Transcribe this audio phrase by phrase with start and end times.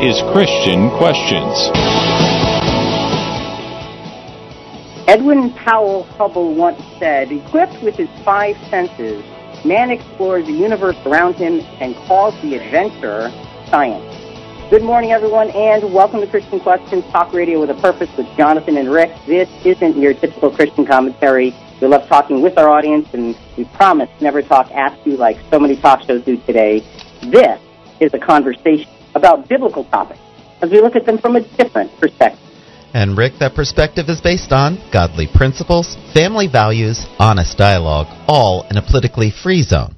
[0.00, 1.70] is Christian Questions.
[5.08, 9.24] Edwin Powell Hubble once said, equipped with his five senses,
[9.64, 13.30] man explores the universe around him and calls the adventure
[13.70, 14.70] science.
[14.70, 18.76] Good morning, everyone, and welcome to Christian Questions Talk Radio with a Purpose with Jonathan
[18.76, 19.10] and Rick.
[19.26, 21.52] This isn't your typical Christian commentary.
[21.80, 25.58] We love talking with our audience, and we promise never talk at you like so
[25.58, 26.84] many talk shows do today.
[27.22, 27.60] This
[27.98, 28.88] is a conversation
[29.18, 30.20] about biblical topics
[30.62, 32.44] as we look at them from a different perspective.
[32.94, 38.78] And Rick, that perspective is based on godly principles, family values, honest dialogue, all in
[38.78, 39.94] a politically free zone.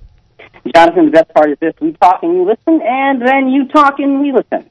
[0.75, 3.95] Jonathan, the best part is this we talk and you listen, and then you talk
[3.99, 4.69] and we listen.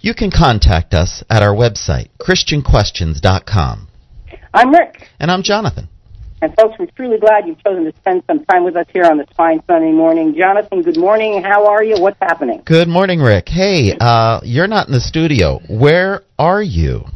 [0.00, 3.88] You can contact us at our website, ChristianQuestions.com.
[4.54, 5.08] I'm Rick.
[5.20, 5.88] And I'm Jonathan.
[6.42, 9.16] And folks, we're truly glad you've chosen to spend some time with us here on
[9.16, 10.34] this fine Sunday morning.
[10.36, 11.42] Jonathan, good morning.
[11.42, 11.98] How are you?
[11.98, 12.60] What's happening?
[12.66, 13.48] Good morning, Rick.
[13.48, 15.60] Hey, uh, you're not in the studio.
[15.70, 17.06] Where are you?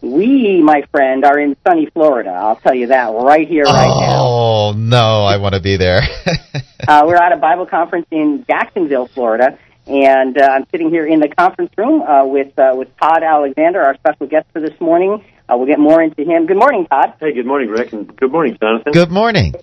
[0.00, 2.30] We, my friend, are in sunny Florida.
[2.30, 4.22] I'll tell you that right here, right now.
[4.22, 6.00] Oh, no, I want to be there.
[6.88, 11.20] uh, we're at a Bible conference in Jacksonville, Florida, and uh, I'm sitting here in
[11.20, 15.22] the conference room uh, with uh, with Todd Alexander, our special guest for this morning.
[15.50, 16.46] Uh, we'll get more into him.
[16.46, 17.14] Good morning, Todd.
[17.18, 18.92] Hey, good morning, Rick, and good morning, Jonathan.
[18.92, 19.54] Good morning.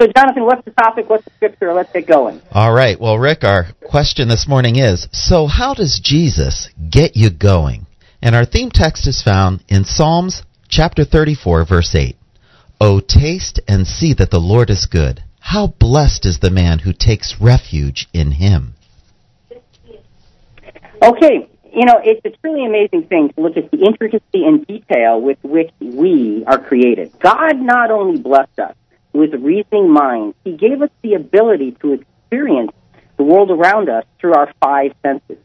[0.00, 1.08] So, Jonathan, what's the topic?
[1.08, 1.72] What's the scripture?
[1.72, 2.42] Let's get going.
[2.50, 3.00] All right.
[3.00, 7.86] Well, Rick, our question this morning is So, how does Jesus get you going?
[8.20, 12.16] And our theme text is found in Psalms chapter 34, verse 8.
[12.80, 15.22] Oh, taste and see that the Lord is good.
[15.40, 18.74] How blessed is the man who takes refuge in him.
[21.02, 25.20] Okay, you know, it's a truly amazing thing to look at the intricacy and detail
[25.20, 27.12] with which we are created.
[27.18, 28.74] God not only blessed us
[29.12, 32.72] with reasoning minds, He gave us the ability to experience
[33.16, 35.38] the world around us through our five senses.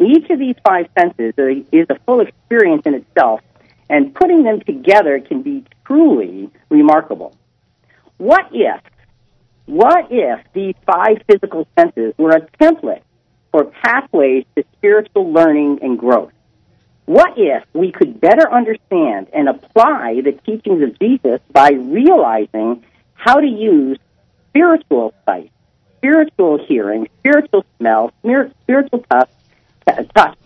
[0.00, 1.34] Each of these five senses
[1.72, 3.40] is a full experience in itself,
[3.88, 7.34] and putting them together can be truly remarkable.
[8.16, 8.80] What if,
[9.66, 13.02] what if these five physical senses were a template
[13.54, 16.32] for pathways to spiritual learning and growth?
[17.06, 23.38] What if we could better understand and apply the teachings of Jesus by realizing how
[23.38, 23.96] to use
[24.48, 25.52] spiritual sight,
[25.98, 28.12] spiritual hearing, spiritual smell,
[28.64, 29.30] spiritual touch,
[30.16, 30.36] touch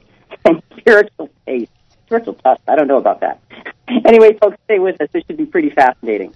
[0.44, 1.72] and spiritual taste.
[2.04, 3.40] Spiritual touch, I don't know about that.
[4.04, 5.08] anyway, folks, stay with us.
[5.14, 6.34] This should be pretty fascinating.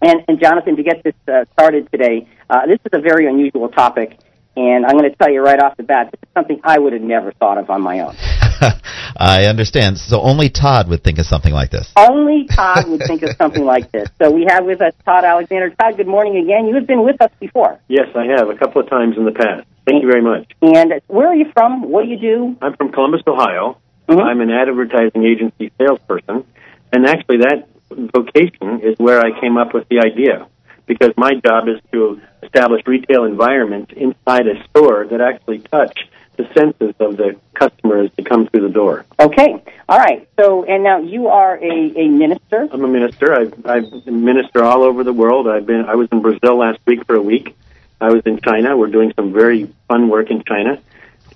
[0.00, 3.68] And, and Jonathan, to get this uh, started today, uh, this is a very unusual
[3.70, 4.20] topic,
[4.56, 6.92] and I'm going to tell you right off the bat, this is something I would
[6.92, 8.16] have never thought of on my own.
[9.16, 9.98] I understand.
[9.98, 11.90] So only Todd would think of something like this.
[11.96, 14.08] Only Todd would think of something like this.
[14.20, 15.70] So we have with us Todd Alexander.
[15.70, 16.66] Todd, good morning again.
[16.66, 17.80] You have been with us before.
[17.88, 19.66] Yes, I have a couple of times in the past.
[19.86, 20.50] Thank you very much.
[20.60, 21.90] And where are you from?
[21.90, 22.56] What do you do?
[22.60, 23.78] I'm from Columbus, Ohio.
[24.08, 24.20] Mm-hmm.
[24.20, 26.44] I'm an advertising agency salesperson,
[26.92, 30.48] and actually that vocation is where I came up with the idea
[30.90, 35.96] because my job is to establish retail environments inside a store that actually touch
[36.36, 39.06] the senses of the customers that come through the door.
[39.20, 40.28] Okay, all right.
[40.36, 42.68] So, and now you are a, a minister.
[42.72, 43.32] I'm a minister.
[43.32, 43.80] I I
[44.10, 45.46] minister all over the world.
[45.46, 45.84] I've been.
[45.84, 47.56] I was in Brazil last week for a week.
[48.00, 48.76] I was in China.
[48.76, 50.80] We're doing some very fun work in China.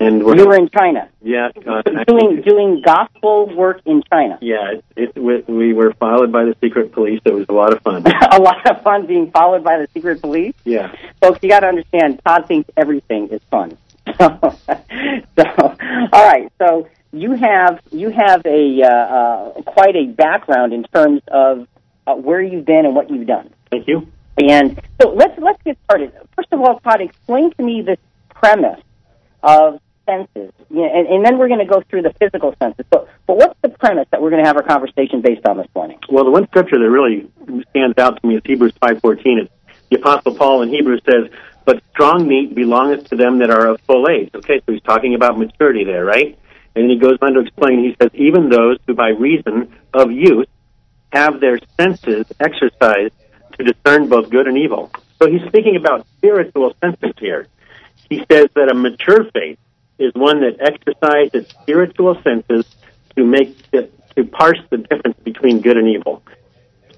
[0.00, 1.09] And we're, you were in China.
[1.22, 4.38] Yeah, uh, doing doing gospel work in China.
[4.41, 7.21] Yeah, it, it, we were followed by the secret police.
[7.25, 8.05] It was a lot of fun.
[8.32, 10.55] a lot of fun being followed by the secret police.
[10.65, 12.21] Yeah, folks, you got to understand.
[12.27, 13.77] Todd thinks everything is fun.
[14.19, 14.56] so,
[16.12, 16.50] all right.
[16.59, 21.69] So you have you have a uh, uh, quite a background in terms of
[22.06, 23.50] uh, where you've been and what you've done.
[23.71, 24.09] Thank you.
[24.37, 26.12] And so let's let's get started.
[26.37, 27.97] First of all, Todd, explain to me the
[28.28, 28.81] premise
[29.43, 32.84] of senses, yeah, and, and then we're going to go through the physical senses.
[32.92, 35.69] So, but what's the premise that we're going to have our conversation based on this
[35.75, 35.99] morning?
[36.08, 37.29] Well, the one scripture that really
[37.70, 39.38] stands out to me is Hebrews five fourteen.
[39.38, 39.52] It's
[39.90, 41.31] the Apostle Paul in Hebrews says,
[41.64, 45.14] "But strong meat belongeth to them that are of full age." Okay, so he's talking
[45.14, 46.38] about maturity there, right?
[46.75, 47.84] And then he goes on to explain.
[47.84, 50.49] He says, "Even those who by reason of youth
[51.12, 53.14] have their senses exercised
[53.58, 54.90] to discern both good and evil."
[55.23, 57.46] So he's speaking about spiritual senses here.
[58.11, 59.58] He says that a mature faith
[59.99, 62.67] is one that exercises spiritual senses
[63.17, 66.23] to make the, to parse the difference between good and evil.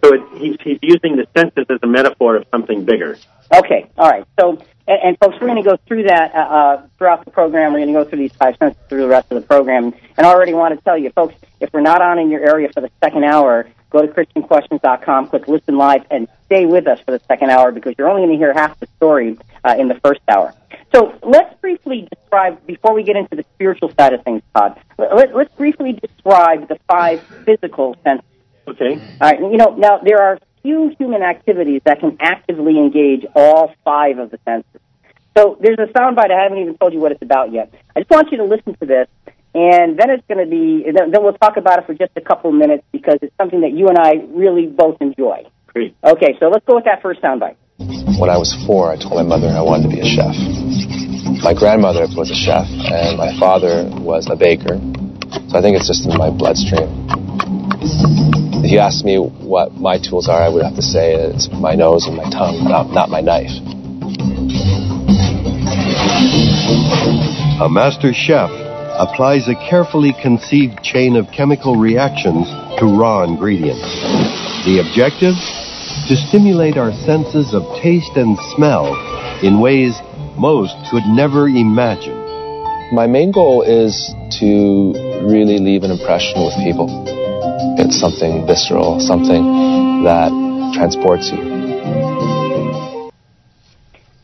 [0.05, 3.19] So it, he's, he's using the senses as a metaphor of something bigger.
[3.55, 4.27] Okay, all right.
[4.39, 7.73] So, and, and folks, we're going to go through that uh, uh, throughout the program.
[7.73, 9.95] We're going to go through these five senses through the rest of the program.
[10.17, 12.69] And I already want to tell you, folks, if we're not on in your area
[12.73, 17.13] for the second hour, go to ChristianQuestions.com, click Listen Live, and stay with us for
[17.13, 19.99] the second hour because you're only going to hear half the story Uh, in the
[20.05, 20.55] first hour.
[20.95, 25.35] So let's briefly describe, before we get into the spiritual side of things, Todd, let,
[25.35, 28.31] let's briefly describe the five physical senses.
[28.69, 28.93] Okay.
[29.21, 33.75] All right, you know, now there are few human activities that can actively engage all
[33.85, 34.81] five of the senses.
[35.37, 37.75] So there's a soundbite I haven't even told you what it's about yet.
[37.97, 39.09] I just want you to listen to this,
[39.53, 42.21] and then it's going to be, then then we'll talk about it for just a
[42.21, 45.39] couple of minutes because it's something that you and I really both enjoy.
[45.67, 45.97] Great.
[46.05, 47.57] Okay, so let's go with that first soundbite.
[48.19, 50.33] When I was four, I told my mother I wanted to be a chef.
[51.45, 54.81] My grandmother was a chef, and my father was a baker.
[55.53, 56.89] So I think it's just in my bloodstream.
[58.65, 61.75] If you ask me what my tools are, I would have to say it's my
[61.75, 63.53] nose and my tongue, not, not my knife.
[67.61, 68.49] A master chef
[68.97, 72.49] applies a carefully conceived chain of chemical reactions
[72.81, 73.85] to raw ingredients.
[74.65, 75.37] The objective?
[76.09, 78.95] To stimulate our senses of taste and smell
[79.43, 79.99] in ways
[80.39, 82.15] most could never imagine.
[82.95, 84.95] My main goal is to
[85.27, 86.87] really leave an impression with people.
[87.83, 90.31] It's something visceral, something that
[90.79, 91.43] transports you.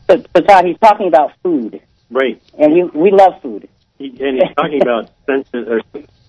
[0.09, 2.41] So, so Todd, he's talking about food, Right.
[2.57, 3.67] and you, we love food.
[3.97, 5.81] He, and he's talking about senses or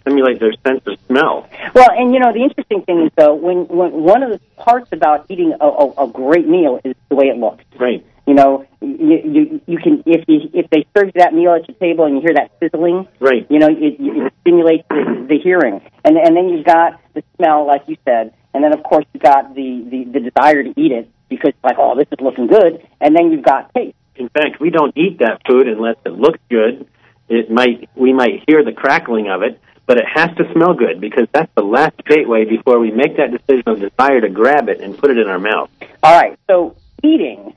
[0.05, 1.49] stimulate their sense of smell.
[1.75, 4.89] Well, and you know the interesting thing is though, when, when one of the parts
[4.93, 7.65] about eating a, a, a great meal is the way it looks.
[7.79, 8.05] Right.
[8.27, 11.69] You know, you, you you can if you if they serve you that meal at
[11.69, 13.47] your table and you hear that sizzling, Right.
[13.51, 17.67] you know, it, it stimulates the, the hearing, and and then you've got the smell,
[17.67, 20.93] like you said, and then of course you've got the the, the desire to eat
[20.93, 23.97] it because like oh this is looking good, and then you've got taste.
[24.17, 26.87] In fact, we don't eat that food unless it looks good.
[27.29, 31.01] It might we might hear the crackling of it, but it has to smell good
[31.01, 34.81] because that's the last gateway before we make that decision of desire to grab it
[34.81, 35.71] and put it in our mouth.
[36.03, 37.55] All right, so eating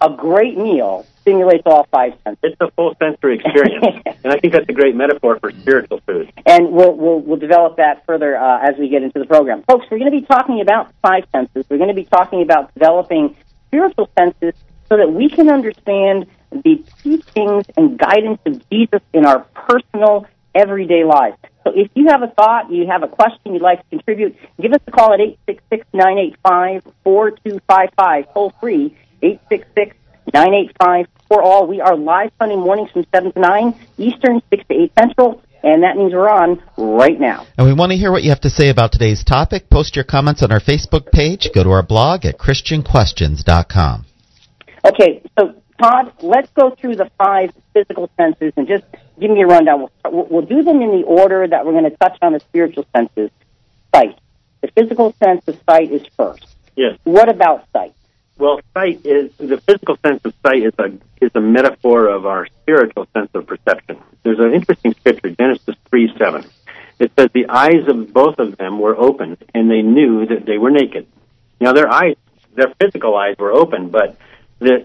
[0.00, 2.52] a great meal stimulates all five senses.
[2.52, 6.30] It's a full sensory experience, and I think that's a great metaphor for spiritual food.
[6.44, 9.62] and we'll, we'll, we'll develop that further uh, as we get into the program.
[9.62, 11.64] Folks, we're going to be talking about five senses.
[11.70, 13.36] We're going to be talking about developing
[13.68, 14.54] spiritual senses
[14.88, 21.04] so that we can understand the teachings and guidance of Jesus in our personal, everyday
[21.04, 21.36] lives.
[21.64, 24.72] So if you have a thought, you have a question you'd like to contribute, give
[24.72, 25.20] us a call at
[25.94, 31.66] 866-985-4255, toll free, 866-985 for all.
[31.66, 35.82] We are live Sunday mornings from 7 to 9 Eastern, 6 to 8 Central, and
[35.82, 37.46] that means we're on right now.
[37.56, 39.70] And we want to hear what you have to say about today's topic.
[39.70, 41.48] Post your comments on our Facebook page.
[41.54, 44.04] Go to our blog at ChristianQuestions.com.
[44.84, 48.84] Okay, so Todd, let's go through the five physical senses and just
[49.18, 49.88] give me a rundown.
[50.04, 52.86] We'll, we'll do them in the order that we're going to touch on the spiritual
[52.94, 53.30] senses.
[53.94, 54.18] Sight.
[54.60, 56.46] The physical sense of sight is first.
[56.76, 56.98] Yes.
[57.04, 57.94] What about sight?
[58.36, 62.46] Well, sight is the physical sense of sight is a is a metaphor of our
[62.46, 63.98] spiritual sense of perception.
[64.24, 66.44] There's an interesting scripture, Genesis three seven.
[66.98, 70.58] It says the eyes of both of them were open, and they knew that they
[70.58, 71.06] were naked.
[71.60, 72.16] Now their eyes,
[72.54, 74.16] their physical eyes were open, but
[74.58, 74.84] the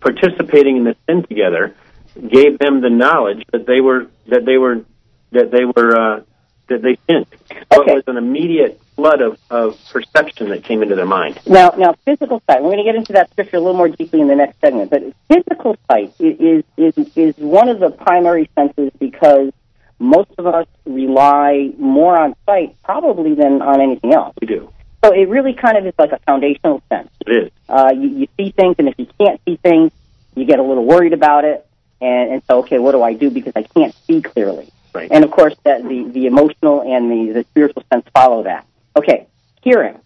[0.00, 1.74] participating in the sin together
[2.14, 4.84] gave them the knowledge that they were that they were
[5.32, 6.20] that they were uh,
[6.68, 7.26] that they sinned.
[7.72, 7.92] So Okay.
[7.92, 11.40] it was an immediate flood of, of perception that came into their mind.
[11.46, 12.62] Now, now, physical sight.
[12.62, 14.90] We're going to get into that scripture a little more deeply in the next segment.
[14.90, 19.52] But physical sight is is is one of the primary senses because
[19.98, 24.34] most of us rely more on sight probably than on anything else.
[24.40, 24.70] We do.
[25.04, 27.08] So it really kind of is like a foundational sense.
[27.26, 27.50] It is.
[27.68, 29.90] Uh, you, you see things, and if you can't see things,
[30.36, 31.66] you get a little worried about it,
[32.02, 34.70] and, and so okay, what do I do because I can't see clearly?
[34.94, 35.10] Right.
[35.10, 38.66] And of course, that the the emotional and the the spiritual sense follow that.
[38.96, 39.26] Okay,
[39.62, 39.98] hearing,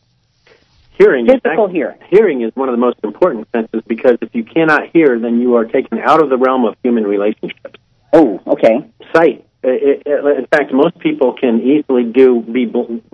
[0.98, 1.98] Hearing is physical hearing.
[2.08, 5.56] hearing is one of the most important senses because if you cannot hear, then you
[5.56, 7.78] are taken out of the realm of human relationships.
[8.12, 8.86] Oh, okay.
[9.14, 9.46] Sight.
[9.62, 12.64] It, it, in fact, most people can easily do be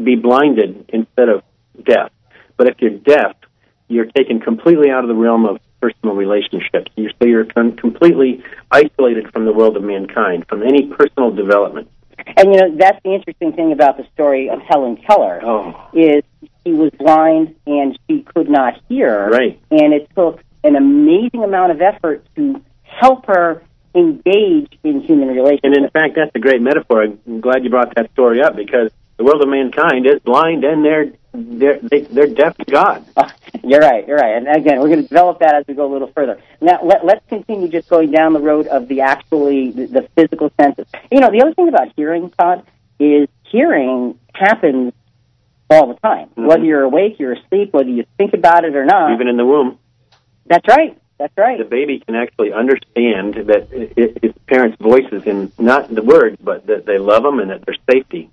[0.01, 1.43] be blinded instead of
[1.83, 2.13] deaf.
[2.57, 3.35] But if you're deaf,
[3.89, 6.91] you're taken completely out of the realm of personal relationships.
[6.97, 11.89] You so you're completely isolated from the world of mankind, from any personal development.
[12.37, 16.23] And you know that's the interesting thing about the story of Helen Keller Oh, is
[16.65, 19.61] she was blind and she could not hear, Right.
[19.71, 23.63] And it took an amazing amount of effort to help her
[23.95, 25.61] engage in human relations.
[25.65, 27.03] and in fact, that's a great metaphor.
[27.03, 30.85] I'm glad you brought that story up because the world of mankind is blind and
[30.85, 33.05] they're they're they, they're deaf to God.
[33.17, 33.31] Oh,
[33.69, 34.09] you're right.
[34.09, 34.37] You're right.
[34.37, 36.41] And again, we're going to develop that as we go a little further.
[36.61, 40.51] Now, let, let's continue just going down the road of the actually the, the physical
[40.61, 40.87] senses.
[41.13, 42.65] You know, the other thing about hearing, Todd,
[42.99, 44.95] is hearing happens
[45.71, 46.31] all the time.
[46.31, 46.47] Mhm.
[46.49, 49.13] Whether you're awake, you're asleep, whether you think about it or not.
[49.13, 49.79] Even in the womb.
[50.47, 50.99] That's right.
[51.19, 51.59] That's right.
[51.59, 56.37] The baby can actually understand that it, it, its parents' voices in not the words,
[56.43, 58.31] but that they love them and that there's safety.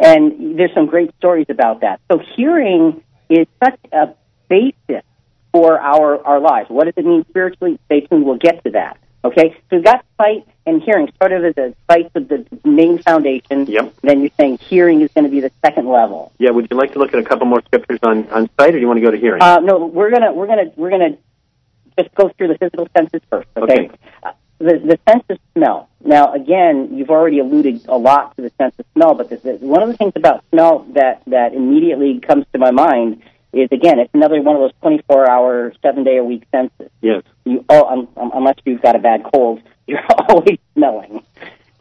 [0.00, 2.00] And there's some great stories about that.
[2.10, 4.14] So hearing is such a
[4.48, 5.04] basis
[5.52, 6.70] for our, our lives.
[6.70, 7.78] What does it mean spiritually?
[7.86, 8.24] Stay tuned.
[8.24, 8.98] We'll get to that.
[9.24, 9.54] Okay?
[9.70, 13.66] So we've got sight and hearing sort of as a sight of the main foundation.
[13.66, 13.94] Yep.
[14.02, 16.32] Then you're saying hearing is going to be the second level.
[16.38, 18.72] Yeah, would you like to look at a couple more scriptures on, on sight, or
[18.72, 19.42] do you want to go to hearing?
[19.42, 21.16] Uh, no, we're gonna we're gonna we're gonna
[21.98, 23.48] just go through the physical senses first.
[23.56, 23.90] Okay.
[24.24, 24.36] Okay.
[24.62, 25.88] The the sense of smell.
[26.04, 29.82] Now, again, you've already alluded a lot to the sense of smell, but the, one
[29.82, 34.14] of the things about smell that that immediately comes to my mind is again, it's
[34.14, 36.90] another one of those 24 hour, seven day a week senses.
[37.00, 37.24] yes.
[37.44, 41.24] You oh, um, um, unless you've got a bad cold, you're always smelling.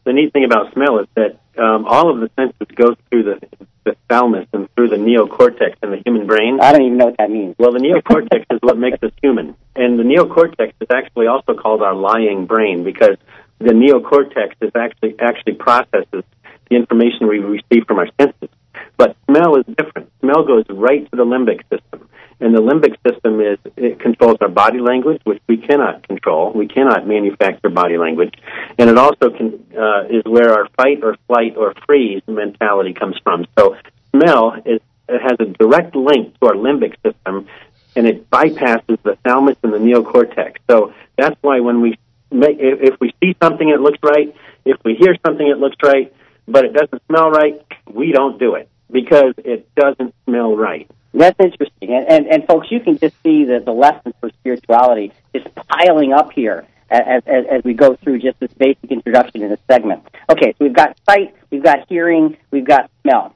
[0.03, 3.65] The neat thing about smell is that um, all of the senses go through the,
[3.84, 6.60] the thalamus and through the neocortex in the human brain.
[6.62, 7.55] I don't even know what that means.
[7.58, 9.55] Well, the neocortex is what makes us human.
[9.75, 13.17] And the neocortex is actually also called our lying brain because
[13.60, 16.24] the neocortex is actually actually processes
[16.70, 18.50] the information we receive from our senses.
[18.98, 20.12] But smell is different.
[20.20, 22.08] Smell goes right to the limbic system.
[22.40, 26.51] And the limbic system is it controls our body language, which we cannot control.
[26.51, 28.34] We cannot manufacture body language,
[28.80, 33.16] and it also can, uh, is where our fight or flight or freeze mentality comes
[33.24, 33.46] from.
[33.58, 33.75] So,
[34.12, 37.48] smell is it has a direct link to our limbic system,
[37.96, 40.56] and it bypasses the thalamus and the neocortex.
[40.70, 41.98] So that's why when we
[42.32, 44.34] make, if we see something that looks right,
[44.66, 46.13] if we hear something that looks right,
[46.48, 50.89] but it doesn't smell right, we don't do it because it doesn't smell right.
[51.13, 51.93] That's interesting.
[51.93, 56.13] And, and, and folks, you can just see that the lessons for spirituality is piling
[56.13, 60.03] up here as, as, as we go through just this basic introduction in this segment.
[60.29, 63.36] Okay, so we've got sight, we've got hearing, we've got smell.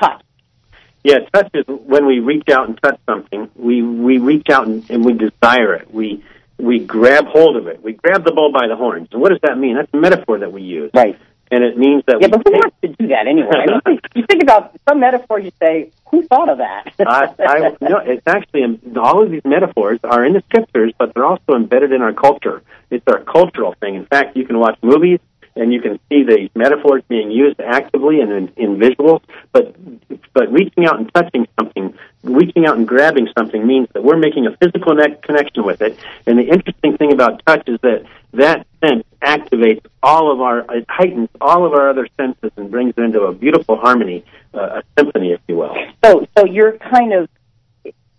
[0.00, 0.22] Touch.
[1.02, 3.48] Yeah, touch is when we reach out and touch something.
[3.54, 5.92] We we reach out and, and we desire it.
[5.94, 6.24] We
[6.58, 7.80] we grab hold of it.
[7.80, 9.08] We grab the bull by the horns.
[9.12, 9.76] And what does that mean?
[9.76, 10.90] That's a metaphor that we use.
[10.92, 11.16] Right.
[11.50, 13.48] And it means that Yeah, but who wants to do that anyway?
[13.54, 16.92] I mean, you think- about some metaphors, you say, who thought of that?
[17.00, 21.14] I, I, no, it's actually in, all of these metaphors are in the scriptures, but
[21.14, 22.62] they're also embedded in our culture.
[22.90, 23.94] It's our cultural thing.
[23.96, 25.20] In fact, you can watch movies
[25.56, 29.22] and you can see the metaphors being used actively and in, in visuals.
[29.52, 29.74] But
[30.32, 34.46] but reaching out and touching something, reaching out and grabbing something means that we're making
[34.46, 35.98] a physical ne- connection with it.
[36.26, 40.84] And the interesting thing about touch is that that sense activates all of our, it
[40.88, 44.82] heightens all of our other senses and brings it into a beautiful harmony, uh, a
[44.98, 45.74] symphony, if you will.
[46.04, 47.28] So, so you're kind of.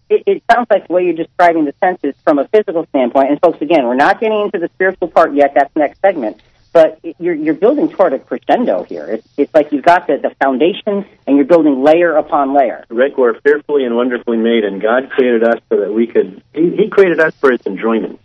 [0.10, 3.30] It, it sounds like the way you're describing the senses from a physical standpoint.
[3.30, 5.52] And folks, again, we're not getting into the spiritual part yet.
[5.54, 6.42] That's next segment.
[6.78, 9.06] But you're you're building toward a crescendo here.
[9.06, 12.86] It's, it's like you've got the, the foundation, and you're building layer upon layer.
[12.90, 16.44] Rick, we're fearfully and wonderfully made, and God created us so that we could.
[16.54, 18.20] He, he created us for His enjoyment,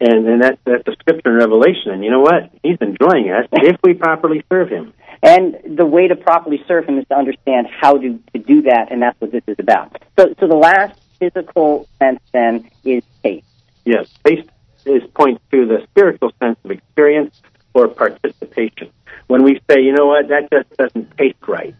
[0.00, 1.90] and and that's that's the scripture in Revelation.
[1.92, 2.50] And you know what?
[2.62, 4.94] He's enjoying us if we properly serve Him.
[5.22, 8.90] And the way to properly serve him is to understand how to, to do that,
[8.90, 10.02] and that's what this is about.
[10.18, 13.46] So, so the last physical sense then is taste.
[13.84, 14.48] Yes, taste
[14.86, 17.40] is points to the spiritual sense of experience
[17.74, 18.90] or participation.
[19.26, 21.74] When we say, you know what, that just doesn't taste right,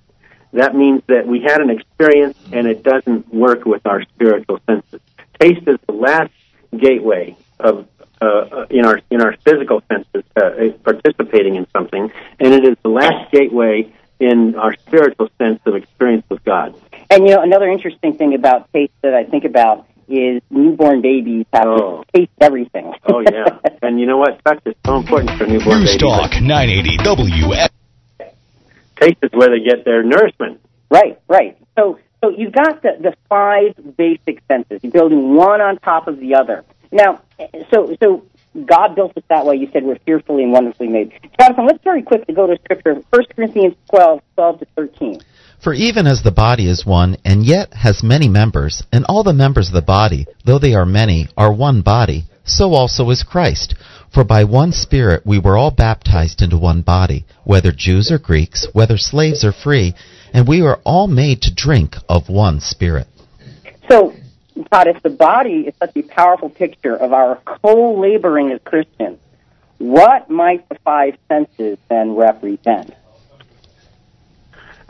[0.52, 5.00] that means that we had an experience and it doesn't work with our spiritual senses.
[5.40, 6.32] Taste is the last
[6.76, 7.86] gateway of
[8.20, 10.50] uh, in our in our physical senses uh,
[10.84, 16.24] participating in something, and it is the last gateway in our spiritual sense of experience
[16.28, 16.74] with God.
[17.10, 21.46] And you know, another interesting thing about taste that I think about is newborn babies
[21.52, 22.04] have Oh.
[22.12, 22.92] to taste everything.
[23.06, 24.42] Oh yeah, and you know what?
[24.44, 26.00] Touch is so important for newborn News babies.
[26.02, 27.68] Talk 980 WF.
[29.00, 30.60] Taste is where they get their nourishment.
[30.90, 31.56] right, right.
[31.76, 34.80] So, so you've got the, the five basic senses.
[34.82, 36.64] You're building one on top of the other.
[36.92, 37.20] Now,
[37.72, 38.24] so, so
[38.66, 39.56] God built us that way.
[39.56, 41.12] You said we're fearfully and wonderfully made.
[41.40, 42.94] Jonathan, let's very quickly go to Scripture.
[43.10, 45.20] 1 Corinthians 12, 12 to 13.
[45.62, 49.32] For even as the body is one, and yet has many members, and all the
[49.32, 53.76] members of the body, though they are many, are one body, so also is Christ.
[54.12, 58.66] For by one Spirit we were all baptized into one body, whether Jews or Greeks,
[58.72, 59.94] whether slaves or free,
[60.34, 63.06] and we were all made to drink of one Spirit.
[63.88, 64.14] So,
[64.68, 69.20] Todd, if the body is such a powerful picture of our co-laboring as Christians,
[69.78, 72.94] what might the five senses then represent?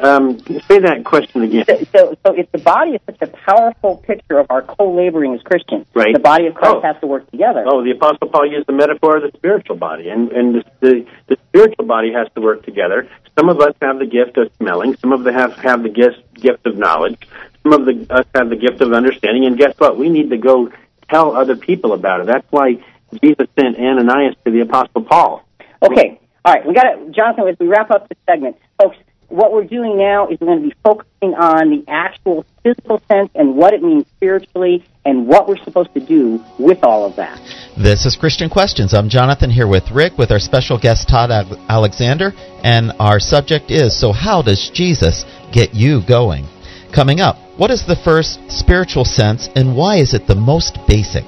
[0.02, 1.64] Um, say that question again.
[1.66, 5.42] So, so, so if the body is such a powerful picture of our co-laboring as
[5.42, 6.12] Christians, Right.
[6.12, 6.80] the body of Christ Oh.
[6.82, 7.62] has to work together.
[7.66, 11.06] Oh, the Apostle Paul used the metaphor of the spiritual body, and and the, the
[11.28, 13.08] the spiritual body has to work together.
[13.38, 14.96] Some of us have the gift of smelling.
[14.96, 17.16] Some of us have have the gift gift of knowledge.
[17.62, 19.44] Some of the us have the gift of understanding.
[19.46, 19.96] And guess what?
[19.96, 20.70] We need to go
[21.10, 22.26] tell other people about it.
[22.26, 22.82] That's why
[23.22, 25.44] Jesus sent Ananias to the Apostle Paul.
[25.80, 26.18] Okay.
[26.44, 26.66] All right.
[26.66, 27.12] We got it.
[27.12, 28.96] Jonathan, as we wrap up this segment, folks,
[29.32, 33.30] what we're doing now is we're going to be focusing on the actual physical sense
[33.34, 37.40] and what it means spiritually and what we're supposed to do with all of that.
[37.76, 38.92] This is Christian Questions.
[38.92, 41.30] I'm Jonathan here with Rick with our special guest Todd
[41.68, 46.46] Alexander, and our subject is So, how does Jesus get you going?
[46.94, 51.24] Coming up, what is the first spiritual sense and why is it the most basic?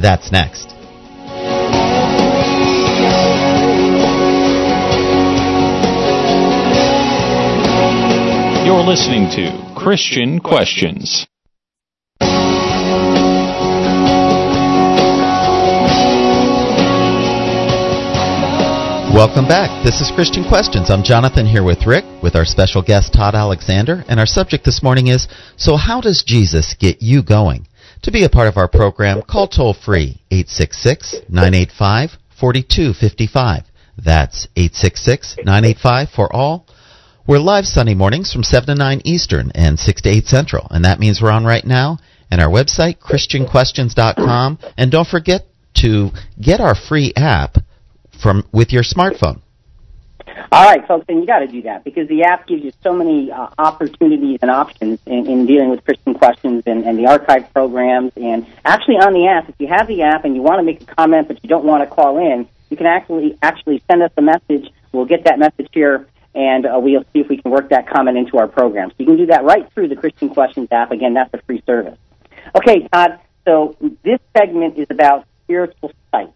[0.00, 0.81] That's next.
[8.64, 11.26] You're listening to Christian Questions.
[19.12, 19.84] Welcome back.
[19.84, 20.90] This is Christian Questions.
[20.90, 24.80] I'm Jonathan here with Rick, with our special guest Todd Alexander, and our subject this
[24.80, 25.26] morning is
[25.56, 27.66] So, how does Jesus get you going?
[28.02, 33.64] To be a part of our program, call toll free 866 985 4255.
[33.96, 36.68] That's 866 985 for all
[37.26, 40.84] we're live Sunday mornings from 7 to 9 Eastern and 6 to 8 Central, and
[40.84, 41.98] that means we're on right now.
[42.30, 44.58] And our website, ChristianQuestions.com.
[44.78, 46.10] And don't forget to
[46.40, 47.58] get our free app
[48.22, 49.40] from with your smartphone.
[50.50, 52.92] All right, folks, and you got to do that because the app gives you so
[52.92, 57.52] many uh, opportunities and options in, in dealing with Christian questions and, and the archive
[57.52, 58.12] programs.
[58.16, 60.82] And actually, on the app, if you have the app and you want to make
[60.82, 64.10] a comment but you don't want to call in, you can actually actually send us
[64.16, 64.70] a message.
[64.92, 68.16] We'll get that message here and uh, we'll see if we can work that comment
[68.16, 68.90] into our program.
[68.90, 70.90] So you can do that right through the Christian Questions app.
[70.90, 71.98] Again, that's a free service.
[72.56, 73.20] Okay, Todd.
[73.44, 76.32] So this segment is about spiritual sight.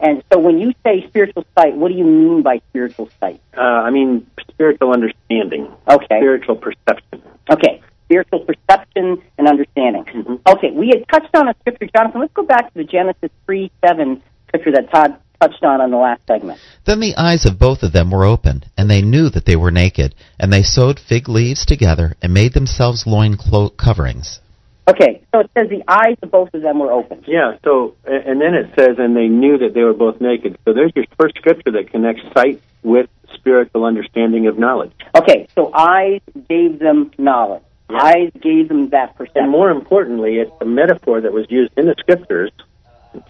[0.00, 3.40] And so when you say spiritual sight, what do you mean by spiritual sight?
[3.56, 5.72] Uh, I mean spiritual understanding.
[5.88, 6.18] Okay.
[6.18, 7.22] Spiritual perception.
[7.50, 7.80] Okay.
[8.04, 10.04] Spiritual perception and understanding.
[10.04, 10.34] Mm-hmm.
[10.46, 10.70] Okay.
[10.70, 12.20] We had touched on a scripture, Jonathan.
[12.20, 15.96] Let's go back to the Genesis 3 7 scripture that Todd touched on on the
[15.96, 16.60] last segment.
[16.84, 19.70] Then the eyes of both of them were opened, and they knew that they were
[19.70, 24.40] naked, and they sewed fig leaves together and made themselves loin clo- coverings.
[24.88, 27.24] Okay, so it says the eyes of both of them were opened.
[27.26, 30.58] Yeah, so, and then it says, and they knew that they were both naked.
[30.64, 34.92] So there's your first scripture that connects sight with spiritual understanding of knowledge.
[35.14, 37.62] Okay, so eyes gave them knowledge.
[37.90, 37.98] Yeah.
[38.02, 39.44] Eyes gave them that perception.
[39.44, 42.50] And more importantly, it's a metaphor that was used in the scriptures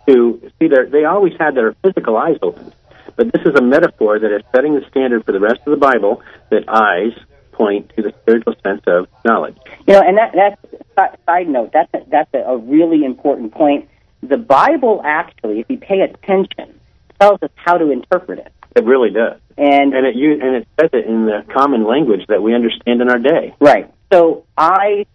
[0.07, 2.73] to see their, they always had their physical eyes open.
[3.17, 5.77] But this is a metaphor that is setting the standard for the rest of the
[5.77, 7.13] Bible that eyes
[7.53, 9.57] point to the spiritual sense of knowledge.
[9.87, 11.73] You know, and that, that's side note.
[11.73, 13.89] That's a, that's a, really important point.
[14.23, 16.81] The Bible actually, if you pay attention,
[17.21, 18.53] tells us how to interpret it.
[18.77, 22.43] It really does, and and it and it says it in the common language that
[22.43, 23.55] we understand in our day.
[23.61, 23.93] Right.
[24.13, 25.07] So, I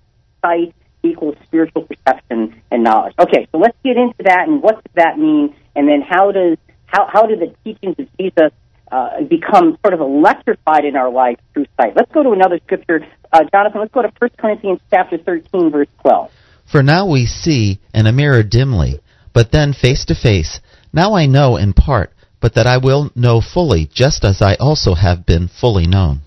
[0.41, 3.13] sight, equals spiritual perception and knowledge.
[3.19, 6.57] Okay, so let's get into that and what does that mean, and then how does
[6.85, 8.51] how how do the teachings of Jesus
[8.91, 11.95] uh, become sort of electrified in our life through sight?
[11.95, 13.81] Let's go to another scripture, uh, Jonathan.
[13.81, 16.31] Let's go to 1 Corinthians chapter thirteen, verse twelve.
[16.71, 19.01] For now we see in a mirror dimly,
[19.33, 20.59] but then face to face.
[20.93, 24.93] Now I know in part, but that I will know fully, just as I also
[24.93, 26.21] have been fully known.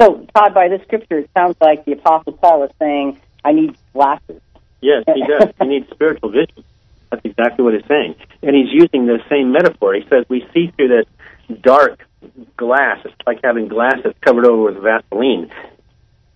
[0.00, 3.76] So, Todd, by this scripture, it sounds like the Apostle Paul is saying I need
[3.92, 4.42] glasses.
[4.80, 5.52] Yes, he does.
[5.60, 6.64] he needs spiritual vision.
[7.10, 8.16] That's exactly what he's saying.
[8.42, 9.94] And he's using the same metaphor.
[9.94, 11.06] He says we see through this
[11.62, 12.04] dark
[12.56, 12.98] glass.
[13.04, 15.50] It's like having glasses covered over with Vaseline.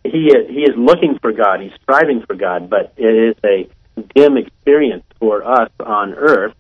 [0.05, 1.61] He is, he is looking for God.
[1.61, 3.69] He's striving for God, but it is a
[4.15, 6.55] dim experience for us on earth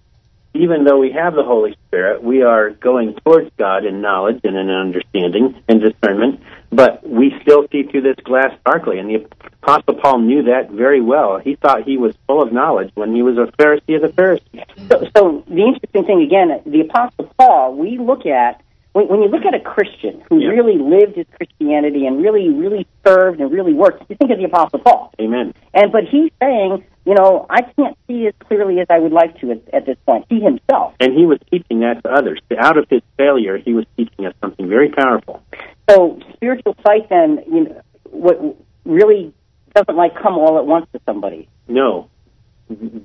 [0.54, 4.56] even though we have the Holy Spirit, we are going towards God in knowledge and
[4.56, 8.98] in understanding and discernment, but we still see through this glass darkly.
[8.98, 9.26] And the
[9.62, 11.38] Apostle Paul knew that very well.
[11.38, 14.60] He thought he was full of knowledge when he was a Pharisee of the Pharisees.
[14.88, 19.28] So, so the interesting thing, again, the Apostle Paul, we look at when, when you
[19.28, 20.48] look at a Christian who Yeah.
[20.48, 24.44] really lived his Christianity and really, really served and really worked, you think of the
[24.44, 25.12] Apostle Paul.
[25.20, 25.54] Amen.
[25.74, 29.40] And but he's saying, you know, I can't see as clearly as I would like
[29.40, 30.26] to at, at this point.
[30.28, 30.94] He himself.
[31.00, 32.40] And he was teaching that to others.
[32.58, 35.42] Out of his failure, he was teaching us something very powerful.
[35.88, 38.38] So spiritual sight then, you know, what
[38.84, 39.32] really
[39.74, 42.08] doesn't like come all at once to somebody, No.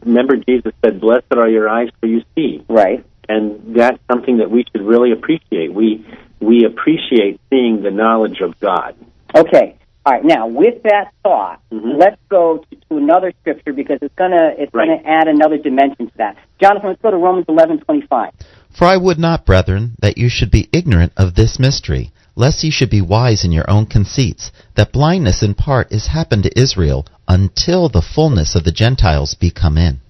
[0.04, 2.64] Remember, Jesus said, Blessed are your eyes, for you see.
[2.70, 3.04] right?
[3.28, 5.74] And that's something that we should really appreciate.
[5.74, 6.06] We,
[6.40, 8.96] we appreciate seeing the knowledge of God.
[9.34, 9.76] Okay.
[10.06, 10.24] All right.
[10.24, 11.98] Now, with that thought, Mhm.
[11.98, 14.88] let's go to, to another scripture because it's gonna it's Right.
[14.88, 16.38] gonna add another dimension to that.
[16.62, 18.32] Jonathan, let's go to Romans eleven twenty five.
[18.70, 22.70] For I would not, brethren, that you should be ignorant of this mystery, lest ye
[22.70, 27.06] should be wise in your own conceits, that blindness in part is happened to Israel
[27.28, 30.02] until the fullness of the Gentiles be come in.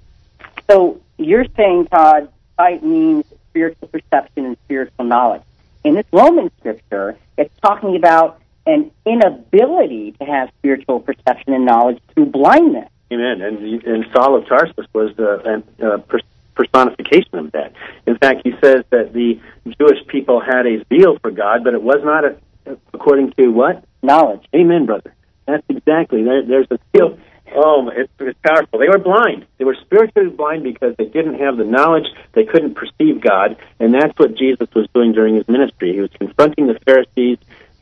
[0.70, 2.28] So you're saying, Todd,
[2.58, 5.44] sight means spiritual perception and spiritual knowledge.
[5.86, 12.00] In this Roman scripture, it's talking about an inability to have spiritual perception and knowledge
[12.14, 12.90] through blindness.
[13.12, 13.42] Amen.
[13.42, 16.20] And, and Saul of Tarsus was the uh, per-
[16.56, 17.74] personification of that.
[18.08, 19.40] In fact, he says that the
[19.80, 23.84] Jewish people had a zeal for God, but it was not a, according to what?
[24.02, 24.46] Knowledge.
[24.56, 25.14] Amen, brother.
[25.46, 26.24] That's exactly.
[26.24, 27.20] There, there's a zeal.
[27.56, 28.80] Oh, it's, it's powerful.
[28.80, 29.46] They were blind.
[29.60, 32.08] They were spiritually blind because they didn't have the knowledge.
[32.34, 35.94] They couldn't perceive God, and that's what Jesus was doing during his ministry.
[35.94, 37.38] He was confronting the Pharisees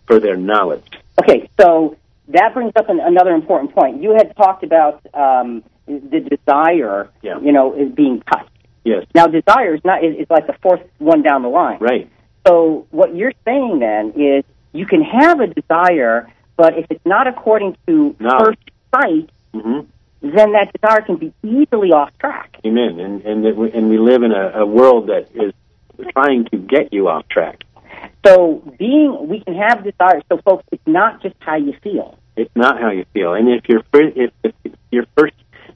[0.08, 0.86] for their knowledge.
[1.22, 1.98] Okay, so
[2.30, 4.02] that brings up an, another important point.
[4.02, 7.40] You had talked about um, the desire, Yeah.
[7.40, 8.50] you know, is being touched.
[8.84, 11.78] Yes, Now, desire is not is, is like the fourth one down the line.
[11.80, 12.10] right.
[12.46, 17.26] So what you're saying then is you can have a desire, but if it's not
[17.28, 18.38] according to No.
[18.40, 18.60] first
[18.94, 19.82] sight, hmm
[20.26, 22.58] then that desire can be easily off track.
[22.66, 22.98] Amen.
[23.00, 25.54] And and that we, and we live in a, a world that is
[26.14, 27.64] trying to get you off track.
[28.26, 30.24] So being, we can have desires.
[30.30, 32.18] So folks, it's not just how you feel.
[32.36, 33.34] It's not how you feel.
[33.34, 35.34] And if your fir- if, if your first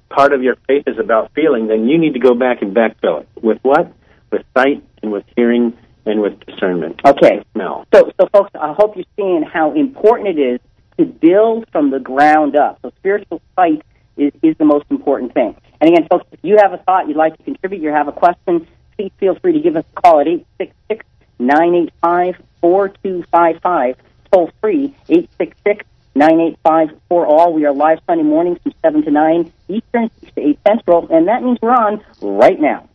[0.10, 3.21] part of your faith is about feeling, then you need to go back and backfill
[3.21, 3.91] it with what?
[4.31, 7.01] With sight and with hearing and with discernment.
[7.05, 7.43] Okay.
[7.53, 7.86] Smell.
[7.93, 10.60] So, so folks, I hope you're seeing how important it is
[10.97, 12.79] to build from the ground up.
[12.81, 13.83] So spiritual sight
[14.15, 15.55] is, is the most important thing.
[15.79, 18.12] And again, folks, if you have a thought you'd like to contribute, you have a
[18.12, 21.05] question, please feel free to give us a call at 866
[21.39, 23.95] 985 4255.
[24.32, 25.86] Toll free, 866
[26.17, 27.54] 985 for all.
[27.54, 31.28] We are live Sunday mornings from 7 to 9 Eastern, 6 to 8 Central, and
[31.28, 32.89] that means we're on right now.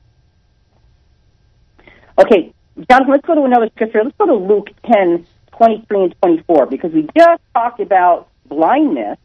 [2.18, 2.52] Okay,
[2.90, 4.02] Jonathan, let's go to another scripture.
[4.02, 5.26] Let's go to Luke 10,
[5.56, 9.18] 23 and 24, because we just talked about blindness,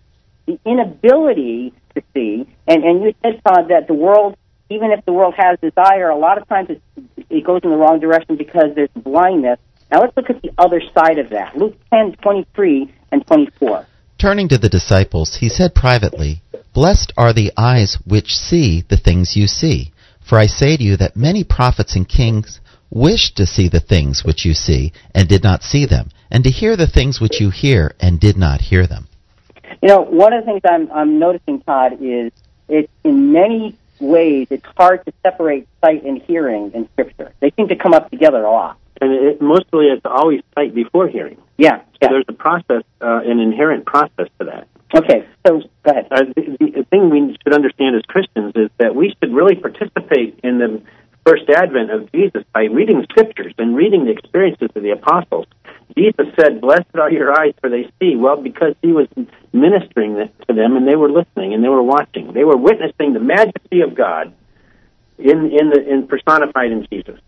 [0.46, 4.38] the inability to see, and, and you said, Todd, that the world,
[4.70, 6.82] even if the world has desire, a lot of times it,
[7.30, 9.60] it goes in the wrong direction because there's blindness.
[9.92, 11.56] Now let's look at the other side of that.
[11.58, 13.86] Luke 10, 23 and 24.
[14.18, 16.42] Turning to the disciples, he said privately,
[16.74, 19.92] Blessed are the eyes which see the things you see.
[20.28, 24.24] For I say to you that many prophets and kings wished to see the things
[24.24, 27.50] which you see, and did not see them, and to hear the things which you
[27.50, 29.08] hear, and did not hear them.
[29.82, 32.32] You know, one of the things I'm, I'm noticing, Todd, is
[32.68, 37.34] it in many ways it's hard to separate sight and hearing in Scripture.
[37.40, 38.78] They seem to come up together a lot.
[39.00, 41.38] And it, mostly it's always sight before hearing.
[41.58, 41.80] Yeah.
[41.80, 42.08] So yeah.
[42.10, 44.68] there's a process, uh, an inherent process to that.
[44.94, 45.28] Okay.
[45.46, 46.08] So go ahead.
[46.10, 50.40] Uh, the, the thing we should understand as Christians is that we should really participate
[50.44, 50.82] in the
[51.28, 55.46] first advent of Jesus by reading scriptures and reading the experiences of the apostles.
[55.98, 58.16] Jesus said, Blessed are your eyes, for they see.
[58.16, 59.08] Well, because he was
[59.52, 62.34] ministering to them and they were listening and they were watching.
[62.34, 64.34] They were witnessing the majesty of God
[65.18, 67.20] in, in, the, in personified in Jesus.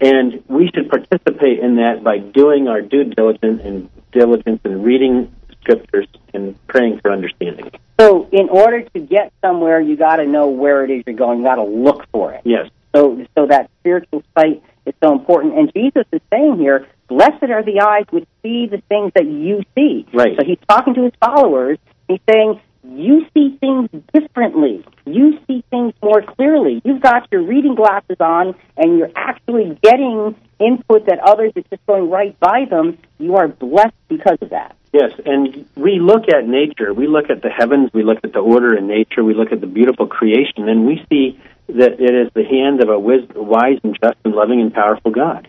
[0.00, 5.34] And we should participate in that by doing our due diligence and diligence in reading
[5.60, 7.70] scriptures and praying for understanding.
[8.00, 11.38] So in order to get somewhere, you got to know where it is you're going.
[11.38, 12.40] You got to look for it.
[12.44, 12.68] Yes.
[12.94, 15.58] So, so that spiritual sight is so important.
[15.58, 19.62] And Jesus is saying here, blessed are the eyes which see the things that you
[19.74, 20.06] see.
[20.12, 20.36] Right.
[20.38, 21.78] So he's talking to his followers.
[22.08, 24.84] He's saying, you see things differently.
[25.06, 26.82] You see things more clearly.
[26.84, 31.86] You've got your reading glasses on and you're actually getting input that others are just
[31.86, 32.98] going right by them.
[33.18, 34.76] You are blessed because of that.
[34.92, 36.92] Yes, and we look at nature.
[36.92, 37.90] We look at the heavens.
[37.94, 39.24] We look at the order in nature.
[39.24, 42.88] We look at the beautiful creation, and we see that it is the hand of
[42.88, 45.48] a wis- wise and just and loving and powerful God.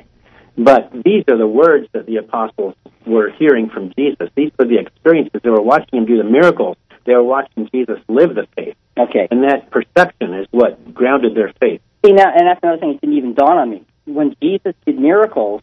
[0.57, 4.29] But these are the words that the apostles were hearing from Jesus.
[4.35, 5.41] These were the experiences.
[5.43, 6.77] They were watching him do the miracles.
[7.05, 8.75] They were watching Jesus live the faith.
[8.97, 9.27] Okay.
[9.31, 11.81] And that perception is what grounded their faith.
[12.05, 13.85] See, now, and that's another thing that didn't even dawn on me.
[14.05, 15.61] When Jesus did miracles,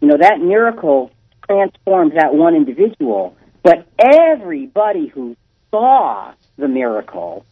[0.00, 1.10] you know, that miracle
[1.46, 5.36] transformed that one individual, but everybody who
[5.70, 7.44] saw the miracle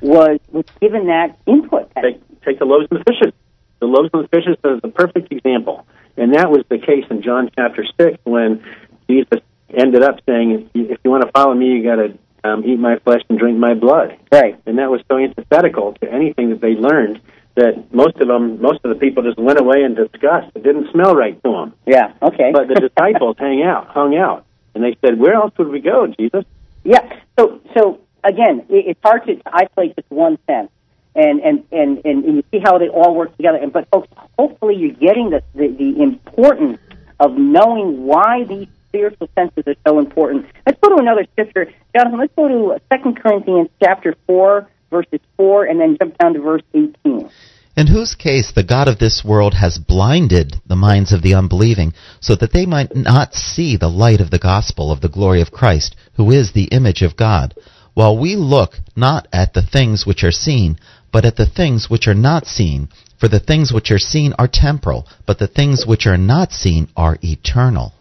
[0.00, 1.90] was was given that input.
[1.94, 3.32] Take, take the loaves and the fishes.
[3.80, 5.86] The loaves and the fishes is a perfect example.
[6.16, 8.64] And that was the case in John chapter 6 when
[9.08, 9.40] Jesus
[9.72, 12.98] ended up saying, if you want to follow me, you got to um, eat my
[13.00, 14.16] flesh and drink my blood.
[14.30, 14.60] Right.
[14.66, 17.20] And that was so antithetical to anything that they learned
[17.56, 20.50] that most of them, most of the people just went away in disgust.
[20.54, 21.74] It didn't smell right to them.
[21.86, 22.12] Yeah.
[22.20, 22.50] Okay.
[22.52, 26.08] But the disciples hang out, hung out, and they said, "Where else would we go,
[26.08, 26.44] Jesus?"
[26.82, 27.20] Yeah.
[27.38, 30.70] So so again, it, it's hard to isolate just one sense,
[31.14, 33.58] and and and and, you see how they all work together.
[33.58, 34.08] And but folks,
[34.38, 36.78] hopefully you're getting the, the the importance
[37.20, 40.46] of knowing why these spiritual senses are so important.
[40.66, 42.18] Let's go to another scripture, Jonathan.
[42.18, 46.62] Let's go to Second Corinthians chapter four, verses 4 and then jump down to verse
[46.72, 47.28] 18.
[47.76, 51.92] In whose case the God of this world has blinded the minds of the unbelieving,
[52.20, 55.50] so that they might not see the light of the gospel of the glory of
[55.50, 57.52] Christ, who is the image of God,
[57.94, 60.78] while we look not at the things which are seen,
[61.12, 62.88] but at the things which are not seen.
[63.18, 66.88] For the things which are seen are temporal, but the things which are not seen
[66.96, 67.92] are eternal.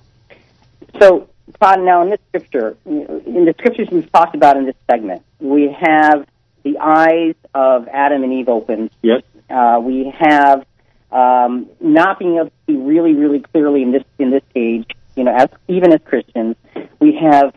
[1.00, 1.30] So,
[1.62, 5.74] Todd, now in this scripture, in the scriptures we've talked about in this segment, we
[5.80, 6.28] have
[6.64, 8.90] the eyes of Adam and Eve opened.
[9.02, 9.22] Yes.
[9.50, 10.66] Uh, we have
[11.12, 14.90] um, not being able to see really, really clearly in this in this age.
[15.16, 16.56] You know, as even as Christians,
[17.00, 17.54] we have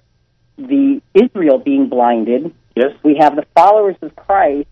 [0.56, 2.54] the Israel being blinded.
[2.74, 2.92] Yes.
[3.02, 4.68] We have the followers of Christ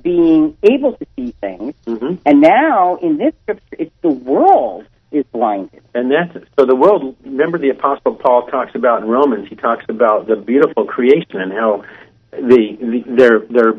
[0.00, 5.24] being able to see things, hmm and now in this scripture, it's the world is
[5.32, 5.82] blinded.
[5.94, 6.48] And that's it.
[6.58, 7.16] so the world.
[7.24, 9.48] Remember, the Apostle Paul talks about in Romans.
[9.48, 11.84] He talks about the beautiful creation and how
[12.30, 13.72] the, the their their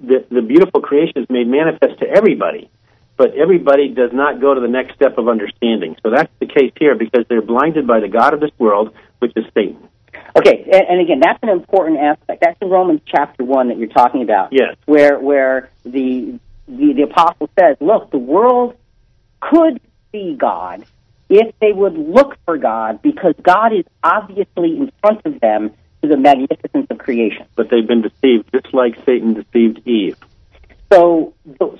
[0.00, 2.70] the, the beautiful creation is made manifest to everybody,
[3.16, 5.96] but everybody does not go to the next step of understanding.
[6.02, 9.32] So that's the case here because they're blinded by the god of this world, which
[9.36, 9.88] is Satan.
[10.36, 12.42] Okay, and, and again, that's an important aspect.
[12.42, 14.52] That's in Romans chapter one that you're talking about.
[14.52, 14.76] Yes.
[14.86, 18.76] where where the the, the apostle says, "Look, the world
[19.40, 19.80] could
[20.12, 20.84] see God
[21.28, 25.70] if they would look for God, because God is obviously in front of them
[26.02, 30.16] to the magnificence of creation." But they've been deceived, just like Satan deceived Eve.
[30.92, 31.34] So,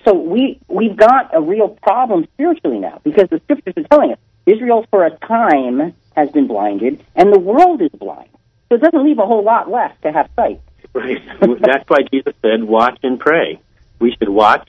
[0.05, 4.18] so we we've got a real problem spiritually now because the scriptures are telling us
[4.50, 8.28] Israel for a time has been blinded and the world is blind.
[8.68, 10.60] So it doesn't leave a whole lot left to have sight.
[10.92, 11.20] Right.
[11.60, 13.60] That's why Jesus said, "Watch and pray."
[13.98, 14.68] We should watch,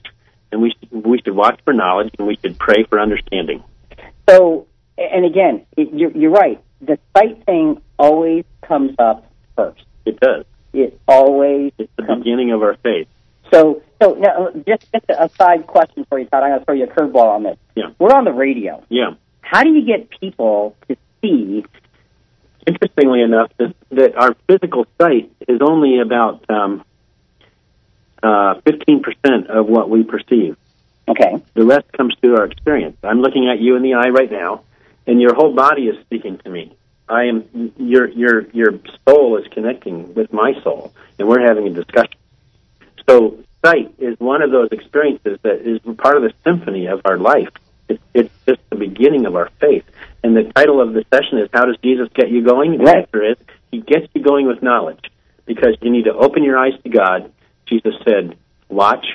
[0.50, 3.64] and we should, we should watch for knowledge, and we should pray for understanding.
[4.28, 4.66] So,
[4.98, 6.62] and again, it, you're, you're right.
[6.80, 9.24] The sight thing always comes up
[9.56, 9.82] first.
[10.04, 10.44] It does.
[10.72, 13.08] It always It's the beginning of our faith.
[13.52, 16.42] So, so now, just just a side question for you, Todd.
[16.42, 17.58] I'm going to throw you a curveball on this.
[17.74, 17.90] Yeah.
[17.98, 18.82] We're on the radio.
[18.88, 19.14] Yeah.
[19.52, 21.64] How do you get people to see?
[22.66, 26.82] Interestingly enough, that, that our physical sight is only about um,
[28.22, 30.56] uh, 15% of what we perceive.
[31.06, 31.42] Okay.
[31.52, 32.96] The rest comes through our experience.
[33.02, 34.62] I'm looking at you in the eye right now,
[35.06, 36.74] and your whole body is speaking to me.
[37.08, 41.70] I am your your your soul is connecting with my soul, and we're having a
[41.70, 42.18] discussion.
[43.08, 47.18] So sight is one of those experiences that is part of the symphony of our
[47.18, 47.50] life.
[47.92, 49.84] It's, it's just the beginning of our faith.
[50.22, 53.22] And the title of the session is "How does Jesus get you going?" The answer
[53.22, 53.36] is
[53.70, 55.04] He gets you going with knowledge,
[55.46, 57.32] because you need to open your eyes to God.
[57.66, 58.36] Jesus said,
[58.68, 59.06] "Watch,"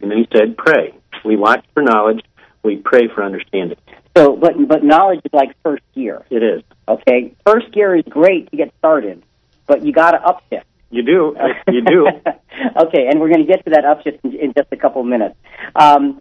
[0.00, 2.24] and then He said, "Pray." We watch for knowledge.
[2.62, 3.78] We pray for understanding.
[4.16, 6.24] So, but but knowledge is like first gear.
[6.30, 6.62] It is.
[6.86, 7.34] Okay.
[7.46, 9.22] First gear is great to get started,
[9.66, 10.64] but you got to upshift.
[10.90, 11.36] You do.
[11.68, 12.06] You do.
[12.76, 15.06] okay, and we're going to get to that upshift in, in just a couple of
[15.06, 15.34] minutes.
[15.74, 16.20] Um,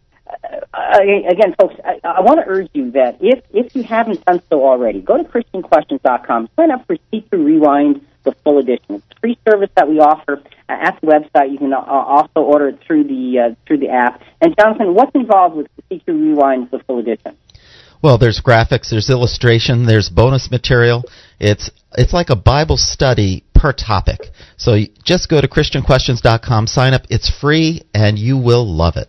[0.73, 4.63] again, folks, I, I want to urge you that if if you haven't done so
[4.63, 8.95] already, go to ChristianQuestions.com, sign up for CQ Rewind, the full edition.
[8.95, 11.51] It's a free service that we offer uh, at the website.
[11.51, 14.21] You can uh, also order it through the uh, through the app.
[14.41, 17.37] And Jonathan, what's involved with the CQ Rewind, the full edition?
[18.01, 21.03] Well, there's graphics, there's illustration, there's bonus material.
[21.39, 24.19] It's it's like a Bible study per topic.
[24.57, 27.03] So just go to christianquestions.com, sign up.
[27.09, 29.07] It's free and you will love it.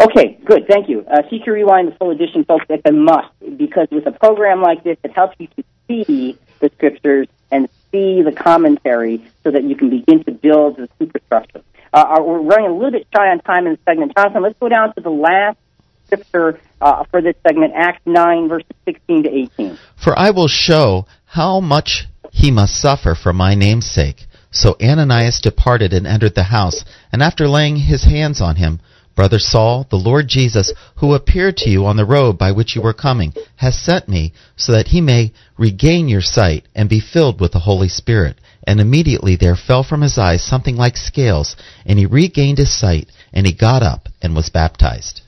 [0.00, 0.66] Okay, good.
[0.68, 1.04] Thank you.
[1.10, 4.84] Uh, CQ Rewind, the full edition, folks, it's a must because with a program like
[4.84, 9.74] this, it helps you to see the scriptures and see the commentary so that you
[9.74, 11.62] can begin to build the superstructure.
[11.92, 14.14] Uh, are- we're running a little bit shy on time in the segment.
[14.16, 15.58] Jonathan, let's go down to the last
[16.06, 19.78] scripture uh, for this segment, Acts 9, verses 16 to 18.
[20.02, 24.26] For I will show how much he must suffer for my name's sake.
[24.50, 28.80] So Ananias departed and entered the house, and after laying his hands on him,
[29.18, 32.82] Brother Saul, the Lord Jesus, who appeared to you on the road by which you
[32.82, 37.40] were coming, has sent me, so that he may regain your sight and be filled
[37.40, 38.36] with the Holy Spirit.
[38.64, 43.10] And immediately there fell from his eyes something like scales, and he regained his sight,
[43.32, 45.22] and he got up and was baptized.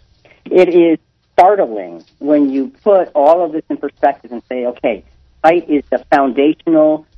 [0.44, 1.00] It is
[1.33, 5.05] startling when you put all of this in perspective and say, okay,
[5.44, 7.09] sight is the foundational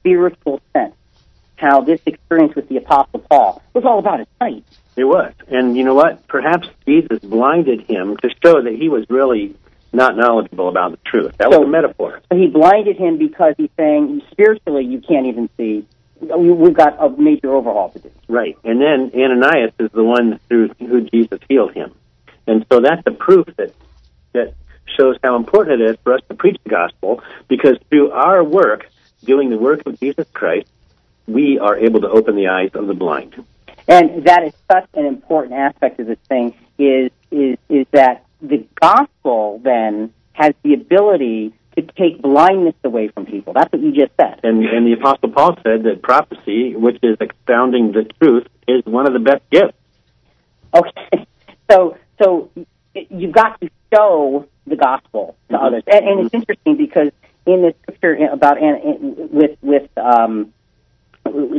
[0.00, 0.94] spiritual sense.
[1.56, 4.64] How this experience with the Apostle Paul was all about his sight.
[4.96, 5.32] It was.
[5.48, 6.26] And you know what?
[6.28, 9.54] Perhaps Jesus blinded him to show that he was really
[9.92, 11.36] not knowledgeable about the truth.
[11.38, 12.20] That was So- a metaphor.
[12.30, 15.84] So he blinded him because he's saying spiritually you can't even see.
[16.20, 18.10] We- We've got a major overhaul to do.
[18.28, 18.56] Right.
[18.62, 21.92] And then Ananias is the one through who Jesus healed him.
[22.46, 23.72] And so that's a proof that
[24.32, 24.54] that
[24.96, 28.88] shows how important it is for us to preach the gospel because through our work,
[29.24, 30.68] doing the work of Jesus Christ,
[31.26, 33.34] we are able to open the eyes of the blind.
[33.90, 38.64] And that is such an important aspect of this thing is is is that the
[38.80, 43.52] gospel then has the ability to take blindness away from people.
[43.52, 44.40] That's what you just said.
[44.42, 49.06] And, and the Apostle Paul said that prophecy, which is expounding the truth, is one
[49.06, 49.76] of the best gifts.
[50.74, 51.26] Okay,
[51.70, 52.50] so so
[52.94, 55.66] you've got to show the gospel to Mhm.
[55.66, 57.10] others, and, and it's interesting because
[57.46, 60.52] in the scripture about An- with with um,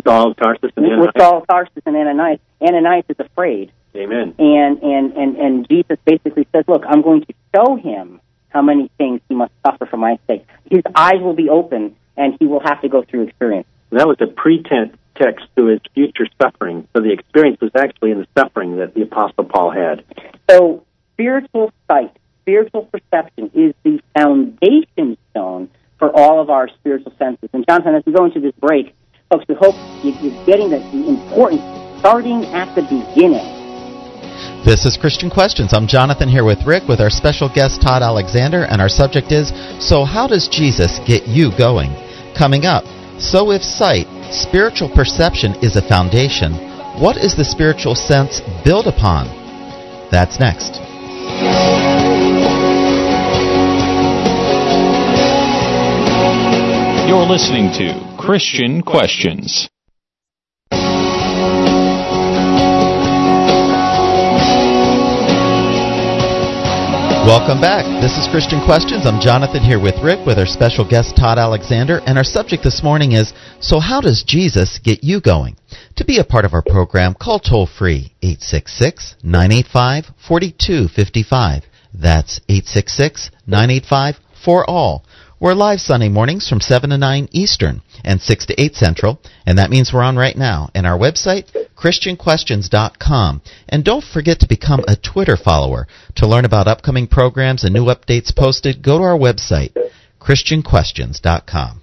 [0.04, 1.14] Saul of Tarsus and with Ananias.
[1.18, 4.36] Saul of Tarsus and Ananias, Ananias is afraid, Amen.
[4.40, 8.90] and and and and Jesus basically says, "Look, I'm going to show him how many
[8.98, 10.46] things he must suffer for my sake.
[10.70, 14.18] His eyes will be open, and he will have to go through experience." That was
[14.22, 16.88] a pretense text to his future suffering.
[16.96, 20.04] So the experience was actually in the suffering that the Apostle Paul had.
[20.50, 27.50] So, spiritual sight, spiritual perception is the foundation stone for all of our spiritual senses.
[27.54, 28.96] And Jonathan, as we go into this break,
[29.32, 31.62] folks, we hope you- you're getting the the importance
[32.00, 33.46] starting at the beginning.
[34.66, 35.74] This is Christian Questions.
[35.74, 39.54] I'm Jonathan here with Rick with our special guest Todd Alexander, and our subject is
[39.80, 41.92] So, how does Jesus get you going?
[42.36, 42.84] Coming up,
[43.20, 46.54] so if sight, spiritual perception is a foundation,
[47.00, 49.30] what is the spiritual sense built upon?
[50.12, 50.82] That's next.
[57.08, 59.68] You're listening to Christian Questions.
[67.26, 67.84] Welcome back.
[68.00, 69.08] This is Christian Questions.
[69.08, 72.84] I'm Jonathan here with Rick with our special guest Todd Alexander, and our subject this
[72.84, 75.58] morning is So, how does Jesus get you going?
[75.96, 81.64] To be a part of our program, call toll free 866 985 4255.
[81.92, 85.06] That's 866 985 for all.
[85.42, 89.58] We're live Sunday mornings from 7 to 9 Eastern and 6 to 8 Central, and
[89.58, 90.70] that means we're on right now.
[90.76, 93.42] And our website, ChristianQuestions.com.
[93.68, 95.88] And don't forget to become a Twitter follower.
[96.18, 99.76] To learn about upcoming programs and new updates posted, go to our website,
[100.20, 101.82] ChristianQuestions.com.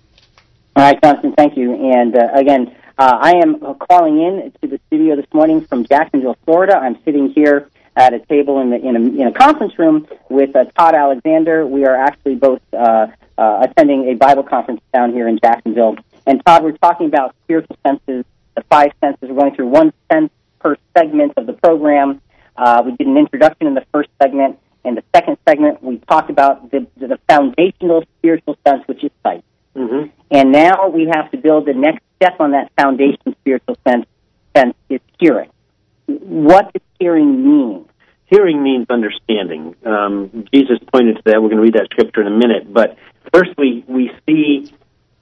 [0.77, 1.75] All right, Jonathan, thank you.
[1.75, 3.59] And uh, again, uh, I am
[3.91, 6.77] calling in to the studio this morning from Jacksonville, Florida.
[6.77, 7.69] I'm sitting here
[7.99, 11.67] at a table in, the, in, a, in a conference room with uh, Todd Alexander.
[11.67, 15.97] We are actually both uh, uh, attending a Bible conference down here in Jacksonville.
[16.25, 19.29] And Todd, we're talking about spiritual senses, the five senses.
[19.29, 20.31] We're going through one sense
[20.61, 22.23] per segment of the program.
[22.57, 24.61] Uh, we did an introduction in the first segment.
[24.85, 29.45] In the second segment, we talked about the, the foundational spiritual sense, which is sight.
[29.75, 30.11] Mm-hmm.
[30.31, 34.07] And now we have to build the next step on that foundation spiritual sense,
[34.57, 35.51] sense is hearing.
[36.07, 37.88] What does hearing mean?
[38.31, 39.75] Hearing means understanding.
[39.85, 41.43] Um, Jesus pointed to that.
[41.43, 42.73] We're going to read that scripture in a minute.
[42.73, 42.97] But
[43.33, 44.73] first, we, we see,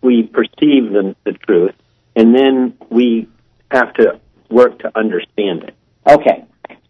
[0.02, 1.74] we perceive the, the truth,
[2.16, 3.28] and then we
[3.70, 5.74] have to work to understand it.
[6.08, 6.44] Okay.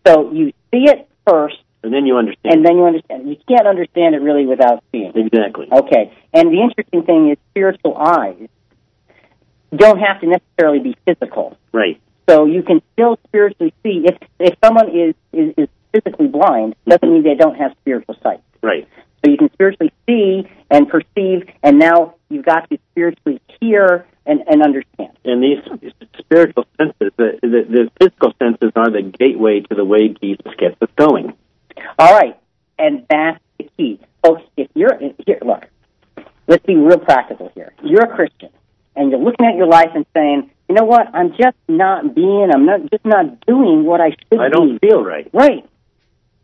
[0.06, 3.28] So you see it first, And then you understand and then you understand.
[3.28, 5.12] You can't understand it really without seeing.
[5.14, 5.68] Exactly.
[5.70, 6.12] Okay.
[6.32, 8.48] And the interesting thing is spiritual eyes
[9.74, 11.56] don't have to necessarily be physical.
[11.72, 12.00] Right.
[12.28, 14.04] So you can still spiritually see.
[14.04, 18.40] If if someone is, is, is physically blind, doesn't mean they don't have spiritual sight.
[18.62, 18.88] Right.
[19.24, 24.42] So you can spiritually see and perceive, and now you've got to spiritually hear and,
[24.46, 25.16] and understand.
[25.24, 25.58] And these
[26.18, 30.80] spiritual senses, the, the, the physical senses are the gateway to the way Jesus gets
[30.82, 31.34] us going.
[31.98, 32.38] All right,
[32.78, 34.42] and that's the key, folks.
[34.56, 35.66] If you're here, look,
[36.46, 37.72] let's be real practical here.
[37.82, 38.50] You're a Christian,
[38.94, 41.06] and you're looking at your life and saying, you know what?
[41.14, 42.50] I'm just not being.
[42.52, 44.88] I'm not just not doing what I should I don't be.
[44.88, 45.28] feel right.
[45.32, 45.64] Right.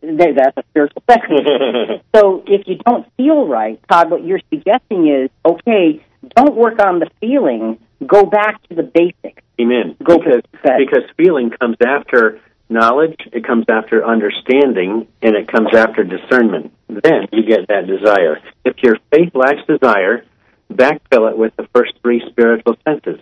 [0.03, 1.23] That's a spiritual sense.
[2.15, 6.05] So if you don't feel right, Todd, what you're suggesting is, okay,
[6.37, 7.79] don't work on the feeling.
[8.07, 9.43] Go back to the basics.
[9.61, 9.97] Amen.
[10.03, 16.05] Go because, because feeling comes after knowledge, it comes after understanding, and it comes after
[16.05, 16.73] discernment.
[16.89, 18.39] Then you get that desire.
[18.65, 20.25] If your faith lacks desire,
[20.73, 23.21] backfill it with the first three spiritual senses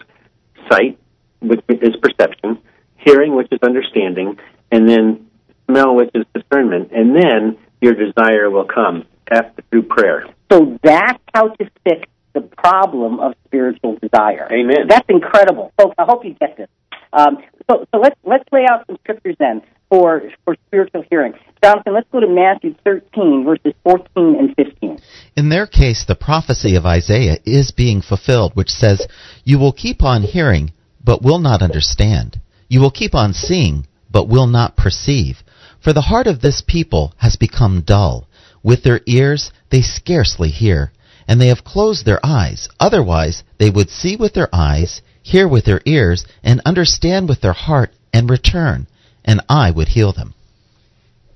[0.71, 0.99] sight,
[1.41, 2.59] which is perception,
[2.97, 4.39] hearing, which is understanding,
[4.71, 5.30] and then
[5.71, 6.91] smell, which is discernment.
[6.93, 10.25] And then your desire will come after through prayer.
[10.51, 14.49] So that's how to fix the problem of spiritual desire.
[14.53, 14.87] Amen.
[14.89, 15.95] That's incredible, folks.
[15.99, 16.69] I hope you get this.
[17.13, 21.35] Um, so, so let's let's lay out some scriptures then for for spiritual hearing.
[21.63, 24.99] Jonathan, let's go to Matthew 13 verses 14 and 15.
[25.37, 29.07] In their case, the prophecy of Isaiah is being fulfilled, which says,
[29.45, 30.73] You will keep on hearing,
[31.05, 32.41] but will not understand.
[32.69, 35.43] You will keep on seeing, but will not perceive.
[35.81, 38.27] For the heart of this people has become dull.
[38.63, 40.93] With their ears they scarcely hear,
[41.27, 42.69] and they have closed their eyes.
[42.79, 47.55] Otherwise they would see with their eyes, hear with their ears, and understand with their
[47.55, 48.87] heart, and return,
[49.25, 50.35] and I would heal them.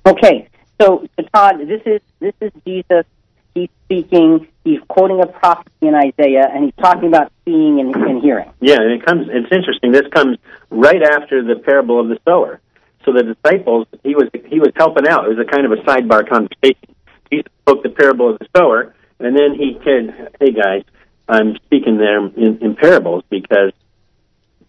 [0.06, 0.48] Okay,
[0.80, 3.06] so, so Todd, this is this is Jesus.
[3.54, 4.48] He's speaking.
[4.64, 8.50] He's quoting a prophecy in Isaiah, and he's talking about seeing and, and hearing.
[8.60, 9.28] Yeah, and it comes.
[9.30, 9.92] It's interesting.
[9.92, 10.38] This comes
[10.70, 12.60] right after the parable of the sower.
[13.04, 15.26] So the disciples, he was he was helping out.
[15.26, 16.94] It was a kind of a sidebar conversation.
[17.30, 20.84] Jesus spoke the parable of the sower, and then he said, "Hey guys,
[21.28, 23.72] I'm speaking there in, in parables because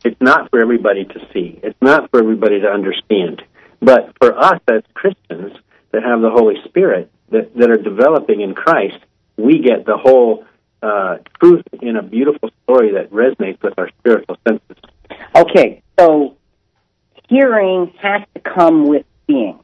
[0.03, 1.59] it's not for everybody to see.
[1.63, 3.41] It's not for everybody to understand.
[3.81, 5.53] But for us as Christians
[5.91, 8.97] that have the Holy Spirit that, that are developing in Christ,
[9.37, 10.45] we get the whole
[10.81, 14.77] uh, truth in a beautiful story that resonates with our spiritual senses.
[15.35, 16.37] Okay, so
[17.29, 19.59] hearing has to come with seeing.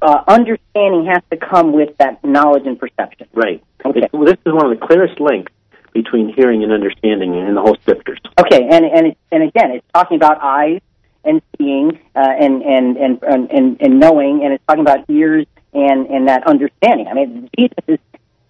[0.00, 3.26] Uh, understanding has to come with that knowledge and perception.
[3.32, 3.62] Right.
[3.84, 4.00] Okay.
[4.00, 5.52] It's- this is one of the clearest links
[5.92, 8.18] between hearing and understanding in the whole scriptures.
[8.38, 10.80] Okay, and and it, and again, it's talking about eyes
[11.24, 16.06] and seeing uh, and, and, and and and knowing, and it's talking about ears and
[16.06, 17.08] and that understanding.
[17.08, 17.98] I mean, Jesus is.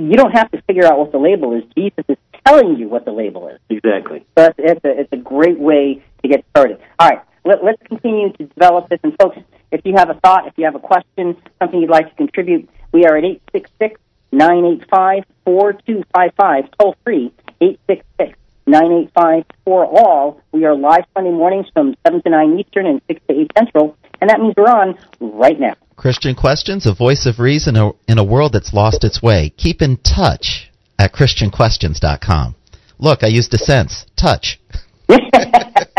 [0.01, 1.64] You don't have to figure out what the label is.
[1.76, 3.59] Jesus is telling you what the label is.
[3.68, 4.24] Exactly.
[4.36, 6.78] So it's, it's a it's a great way to get started.
[6.99, 7.20] All right,
[7.62, 9.01] let's continue to develop this.
[9.03, 9.38] And folks,
[9.72, 12.68] if you have a thought, if you have a question, something you'd like to contribute,
[12.92, 14.01] we are at eight six six
[14.32, 16.64] nine eight five four two five five.
[16.78, 20.40] Toll free eight six six nine eight five four all.
[20.53, 23.96] We are live Sunday mornings from seven to nine Eastern and six to eight Central,
[24.20, 25.74] and that means we're on right now.
[25.96, 29.51] Christian Questions, a voice of reason in a, in a world that's lost its way.
[29.57, 32.55] Keep in touch at ChristianQuestions.com.
[33.01, 34.07] Look, I used a sense.
[34.16, 34.61] Touch.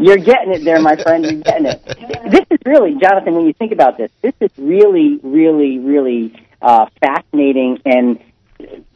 [0.00, 1.24] You're getting it there, my friend.
[1.24, 1.84] You're getting it.
[2.30, 6.86] This is really, Jonathan, when you think about this, this is really, really, really uh,
[7.00, 8.18] fascinating and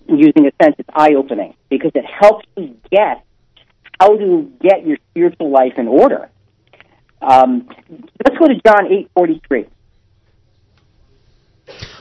[0.08, 3.24] using a sense, it's eye opening because it helps you get
[4.00, 6.30] how to get your spiritual life in order.
[7.20, 7.68] Um,
[8.24, 9.66] let's go to John eight forty three.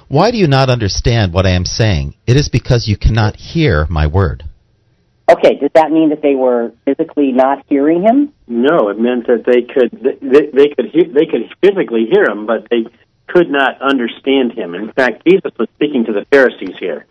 [0.07, 2.15] Why do you not understand what I am saying?
[2.25, 4.48] It is because you cannot hear my word.
[5.29, 8.33] Okay, does that mean that they were physically not hearing him?
[8.47, 12.47] No, it meant that they could they, they could hear, they could physically hear him,
[12.47, 12.87] but they
[13.27, 14.73] could not understand him.
[14.73, 17.05] In fact, Jesus was speaking to the Pharisees here,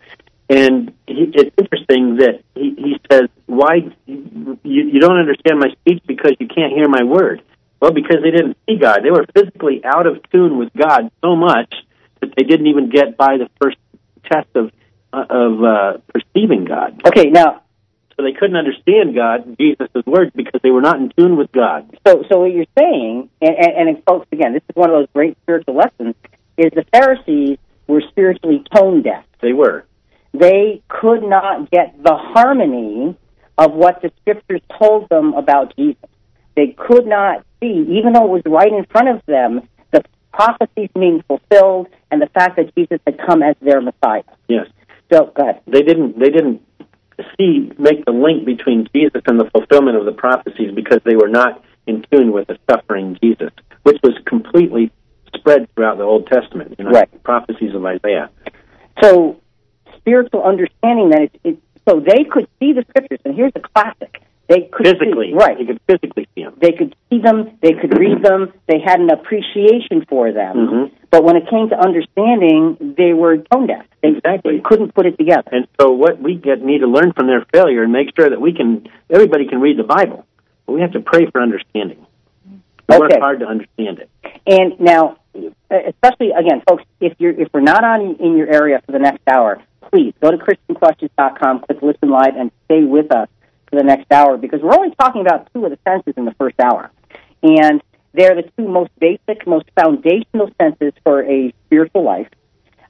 [0.49, 6.03] and he, it's interesting that he, he says, "Why you, you don't understand my speech
[6.05, 7.41] because you can't hear my word?"
[7.79, 8.99] Well, because they didn't see God.
[9.01, 11.73] They were physically out of tune with God so much
[12.19, 13.77] that they didn't even get by the first
[14.29, 14.71] test of
[15.13, 17.01] of uh, perceiving God.
[17.05, 17.61] Okay, now
[18.19, 21.89] So they couldn't understand God, Jesus' words, because they were not in tune with God.
[22.05, 25.07] So, so what you're saying, and, and, and folks, again, this is one of those
[25.13, 26.15] great spiritual lessons,
[26.57, 27.57] is the Pharisees
[27.87, 29.23] were spiritually tone deaf.
[29.41, 29.85] They were.
[30.33, 33.15] They could not get the harmony
[33.57, 36.09] of what the scriptures told them about Jesus.
[36.57, 39.61] They could not see, even though it was right in front of them,
[39.91, 40.03] the
[40.33, 44.23] prophecies being fulfilled and the fact that Jesus had come as their Messiah.
[44.49, 44.67] Yes.
[45.09, 45.61] So, go ahead.
[45.67, 46.19] They didn't.
[46.19, 46.61] They didn't
[47.37, 51.27] see make the link between Jesus and the fulfillment of the prophecies because they were
[51.27, 53.51] not in tune with the suffering Jesus,
[53.83, 54.91] which was completely
[55.35, 56.75] spread throughout the Old Testament.
[56.77, 57.23] You know, Right.
[57.23, 58.29] prophecies of Isaiah.
[59.01, 59.37] So,
[59.97, 61.57] spiritual understanding that it's, it,
[61.87, 64.21] so they could see the scriptures, and here's a classic.
[64.49, 65.55] They could Physically, see, right.
[65.59, 66.55] They could physically see them.
[66.59, 70.55] They could see them, they could read them, they had an appreciation for them.
[70.57, 70.91] Mhm.
[71.11, 73.85] But when it came to understanding, they were tone deaf.
[74.01, 74.55] They, Exactly.
[74.57, 75.49] they couldn't put it together.
[75.51, 78.41] And so, what we get need to learn from their failure and make sure that
[78.41, 78.87] we can.
[79.09, 80.25] Everybody can read the Bible,
[80.65, 82.03] but we have to pray for understanding.
[82.87, 83.19] We work Okay.
[83.19, 84.09] hard to understand it.
[84.47, 85.17] And now,
[85.69, 89.21] especially again, folks, if you're if we're not on in your area for the next
[89.27, 93.27] hour, please go to ChristianQuestions.com, click Listen Live, and stay with us
[93.69, 96.33] for the next hour because we're only talking about two of the senses in the
[96.39, 96.91] first hour,
[97.43, 97.81] and
[98.13, 102.27] they're the two most basic, most foundational senses for a spiritual life.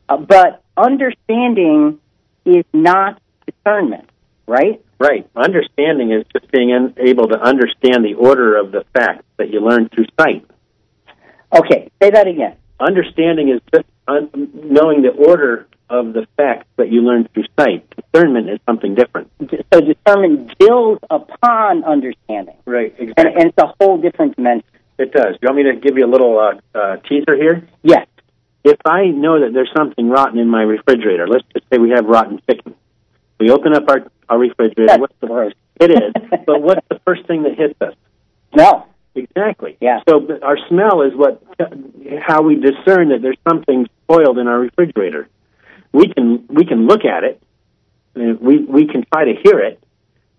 [0.07, 1.99] Uh, but understanding
[2.45, 4.09] is not discernment,
[4.47, 4.83] right?
[4.99, 5.29] Right.
[5.35, 9.89] Understanding is just being able to understand the order of the facts that you learn
[9.89, 10.45] through sight.
[11.55, 12.55] Okay, say that again.
[12.79, 17.85] Understanding is just un- knowing the order of the facts that you learn through sight.
[18.13, 19.31] Discernment is something different.
[19.73, 22.93] So discernment builds upon understanding, Right.
[22.99, 24.67] and, and it's a whole different dimension.
[24.97, 25.33] It does.
[25.33, 27.67] Do you want me to give you a little uh, uh, teaser here?
[27.83, 28.05] Yes.
[28.63, 32.05] If I know that there's something rotten in my refrigerator, let's just say we have
[32.05, 32.75] rotten chicken.
[33.39, 34.87] We open up our, our refrigerator.
[34.87, 35.53] That's What's the, gross.
[35.79, 36.39] it is.
[36.45, 37.93] but what's the first thing that hits us?
[38.53, 38.85] No.
[39.15, 39.75] Exactly.
[39.81, 40.01] Yeah.
[40.07, 41.41] So our smell is what
[42.21, 45.27] how we discern that there's something spoiled in our refrigerator.
[45.91, 47.41] We can we can look at it,
[48.15, 49.81] and we we can try to hear it,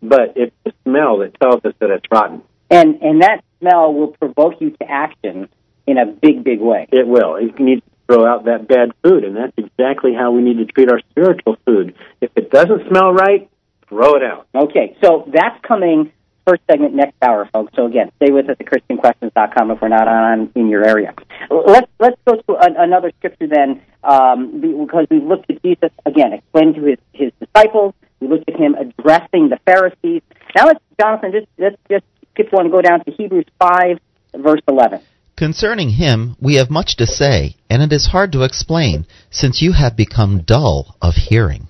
[0.03, 2.43] but it's the smell that tells us that it's rotten.
[2.71, 5.49] And and that smell will provoke you to action
[5.87, 6.87] in a big, big way.
[6.93, 7.41] It will.
[7.41, 10.67] You need to throw out that bad food, and that's exactly how we need to
[10.67, 11.95] treat our spiritual food.
[12.21, 13.51] If it doesn't smell right,
[13.89, 14.47] throw it out.
[14.55, 16.13] Okay, so that's coming
[16.51, 17.73] first segment next hour, folks.
[17.77, 21.15] So again, stay with us at ChristianQuestions.com if we're not on in your area.
[21.51, 26.33] Let's let's go to a, another scripture then, um, because we've looked at Jesus again,
[26.33, 27.95] explaining to his his disciples.
[28.21, 30.23] We looked at him addressing the Pharisees.
[30.57, 33.99] Now let's, Jonathan, just let's just skip one and go down to Hebrews five,
[34.37, 35.01] verse eleven.
[35.37, 39.73] Concerning him, we have much to say, and it is hard to explain, since you
[39.73, 41.67] have become dull of hearing.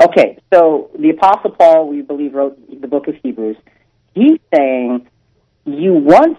[0.00, 3.56] Okay, so the Apostle Paul, we believe, wrote the book of Hebrews.
[4.14, 5.08] He's saying,
[5.64, 6.38] You once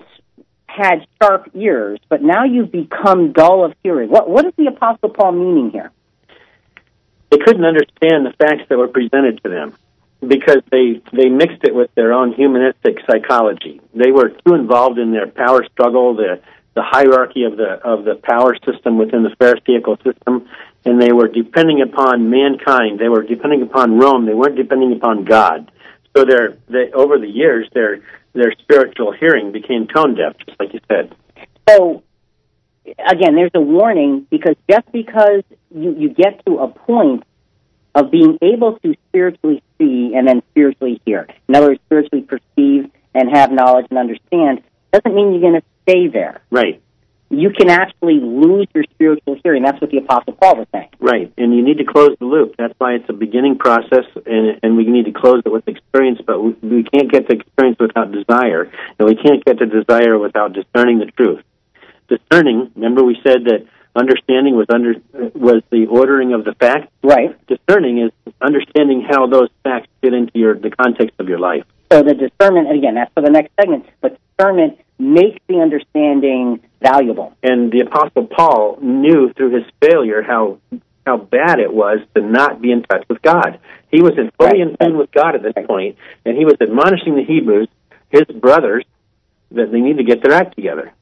[0.67, 4.09] had sharp ears, but now you've become dull of hearing.
[4.09, 5.91] What, what is the Apostle Paul meaning here?
[7.29, 9.73] They couldn't understand the facts that were presented to them
[10.27, 13.81] because they they mixed it with their own humanistic psychology.
[13.93, 16.41] They were too involved in their power struggle, the
[16.75, 20.47] the hierarchy of the of the power system within the Pharisaical system,
[20.85, 22.99] and they were depending upon mankind.
[22.99, 24.25] They were depending upon Rome.
[24.25, 25.71] They weren't depending upon God.
[26.15, 28.01] So their they, over the years, their
[28.33, 31.15] their spiritual hearing became tone deaf, just like you said.
[31.67, 32.03] So
[32.85, 35.43] again, there's a warning because just because
[35.73, 37.23] you, you get to a point
[37.95, 42.89] of being able to spiritually see and then spiritually hear, in other words, spiritually perceive
[43.13, 46.41] and have knowledge and understand, doesn't mean you're going to stay there.
[46.49, 46.81] Right.
[47.33, 49.63] You can actually lose your spiritual hearing.
[49.63, 50.89] That's what the Apostle Paul was saying.
[50.99, 52.55] Right, and you need to close the loop.
[52.57, 56.21] That's why it's a beginning process, and and we need to close it with experience.
[56.25, 60.19] But we, we can't get the experience without desire, and we can't get the desire
[60.19, 61.43] without discerning the truth.
[62.07, 62.71] Discerning.
[62.75, 63.65] Remember, we said that
[63.95, 64.95] understanding was under
[65.33, 66.91] was the ordering of the facts.
[67.01, 67.35] Right.
[67.47, 68.11] Discerning is
[68.41, 71.63] understanding how those facts fit into your the context of your life.
[71.91, 77.33] So the discernment, again, that's for the next segment, but discernment makes the understanding valuable.
[77.43, 80.59] And the Apostle Paul knew through his failure how
[81.05, 83.59] how bad it was to not be in touch with God.
[83.91, 84.69] He was in fully Right.
[84.69, 87.67] in tune with God at this point, and he was admonishing the Hebrews,
[88.09, 88.85] his brothers,
[89.51, 90.93] that they need to get their act together.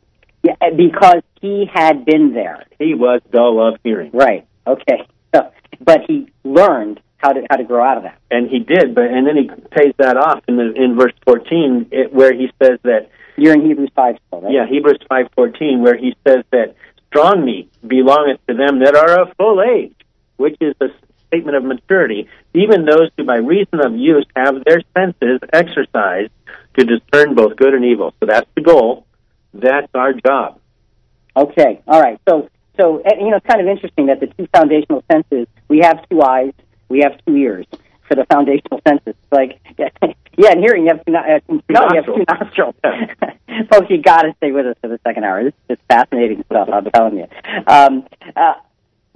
[0.41, 2.64] Yeah, because he had been there.
[2.80, 4.47] He was dull of hearing, Right.
[4.66, 5.06] Okay.
[5.36, 8.18] So, but he learned how to how to grow out of that.
[8.32, 8.95] and he did.
[8.95, 12.52] But and then he pays that off in the in verse fourteen, it, where he
[12.62, 14.53] says that You're in Hebrews five still, right?
[14.53, 16.75] Yeah, Hebrews five fourteen, where he says that
[17.07, 19.95] strong meat belongeth to them that are of full age,
[20.38, 20.88] which is a
[21.27, 26.32] statement of maturity, even those who by reason of use have their senses exercised
[26.77, 28.13] to discern both good and evil.
[28.19, 29.05] So that's the goal.
[29.53, 30.59] That's our job.
[31.36, 31.82] Okay.
[31.88, 32.19] All right.
[32.27, 36.07] So so you know it's kind of interesting that the two foundational senses we have
[36.09, 36.53] two eyes,
[36.89, 37.65] we have two ears
[38.07, 39.15] for the foundational senses.
[39.32, 39.59] Like
[40.38, 42.75] yeah, and hearing you have two, no, uh, no, you have two nostrils.
[43.69, 45.43] Folks, you got to stay with us for the second hour.
[45.43, 46.69] This is just fascinating stuff.
[46.71, 47.27] I'm telling you.
[47.67, 48.53] Um, uh,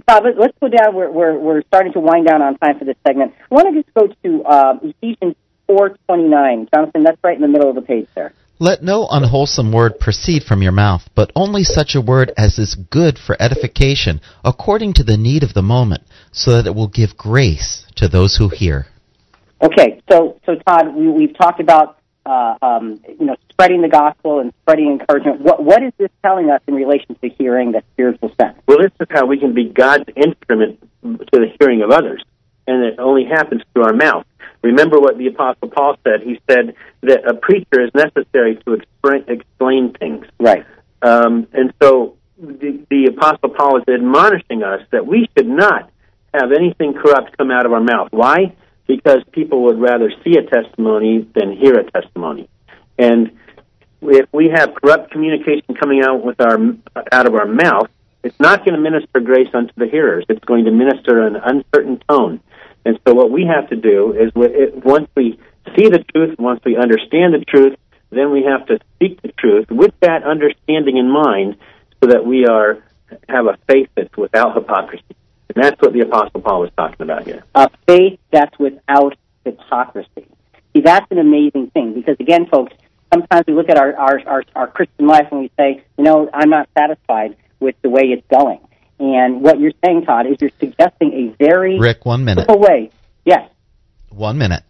[0.05, 0.93] Bob, let- let's go down.
[0.93, 3.34] We're, we're we're starting to wind down on time for this segment.
[3.49, 5.36] I want to just go to um, Ephesians
[5.68, 6.68] four twenty nine.
[6.74, 8.34] Jonathan, that's right in the middle of the page there.
[8.59, 12.76] Let no unwholesome word proceed from your mouth, but only such a word as is
[12.89, 17.18] good for edification, according to the need of the moment, so that it will give
[17.18, 18.86] grace to those who hear.
[19.66, 24.39] Okay, so so Todd, we, we've talked about uh, um, you know spreading the gospel
[24.39, 25.41] and spreading encouragement.
[25.41, 28.59] What what is this telling us in relation to hearing the spiritual sense?
[28.68, 32.24] Well, this is how we can be God's instrument to the hearing of others,
[32.68, 34.26] and it only happens through our mouth.
[34.61, 36.22] Remember what the Apostle Paul said.
[36.22, 40.28] He said that a preacher is necessary to explain, explain things.
[40.39, 40.66] Right.
[41.01, 45.91] Um, and so the, the Apostle Paul is admonishing us that we should not
[46.34, 48.09] have anything corrupt come out of our mouth.
[48.11, 48.55] Why?
[48.88, 52.48] Because people would rather see a testimony than hear a testimony.
[52.98, 53.32] And
[54.02, 56.60] if we have corrupt communication coming out with our
[57.12, 57.90] out of our mouth,
[58.24, 60.26] it's not going to minister grace unto the hearers.
[60.30, 62.42] It's going to minister an uncertain tone.
[62.86, 65.40] And so what we have to do is once we
[65.76, 67.78] see the truth, once we understand the truth,
[68.12, 71.58] then we have to speak the truth with that understanding in mind
[72.02, 72.84] so that we are
[73.30, 75.04] have a faith that's without hypocrisy.
[75.56, 77.43] And that's what the Apostle Paul was talking about here.
[77.56, 80.28] A faith that's without hypocrisy.
[80.74, 82.74] See, that's an amazing thing because again, folks,
[83.14, 86.30] sometimes we look at our our our, our Christian life and we say, you know,
[86.34, 88.60] I'm not satisfied with the way it's going.
[88.99, 92.47] And what you're saying, Todd, is you're suggesting a very Rick, one minute.
[92.47, 92.91] simple way.
[93.26, 93.49] Yes.
[94.10, 94.64] One minute.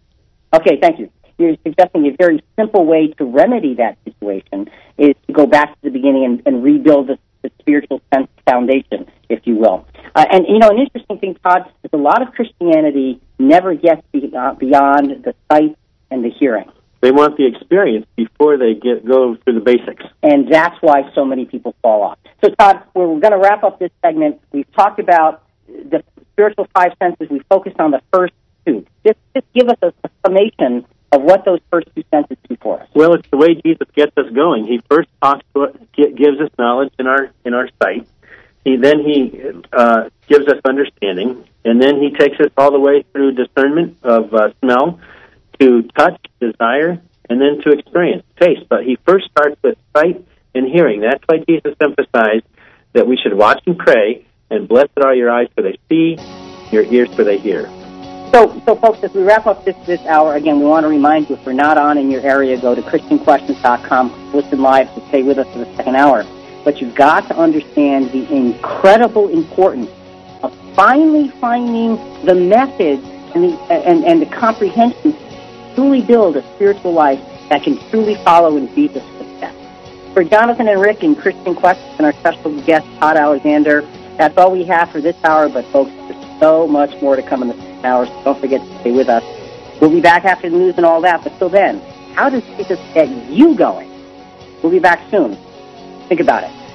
[0.52, 1.10] Okay, thank you.
[1.38, 5.78] You're suggesting a very simple way to remedy that situation is to go back to
[5.82, 9.86] the beginning and, and rebuild the, the spiritual sense foundation, if you will.
[10.14, 14.02] Uh, and you know, an interesting thing, Todd, is a lot of Christianity never gets
[14.12, 15.76] be, uh, beyond the sight
[16.10, 16.70] and the hearing.
[17.02, 20.04] They want the experience before they get go through the basics.
[20.22, 22.18] And that's why so many people fall off.
[22.42, 24.40] So, Todd, we're going to wrap up this segment.
[24.52, 27.28] We've talked about the spiritual five senses.
[27.30, 28.32] We focused on the first
[28.66, 28.84] two.
[29.06, 30.86] Just, just give us a, a summation
[31.16, 32.88] of what those first two senses do for us.
[32.94, 34.66] Well, it's the way Jesus gets us going.
[34.66, 38.06] He first talks to us, gives us knowledge in our in our sight.
[38.64, 39.40] He then he
[39.72, 44.34] uh, gives us understanding, and then he takes us all the way through discernment of
[44.34, 45.00] uh, smell,
[45.58, 47.00] to touch, desire,
[47.30, 48.68] and then to experience, taste.
[48.68, 51.00] But he first starts with sight and hearing.
[51.00, 52.44] That's why Jesus emphasized
[52.92, 56.18] that we should watch and pray, and blessed are your eyes for they see,
[56.70, 57.70] your ears for they hear.
[58.36, 61.30] So, so folks, as we wrap up this, this hour, again, we want to remind
[61.30, 65.22] you if we're not on in your area, go to ChristianQuestions.com, listen live to stay
[65.22, 66.22] with us for the second hour.
[66.62, 69.88] But you've got to understand the incredible importance
[70.42, 73.02] of finally finding the method
[73.34, 77.18] and the, and, and the comprehension to truly build a spiritual life
[77.48, 79.56] that can truly follow in Jesus' footsteps.
[80.12, 83.80] For Jonathan and Rick and Christian Questions and our special guest, Todd Alexander,
[84.18, 87.40] that's all we have for this hour, but folks, there's so much more to come
[87.40, 89.22] in the next hour, so don't forget to stay with us.
[89.80, 91.80] We'll be back after the news and all that, but till then,
[92.14, 93.90] how does Jesus get you going?
[94.62, 95.36] We'll be back soon.
[96.08, 96.65] Think about it.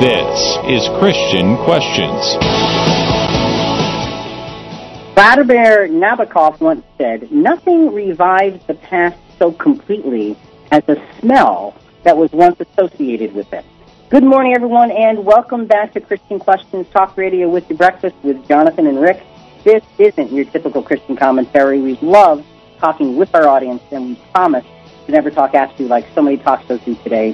[0.00, 2.36] This is Christian Questions.
[5.16, 10.36] Vladimir Nabokov once said, Nothing revives the past so completely
[10.70, 11.74] as a smell
[12.04, 13.64] that was once associated with it.
[14.08, 18.46] Good morning, everyone, and welcome back to Christian Questions Talk Radio with your breakfast with
[18.46, 19.20] Jonathan and Rick.
[19.64, 21.80] This isn't your typical Christian commentary.
[21.80, 22.46] We love
[22.78, 24.64] talking with our audience, and we promise
[25.06, 27.32] to never talk at you like so many talk shows do today.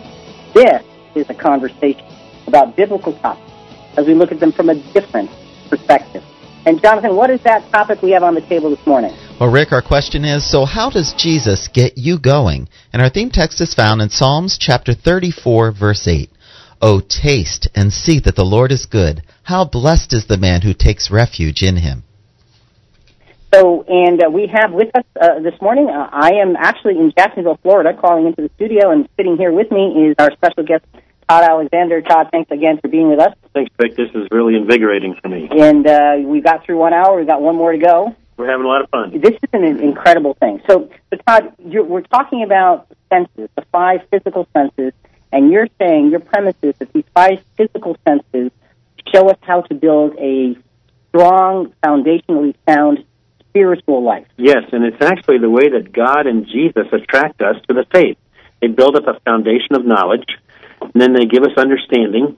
[0.55, 0.83] This
[1.15, 2.07] is a conversation
[2.47, 3.51] about biblical topics
[3.97, 5.31] as we look at them from a different
[5.69, 6.23] perspective.
[6.67, 9.15] And Jonathan, what is that topic we have on the table this morning?
[9.39, 12.69] Well, Rick, our question is so how does Jesus get you going?
[12.93, 16.31] And our theme text is found in Psalms chapter 34, verse 8.
[16.81, 19.23] Oh, taste and see that the Lord is good.
[19.45, 22.05] How blessed is the man who takes refuge in him.
[23.55, 27.13] So, and uh, we have with us uh, this morning, uh, I am actually in
[27.17, 30.85] Jacksonville, Florida, calling into the studio, and sitting here with me is our special guest,
[31.29, 32.03] Todd Alexander.
[32.03, 33.35] Todd, thanks again for being with us.
[33.53, 33.97] Thanks, Vic.
[33.97, 35.49] This is really invigorating for me.
[35.51, 37.17] And uh, we got through one hour.
[37.17, 38.15] We've got one more to go.
[38.37, 39.21] We're having a lot of fun.
[39.21, 40.61] This is an incredible thing.
[40.69, 44.93] So, so Todd, you're, we're talking about senses, the five physical senses,
[45.33, 48.51] and you're saying your premise is that these five physical senses
[49.13, 50.57] show us how to build a
[51.09, 53.05] strong, foundationally sound
[53.51, 54.27] spiritual life.
[54.37, 58.19] Yes, and it's actually the way that God and Jesus attract us to the faith.
[58.61, 60.27] They build up a foundation of knowledge,
[60.93, 62.37] and then they give us understanding,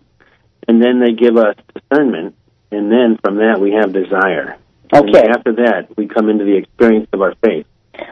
[0.69, 2.35] and then they give us discernment,
[2.71, 4.59] and then from that we have desire.
[4.93, 5.27] Okay.
[5.29, 7.67] After that, we come into the experience of our faith.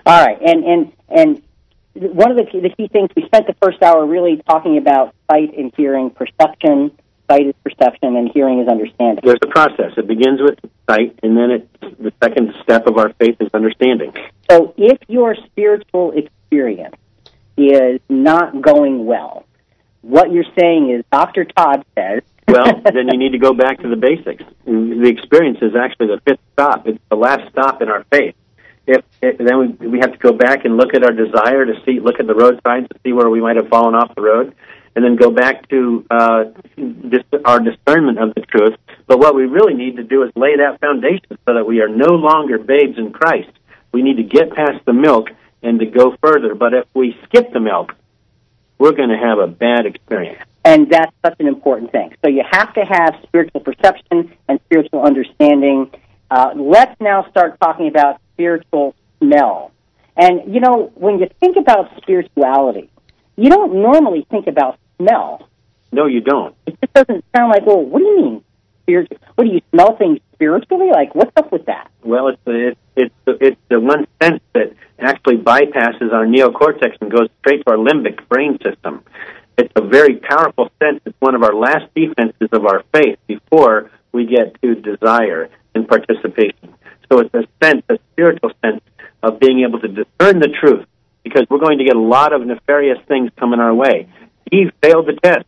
[0.07, 1.43] All right, and and and
[1.95, 5.15] one of the key, the key things we spent the first hour really talking about
[5.31, 6.91] sight and hearing, perception.
[7.31, 9.25] Sight is perception, and hearing is understanding.
[9.25, 9.93] There's a process.
[9.97, 10.59] It begins with
[10.91, 14.13] sight, and then it, the second step of our faith is understanding.
[14.51, 16.97] So, if your spiritual experience
[17.57, 19.47] is not going well,
[20.05, 21.45] what you're saying is, Dr.
[21.45, 22.23] Todd says.
[22.49, 24.45] well, then you need to go back to the basics.
[24.67, 26.87] The experience is actually the fifth stop.
[26.87, 28.35] It's the last stop in our faith.
[28.87, 31.73] If, if then we we have to go back and look at our desire to
[31.87, 34.21] see, look at the road signs to see where we might have fallen off the
[34.21, 34.55] road,
[34.95, 36.45] and then go back to uh,
[36.77, 38.77] dis- our discernment of the truth.
[39.07, 41.89] But what we really need to do is lay that foundation so that we are
[41.89, 43.51] no longer babes in Christ.
[43.93, 45.29] We need to get past the milk
[45.63, 46.55] and to go further.
[46.55, 47.95] But if we skip the milk,
[48.79, 50.43] we're going to have a bad experience.
[50.65, 52.15] And that's such an important thing.
[52.25, 55.91] So you have to have spiritual perception and spiritual understanding.
[56.31, 59.73] Uh, let's now start talking about spiritual smell.
[60.17, 62.91] And, you know, when you think about spirituality,
[63.37, 65.49] you don't normally think about smell.
[65.93, 66.55] No, you don't.
[66.67, 68.44] It just doesn't sound like, well, what do you mean?
[68.85, 69.19] Spiritual?
[69.35, 70.91] What do you smell things spiritually?
[70.93, 71.91] Like, what's up with that?
[72.03, 76.97] Well, it's the, it's it's the, it's the one sense that actually bypasses our neocortex
[77.01, 79.03] and goes straight to our limbic brain system.
[79.57, 81.01] It's a very powerful sense.
[81.05, 85.89] It's one of our last defenses of our faith before we get to desire and
[85.89, 86.75] participation.
[87.11, 88.81] So it's a sense, a spiritual sense
[89.23, 90.87] of being able to discern the truth
[91.23, 94.09] because we're going to get a lot of nefarious things coming our way.
[94.53, 95.47] Eve failed the test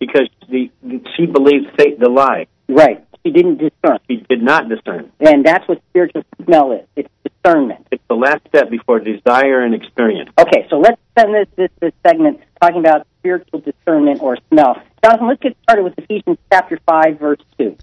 [0.00, 0.70] because the,
[1.16, 2.46] she believed Satan the lie.
[2.68, 3.06] Right.
[3.24, 3.98] She didn't discern.
[4.08, 5.12] She did not discern.
[5.20, 6.86] And that's what spiritual smell is.
[6.96, 7.86] It's discernment.
[7.90, 10.30] It's the last step before desire and experience.
[10.38, 14.80] Okay, so let's spend this, this, this segment talking about spiritual discernment or smell.
[15.04, 17.76] Jonathan, let's get started with Ephesians chapter 5, verse 2.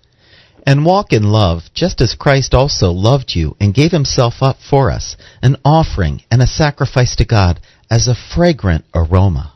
[0.66, 4.92] And walk in love, just as Christ also loved you and gave himself up for
[4.92, 9.54] us, an offering and a sacrifice to God as a fragrant aroma.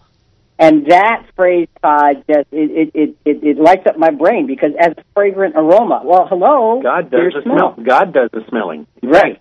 [0.62, 4.94] And that phrase, Todd, just it, it, it, it lights up my brain because as
[4.96, 6.04] a fragrant aroma.
[6.06, 6.80] Well, hello.
[6.84, 7.74] God does the smell.
[7.74, 7.84] smell.
[7.84, 8.86] God does the smelling.
[9.02, 9.40] Right.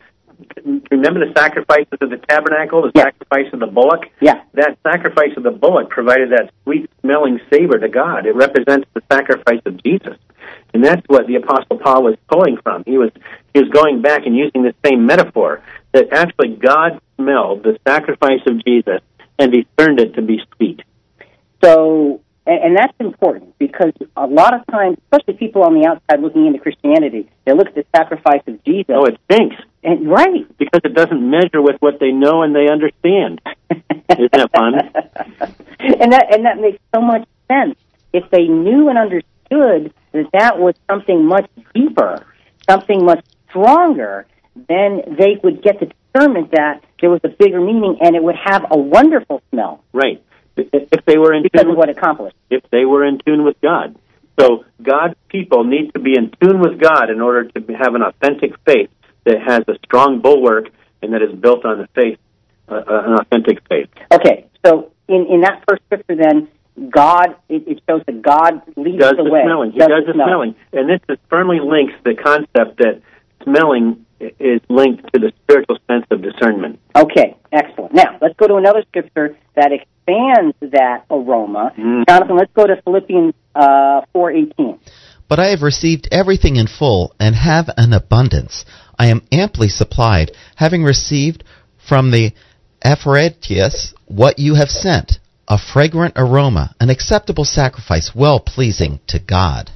[0.90, 3.02] Remember the sacrifices of the tabernacle, the Yeah.
[3.02, 4.06] sacrifice of the bullock?
[4.22, 4.40] Yeah.
[4.54, 8.24] That sacrifice of the bullock provided that sweet smelling savor to God.
[8.24, 10.16] It represents the sacrifice of Jesus.
[10.72, 12.82] And that's what the apostle Paul was pulling from.
[12.86, 13.10] He was
[13.52, 15.60] he was going back and using the same metaphor
[15.92, 19.02] that actually God smelled the sacrifice of Jesus
[19.38, 20.80] and discerned it to be sweet.
[21.62, 26.20] So, and, and that's important because a lot of times, especially people on the outside
[26.22, 28.94] looking into Christianity, they look at the sacrifice of Jesus.
[28.96, 30.46] Oh, it stinks and, right.
[30.58, 33.40] because it doesn't measure with what they know and they understand.
[33.70, 34.74] Isn't that fun?
[35.78, 37.76] and that and that makes so much sense.
[38.12, 42.26] If they knew and understood that that was something much deeper,
[42.68, 44.26] something much stronger,
[44.68, 48.36] then they would get the discernment that there was a bigger meaning and it would
[48.36, 50.22] have a wonderful smell Right.
[50.56, 52.36] If they were in because tune of what accomplished.
[52.50, 53.96] if they were in tune with God.
[54.38, 58.02] So God's people need to be in tune with God in order to have an
[58.02, 58.90] authentic faith
[59.24, 60.70] that has a strong bulwark
[61.02, 62.18] and that is built on the faith,
[62.68, 63.88] uh, uh, an authentic faith.
[64.12, 66.48] Okay, so in, in that first scripture, then
[66.90, 69.42] God it, it shows that God leads Does the, the way.
[69.44, 69.72] smelling?
[69.72, 73.02] He does the smelling, and this is firmly links the concept that
[73.44, 76.78] smelling is linked to the spiritual sense of discernment.
[76.96, 77.94] Okay, excellent.
[77.94, 79.72] Now let's go to another scripture that
[80.06, 81.72] expands that aroma.
[81.78, 82.08] Mm.
[82.08, 84.78] Jonathan, let's go to Philippians uh, four eighteen.
[85.28, 88.64] But I have received everything in full and have an abundance.
[88.98, 91.44] I am amply supplied, having received
[91.88, 92.32] from the
[92.82, 99.70] Epaphroditus what you have sent, a fragrant aroma, an acceptable sacrifice, well pleasing to God.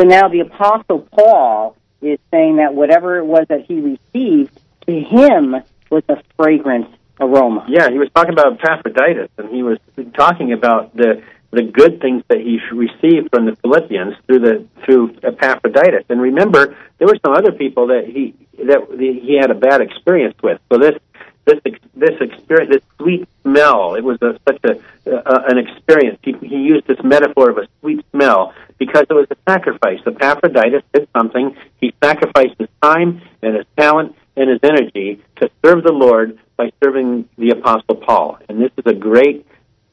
[0.00, 4.92] So now the Apostle Paul is saying that whatever it was that he received to
[4.92, 5.56] him
[5.90, 6.86] was a fragrant
[7.20, 7.66] aroma.
[7.68, 9.78] Yeah, he was talking about Epaphroditus, and he was
[10.14, 15.16] talking about the the good things that he received from the Philippians through the through
[15.22, 16.04] Epaphroditus.
[16.08, 20.36] And remember, there were some other people that he that he had a bad experience
[20.42, 20.60] with.
[20.70, 20.98] So this
[21.46, 21.60] this
[21.94, 26.18] this experience, this sweet smell, it was a, such a an experience.
[26.22, 30.00] He, he used this metaphor of a sweet smell because it was a sacrifice.
[30.06, 31.56] Epaphroditus did something.
[31.80, 36.70] He sacrificed his time and his talent and his energy to serve the Lord by
[36.82, 38.38] serving the Apostle Paul.
[38.48, 39.46] And this is a great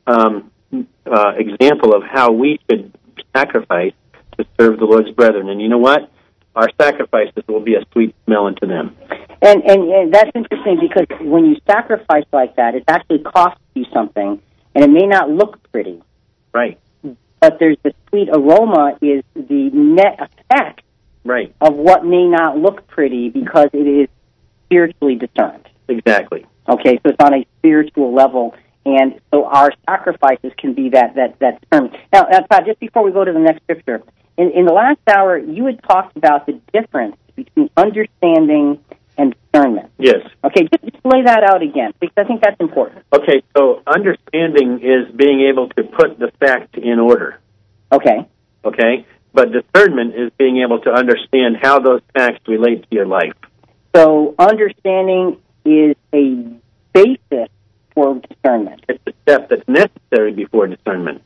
[0.06, 2.94] um, uh, example of how we should
[3.36, 3.94] sacrifice
[4.38, 5.50] to serve the Lord's brethren.
[5.50, 6.12] And you know what?
[6.56, 8.96] Our sacrifices will be a sweet smell unto them.
[9.42, 13.86] And, and and that's interesting because when you sacrifice like that, it actually costs you
[13.94, 14.42] something,
[14.74, 16.02] and it may not look pretty,
[16.54, 16.80] Right,
[17.42, 20.82] but there's the sweet aroma is the net effect
[21.26, 24.08] right, of what may not look pretty because it is
[24.66, 25.68] spiritually discerned.
[25.88, 26.46] exactly.
[26.68, 28.56] Okay, so it's on a spiritual level,
[28.86, 31.92] and so our sacrifices can be that that that term.
[32.12, 34.02] Now, now Todd, just before we go to the next scripture,
[34.38, 38.80] in, in the last hour, you had talked about the difference between understanding
[39.18, 39.92] and discernment.
[40.00, 40.28] Yes.
[40.44, 43.06] Okay, just, just lay that out again because I think that's important.
[43.14, 47.40] Okay, so understanding is being able to put the fact in order.
[47.92, 48.28] Okay,
[48.66, 49.06] Okay?
[49.34, 53.34] But discernment is being able to understand how those facts relate to your life.
[53.96, 56.46] So understanding is a
[56.94, 57.50] basis
[57.94, 58.84] for discernment.
[58.90, 61.22] It's a step that's necessary before discernment.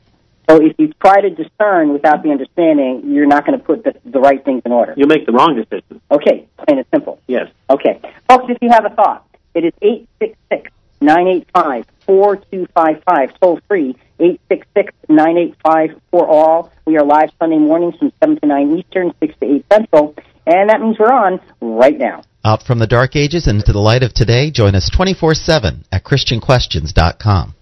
[0.48, 3.94] So if you try to discern without the understanding, you're not going to put the,
[4.04, 4.94] the right things in order.
[4.96, 6.00] You'll make the wrong decision.
[6.10, 7.20] Okay, plain and simple.
[7.26, 7.48] Yes.
[7.68, 8.00] Okay.
[8.28, 16.00] Folks, if you have a thought, it is 866 985 4255, toll free, 866 985
[16.10, 16.72] for all.
[16.84, 20.14] We are live Sunday mornings from 7 to 9 Eastern, 6 to 8 Central,
[20.46, 22.22] and that means we're on right now.
[22.42, 25.84] Out from the dark ages and into the light of today, join us 24 7
[25.92, 27.54] at ChristianQuestions.com.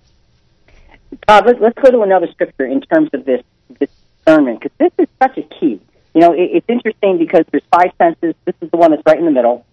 [1.26, 3.42] Todd, let, let's go to another scripture in terms of this,
[3.80, 3.90] this
[4.24, 5.80] discernment, because this is such a key.
[6.14, 8.36] You know, it, it's interesting because there's five senses.
[8.44, 9.66] This is the one that's right in the middle.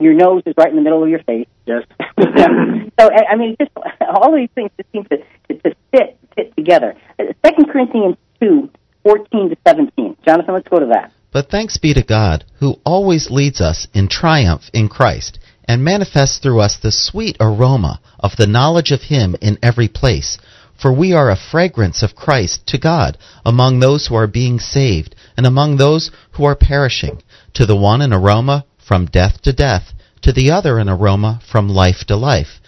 [0.00, 1.48] Your nose is right in the middle of your face.
[1.66, 1.84] Yes.
[2.00, 6.18] so I I mean, just all of these things just seem to to, to fit
[6.34, 6.94] fit together.
[7.18, 8.70] Uh, Second Corinthians two
[9.02, 10.16] fourteen to seventeen.
[10.24, 11.12] Jonathan, let's go to that.
[11.36, 16.38] But thanks be to God, who always leads us in triumph in Christ, and manifests
[16.38, 20.38] through us the sweet aroma of the knowledge of him in every place.
[20.80, 25.14] For we are a fragrance of Christ to God among those who are being saved
[25.36, 27.22] and among those who are perishing.
[27.52, 31.68] To the one an aroma from death to death, to the other an aroma from
[31.68, 32.62] life to life.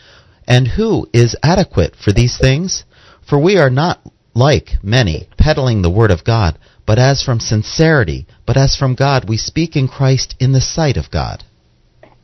[0.47, 2.85] And who is adequate for these things?
[3.27, 4.03] For we are not
[4.35, 6.59] like many, peddling the word of God,
[6.89, 10.97] but as from sincerity, but as from God, we speak in Christ in the sight
[10.97, 11.45] of God.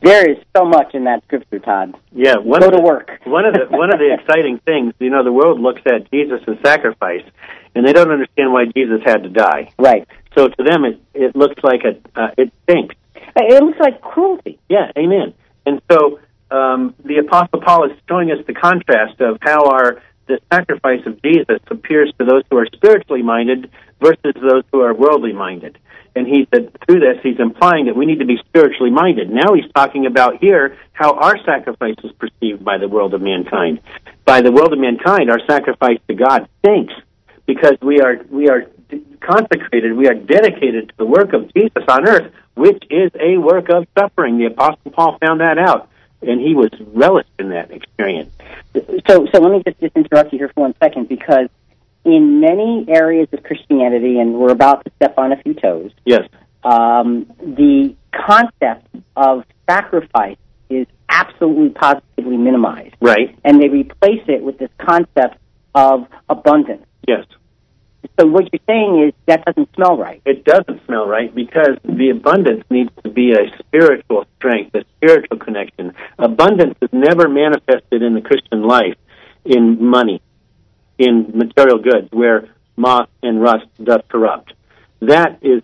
[0.01, 1.93] There is so much in that scripture, Todd.
[2.11, 3.11] Yeah, one Go of to the, work.
[3.25, 6.41] one of the one of the exciting things, you know, the world looks at Jesus'
[6.65, 7.21] sacrifice,
[7.75, 9.71] and they don't understand why Jesus had to die.
[9.77, 10.07] Right.
[10.35, 12.95] So to them, it it looks like a uh, it stinks.
[13.35, 14.57] It looks like cruelty.
[14.67, 15.35] Yeah, amen.
[15.67, 20.39] And so um, the Apostle Paul is showing us the contrast of how our the
[20.51, 25.33] sacrifice of Jesus appears to those who are spiritually minded versus those who are worldly
[25.33, 25.77] minded.
[26.15, 29.29] And he said through this, he's implying that we need to be spiritually minded.
[29.29, 33.81] Now he's talking about here how our sacrifice is perceived by the world of mankind.
[34.23, 36.93] By the world of mankind, our sacrifice to God stinks
[37.45, 38.67] because we are we are
[39.19, 43.69] consecrated, we are dedicated to the work of Jesus on earth, which is a work
[43.69, 44.37] of suffering.
[44.37, 45.89] The Apostle Paul found that out,
[46.21, 48.31] and he was relished in that experience.
[49.07, 51.49] So, so let me just, just interrupt you here for one second because
[52.05, 56.27] in many areas of Christianity, and we're about to step on a few toes, Yes.
[56.63, 60.37] um, the concept of sacrifice
[60.69, 62.95] is absolutely positively minimized.
[63.01, 63.37] Right.
[63.43, 65.37] And they replace it with this concept
[65.73, 66.85] of abundance.
[67.07, 67.25] Yes.
[68.19, 70.21] So what you're saying is that doesn't smell right.
[70.25, 75.37] It doesn't smell right because the abundance needs to be a spiritual strength, a spiritual
[75.37, 75.93] connection.
[76.17, 78.95] Abundance is never manifested in the Christian life
[79.43, 80.21] in money,
[80.97, 84.53] in material goods, where moth and rust doth corrupt.
[85.01, 85.61] That is,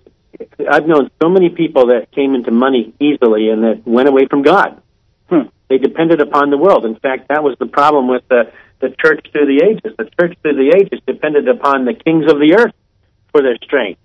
[0.70, 4.42] I've known so many people that came into money easily and that went away from
[4.44, 4.82] God.
[5.30, 5.48] Hmm.
[5.70, 6.86] They depended upon the world.
[6.86, 9.96] In fact, that was the problem with the, the church through the ages.
[9.98, 12.74] The church through the ages depended upon the kings of the earth
[13.32, 14.00] for their strength.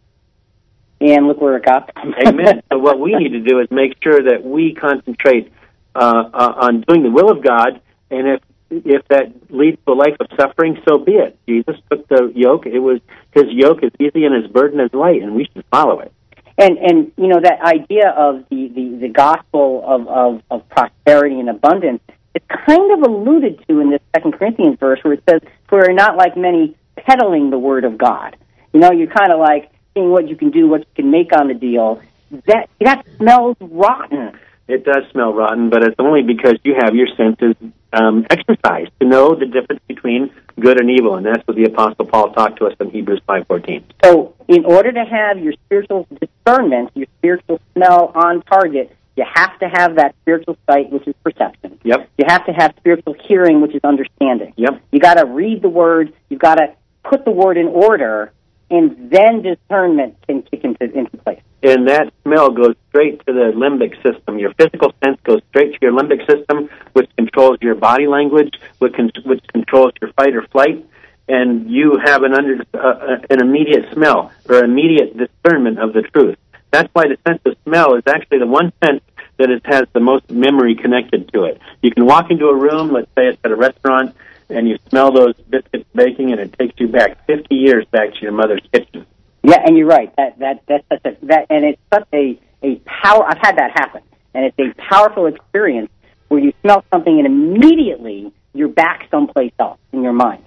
[1.01, 2.14] And look where it got them.
[2.27, 2.62] Amen.
[2.72, 5.53] so what we need to do is make sure that we concentrate
[5.95, 8.41] uh, uh, on doing the will of God, and if
[8.71, 11.39] if that leads to a life of suffering, so be it.
[11.47, 13.01] Jesus took the yoke; it was
[13.33, 16.12] his yoke is easy and his burden is light, and we should follow it.
[16.59, 21.39] And and you know that idea of the, the, the gospel of, of, of prosperity
[21.39, 22.01] and abundance
[22.35, 25.93] is kind of alluded to in this Second Corinthians verse where it says, "For we're
[25.93, 28.37] not like many peddling the word of God."
[28.73, 31.33] You know, you're kind of like seeing what you can do, what you can make
[31.37, 32.01] on the deal.
[32.47, 34.39] That that smells rotten.
[34.69, 37.55] It does smell rotten, but it's only because you have your senses
[37.93, 42.05] um, exercised to know the difference between good and evil, and that's what the Apostle
[42.05, 43.85] Paul talked to us in Hebrews five fourteen.
[44.03, 49.59] So, in order to have your spiritual discernment, your spiritual smell on target, you have
[49.61, 51.79] to have that spiritual sight, which is perception.
[51.85, 52.11] Yep.
[52.19, 54.53] You have to have spiritual hearing, which is understanding.
[54.57, 54.83] Yep.
[54.91, 56.12] You got to read the word.
[56.29, 58.33] You've got to put the word in order,
[58.71, 61.41] and then discernment can kick into into place.
[61.62, 64.39] and that smell goes straight to the limbic system.
[64.39, 68.95] Your physical sense goes straight to your limbic system, which controls your body language, which,
[68.95, 70.85] con- which controls your fight or flight,
[71.29, 76.37] and you have an under uh, an immediate smell or immediate discernment of the truth.
[76.71, 79.03] That's why the sense of smell is actually the one sense
[79.39, 81.61] that it has the most memory connected to it.
[81.83, 84.17] You can walk into a room, let's say it's at a restaurant,
[84.49, 88.21] and you smell those biscuits baking, and it takes you back 50 years back to
[88.21, 89.07] your mother's kitchen.
[89.43, 90.15] Yeah, and you're right.
[90.17, 93.25] That that that's such a that, and it's such a a power.
[93.25, 94.03] I've had that happen,
[94.35, 95.91] and it's a powerful experience
[96.29, 100.45] where you smell something and immediately you're back someplace else in your mind.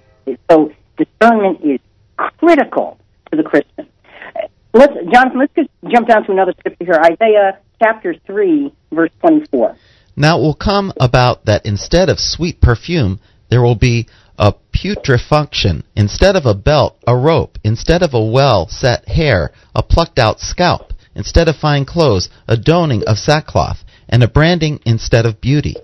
[0.50, 1.80] So discernment is
[2.16, 2.98] critical
[3.30, 3.86] to the Christian.
[4.72, 7.00] Let's, Jonathan, let's just jump down to another scripture here.
[7.02, 9.76] Isaiah chapter three, verse twenty-four.
[10.16, 13.20] Now it will come about that instead of sweet perfume,
[13.50, 14.06] there will be
[14.38, 15.84] a putrefaction.
[15.94, 17.58] Instead of a belt, a rope.
[17.62, 20.92] Instead of a well set hair, a plucked out scalp.
[21.14, 23.84] Instead of fine clothes, a donning of sackcloth.
[24.08, 25.76] And a branding instead of beauty.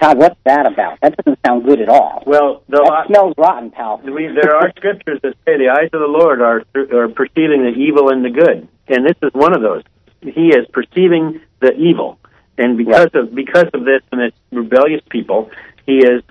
[0.00, 0.98] Todd, what's that about?
[1.02, 2.22] That doesn't sound good at all.
[2.24, 4.00] Well, the That smells rotten, pal.
[4.04, 7.74] We, there are scriptures that say the eyes of the Lord are are perceiving the
[7.76, 9.82] evil and the good, and this is one of those.
[10.20, 12.18] He is perceiving the evil,
[12.56, 15.50] and because of because of this and its rebellious people,
[15.84, 16.22] he is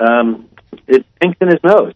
[0.00, 0.48] um,
[0.86, 1.94] it stinks in his nose.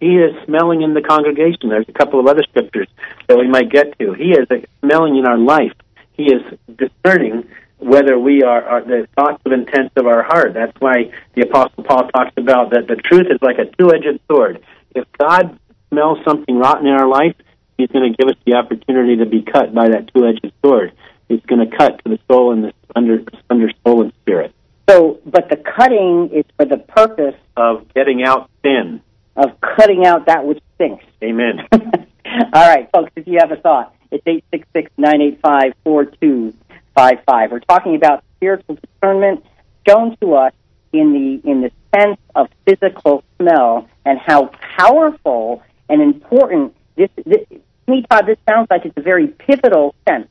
[0.00, 1.68] He is smelling in the congregation.
[1.68, 2.88] There's a couple of other scriptures
[3.28, 4.14] that we might get to.
[4.14, 4.48] He is
[4.80, 5.72] smelling in our life.
[6.12, 6.42] He is
[6.76, 7.48] discerning
[7.78, 10.54] whether we are, are the thoughts of intents of our heart.
[10.54, 14.64] That's why the Apostle Paul talks about that the truth is like a two-edged sword.
[14.94, 17.36] If God smells something rotten in our life,
[17.78, 20.92] He's going to give us the opportunity to be cut by that two-edged sword.
[21.28, 24.54] it's going to cut to the soul and the under under soul and spirit
[24.92, 29.00] So, but the cutting is for the purpose of getting out sin.
[29.36, 31.02] of cutting out that which stinks.
[31.22, 31.66] Amen.
[31.72, 34.22] All right, folks, if you have a thought, it's
[34.52, 37.50] 866-985-4255.
[37.50, 39.46] We're talking about spiritual discernment
[39.88, 40.52] shown to us
[40.92, 47.48] in the in the sense of physical smell and how powerful and important this, this
[47.48, 50.28] to me, Todd, this sounds like it's a very pivotal sense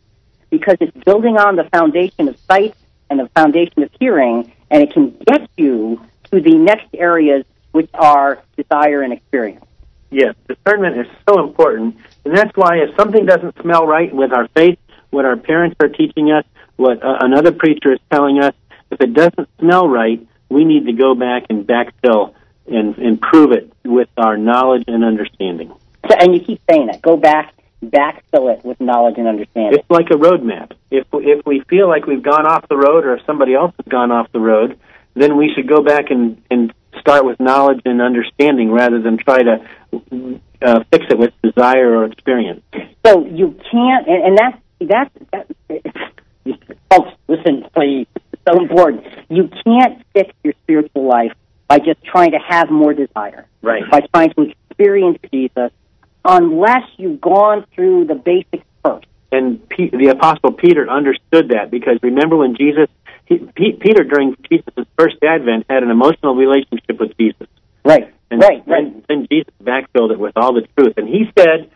[0.51, 2.75] because it's building on the foundation of sight
[3.11, 6.01] and the foundation of hearing, and it can get you
[6.31, 9.65] to the next areas which are desire and experience.
[10.09, 14.47] Yes, discernment is so important, and that's why if something doesn't smell right with our
[14.55, 16.45] faith, what our parents are teaching us,
[16.77, 18.53] what uh, another preacher is telling us,
[18.89, 22.33] if it doesn't smell right, we need to go back and backfill
[22.67, 25.73] and improve it with our knowledge and understanding.
[26.09, 27.01] So, and you keep saying that.
[27.01, 27.53] Go back,
[27.83, 29.79] backfill it with knowledge and understanding.
[29.79, 30.71] It's like a roadmap.
[30.89, 33.87] If if we feel like we've gone off the road, or if somebody else has
[33.89, 34.79] gone off the road,
[35.13, 39.41] then we should go back and and start with knowledge and understanding rather than try
[39.41, 42.61] to uh, fix it with desire or experience.
[43.05, 45.47] So you can't, and, and that's that's that.
[46.89, 48.07] Folks, listen, please.
[48.15, 49.05] It's so important.
[49.29, 51.33] You can't fix your spiritual life
[51.67, 53.47] by just trying to have more desire.
[53.61, 53.83] Right.
[53.89, 55.71] By trying to experience Jesus,
[56.23, 59.05] unless you've gone through the basics first.
[59.31, 62.89] And P- the apostle Peter understood that because remember when Jesus,
[63.25, 67.47] he, P- Peter during Jesus' first advent had an emotional relationship with Jesus.
[67.85, 68.13] Right.
[68.29, 68.65] And right.
[68.65, 69.07] then, Right.
[69.07, 70.93] then Jesus backfilled it with all the truth.
[70.97, 71.69] And he said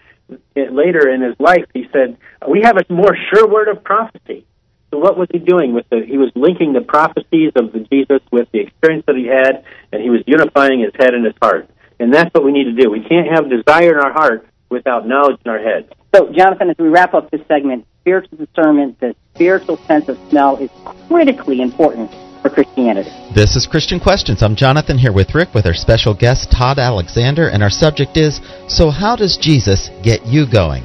[0.56, 2.18] eh, later in his life, he said,
[2.48, 4.46] "We have a more sure word of prophecy."
[4.92, 6.06] So what was he doing with the?
[6.06, 10.02] He was linking the prophecies of the Jesus with the experience that he had, and
[10.02, 11.70] he was unifying his head and his heart.
[12.00, 12.90] And that's what we need to do.
[12.90, 15.94] We can't have desire in our heart without knowledge in our head.
[16.14, 20.58] So, Jonathan, as we wrap up this segment, spiritual discernment, the spiritual sense of smell
[20.58, 20.70] is
[21.08, 23.10] critically important for Christianity.
[23.34, 24.44] This is Christian Questions.
[24.44, 28.40] I'm Jonathan here with Rick with our special guest Todd Alexander, and our subject is
[28.68, 30.84] So, how does Jesus get you going?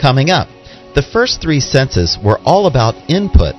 [0.00, 0.48] Coming up,
[0.94, 3.54] the first three senses were all about input.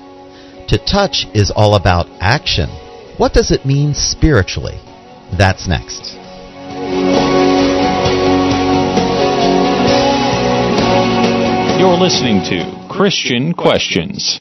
[0.68, 2.68] To touch is all about action.
[3.18, 4.80] What does it mean spiritually?
[5.38, 6.17] That's next.
[11.80, 14.40] You're listening to Christian Questions.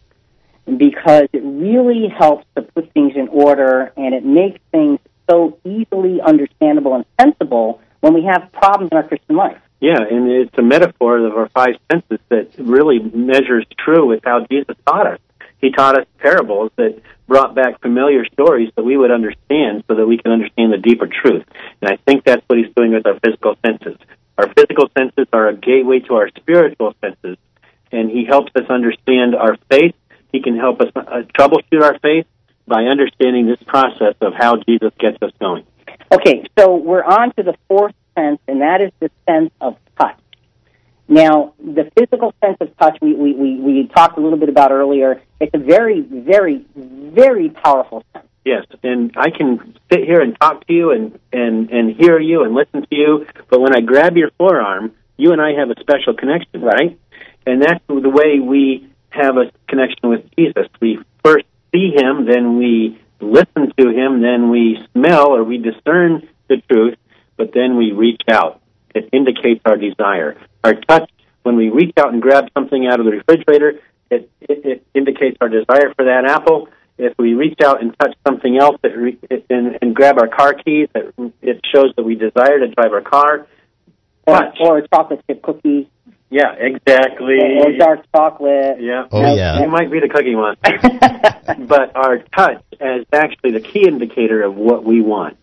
[0.64, 6.20] because it really helps to put things in order and it makes things so easily
[6.20, 9.58] understandable and sensible when we have problems in our Christian life.
[9.80, 14.44] Yeah, and it's a metaphor of our five senses that really measures true with how
[14.50, 15.18] Jesus taught us.
[15.60, 20.06] He taught us parables that brought back familiar stories that we would understand so that
[20.06, 21.44] we can understand the deeper truth.
[21.80, 23.96] And I think that's what he's doing with our physical senses.
[24.36, 27.38] Our physical senses are a gateway to our spiritual senses,
[27.92, 29.94] and he helps us understand our faith.
[30.32, 32.26] He can help us uh, troubleshoot our faith
[32.66, 35.64] by understanding this process of how Jesus gets us going.
[36.12, 40.18] Okay, so we're on to the fourth sense, and that is the sense of touch.
[41.08, 44.72] Now, the physical sense of touch we, we, we, we talked a little bit about
[44.72, 45.22] earlier.
[45.40, 48.26] It's a very, very, very powerful sense.
[48.44, 52.44] Yes, and I can sit here and talk to you and, and, and hear you
[52.44, 55.80] and listen to you, but when I grab your forearm, you and I have a
[55.80, 56.98] special connection, right?
[57.46, 60.66] And that's the way we have a connection with Jesus.
[60.80, 66.28] We first see him, then we listen to him, then we smell or we discern
[66.48, 66.98] the truth,
[67.36, 68.60] but then we reach out.
[68.94, 70.36] It indicates our desire.
[70.64, 71.10] Our touch,
[71.42, 75.38] when we reach out and grab something out of the refrigerator, it, it, it indicates
[75.40, 76.68] our desire for that apple.
[76.98, 80.28] If we reach out and touch something else that re, it, and, and grab our
[80.28, 83.46] car keys, it, it shows that we desire to drive our car.
[84.26, 84.58] Or, Touch.
[84.60, 85.90] or a chocolate chip cookie,
[86.32, 87.38] Yeah, exactly.
[87.60, 88.80] or dark chocolate.
[88.80, 89.06] Yeah.
[89.12, 89.60] Oh, Now, yeah.
[89.62, 90.78] You might be the cookie monster.
[91.66, 95.36] but our touch is actually the key indicator of what we want.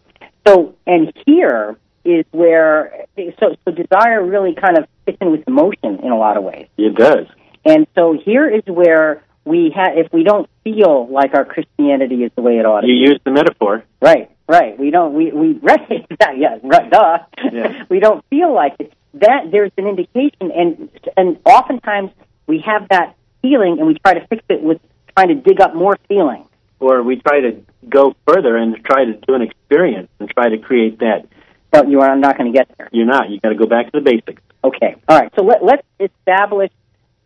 [0.47, 3.05] So, and here is where,
[3.39, 6.67] so, so desire really kind of fits in with emotion in a lot of ways.
[6.77, 7.27] It does.
[7.65, 12.31] And so here is where we have, if we don't feel like our Christianity is
[12.35, 13.11] the way it ought to You be.
[13.11, 13.83] use the metaphor.
[14.01, 14.77] Right, right.
[14.79, 15.13] We don't.
[15.13, 16.05] We we right.
[16.37, 16.89] yeah, right.
[16.89, 17.19] Duh.
[17.51, 17.83] Yeah.
[17.89, 18.93] we don't feel like it.
[19.15, 22.11] That there's an indication, and and oftentimes
[22.47, 24.79] we have that feeling, and we try to fix it with
[25.15, 26.45] trying to dig up more feeling.
[26.79, 30.57] Or we try to go further and try to do an experience and try to
[30.57, 31.27] create that.
[31.71, 32.89] But you are not going to get there.
[32.91, 33.29] You're not.
[33.29, 34.41] You got to go back to the basics.
[34.63, 34.95] Okay.
[35.07, 35.31] All right.
[35.37, 36.71] So let, let's establish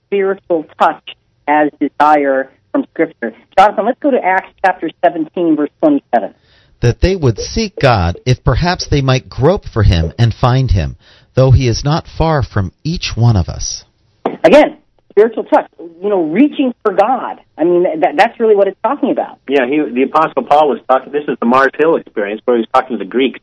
[0.08, 1.16] spiritual touch
[1.48, 3.36] as desire from Scripture.
[3.58, 6.36] Jonathan, let's go to Acts chapter 17, verse 27.
[6.82, 10.98] That they would seek God if perhaps they might grope for him and find him,
[11.36, 13.84] though he is not far from each one of us.
[14.44, 14.78] Again,
[15.14, 15.70] spiritual touch.
[15.80, 17.42] You know, reaching for God.
[17.58, 19.40] I mean, that, that's really what it's talking about.
[19.48, 21.12] Yeah, he, the Apostle Paul was talking.
[21.12, 23.40] This is the Mars Hill experience where he was talking to the Greeks,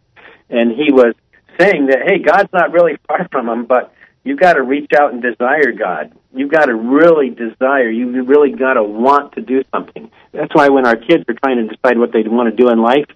[0.48, 1.14] and he was
[1.58, 5.12] saying that hey, God's not really far from them, but you've got to reach out
[5.12, 6.12] and desire God.
[6.34, 7.90] You've got to really desire.
[7.90, 10.10] You've really got to want to do something.
[10.32, 12.82] That's why when our kids are trying to decide what they want to do in
[12.82, 13.06] life,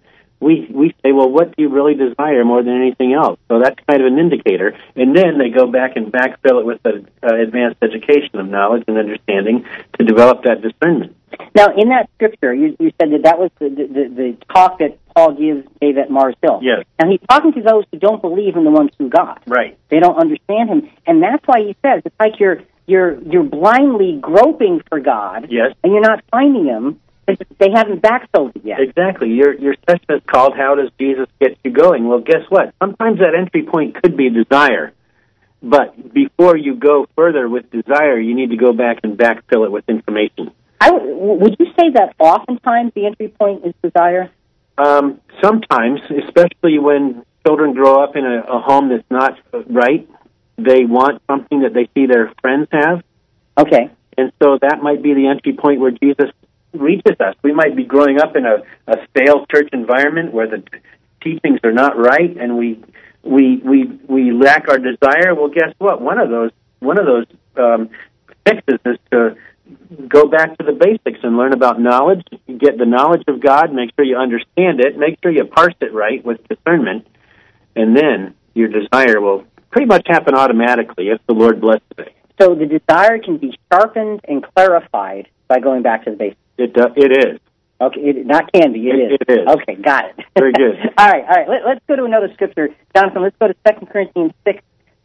[0.44, 3.38] we we say, well, what do you really desire more than anything else?
[3.48, 4.76] So that's kind of an indicator.
[4.94, 8.84] And then they go back and backfill it with the uh, advanced education of knowledge
[8.86, 9.64] and understanding
[9.98, 11.16] to develop that discernment.
[11.54, 14.98] Now, in that scripture, you, you said that that was the, the, the, talk that
[15.16, 16.60] Paul gives Dave at Mars Hill.
[16.62, 16.84] Yes.
[16.98, 19.40] And he's talking to those who don't believe in the one true God.
[19.46, 19.76] Right.
[19.88, 24.18] They don't understand him, and that's why he says it's like you're you're you're blindly
[24.20, 25.74] groping for God, Yes.
[25.82, 27.00] and you're not finding him.
[27.26, 28.80] They haven't backfilled it yet.
[28.80, 29.30] Exactly.
[29.30, 32.74] Your your session is called "How Does Jesus Get You Going?" Well, guess what?
[32.82, 34.92] Sometimes that entry point could be desire,
[35.62, 39.72] but before you go further with desire, you need to go back and backfill it
[39.72, 40.50] with information.
[40.80, 44.30] I w- would you say that oftentimes the entry point is desire?
[44.76, 50.08] Um, sometimes, especially when children grow up in a, a home that's not right,
[50.58, 53.02] they want something that they see their friends have,
[53.56, 53.90] Okay.
[54.18, 56.30] and so that might be the entry point where Jesus
[56.74, 57.34] reaches us.
[57.42, 60.62] We might be growing up in a, a stale church environment where the
[61.22, 62.82] teachings are not right, and we
[63.22, 65.34] we we we lack our desire.
[65.34, 66.00] Well, guess what?
[66.00, 66.50] One of those
[66.80, 67.90] one of those um,
[68.46, 69.36] fixes is to
[70.08, 72.22] go back to the basics and learn about knowledge.
[72.46, 73.72] Get the knowledge of God.
[73.72, 74.98] Make sure you understand it.
[74.98, 77.06] Make sure you parse it right with discernment,
[77.74, 82.14] and then your desire will pretty much happen automatically if the Lord blesses it.
[82.40, 86.40] So the desire can be sharpened and clarified by going back to the basics.
[86.58, 87.40] It do, it is.
[87.80, 88.88] Okay, it, not candy.
[88.88, 89.18] It It- is.
[89.28, 89.48] it is.
[89.48, 90.24] Okay, got it.
[90.38, 90.76] Very good.
[90.98, 91.48] all right, all right.
[91.48, 93.22] Let, let's go to another scripture, Jonathan.
[93.22, 94.62] Let's go to Second Corinthians six,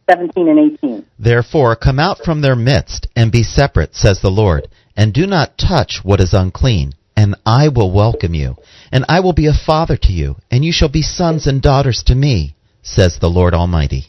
[0.08, 1.06] seventeen and eighteen.
[1.18, 5.58] Therefore, come out from their midst and be separate, says the Lord, and do not
[5.58, 8.56] touch what is unclean, and I will welcome you,
[8.92, 12.02] and I will be a father to you, and you shall be sons and daughters
[12.06, 14.06] to me, says the Lord Almighty.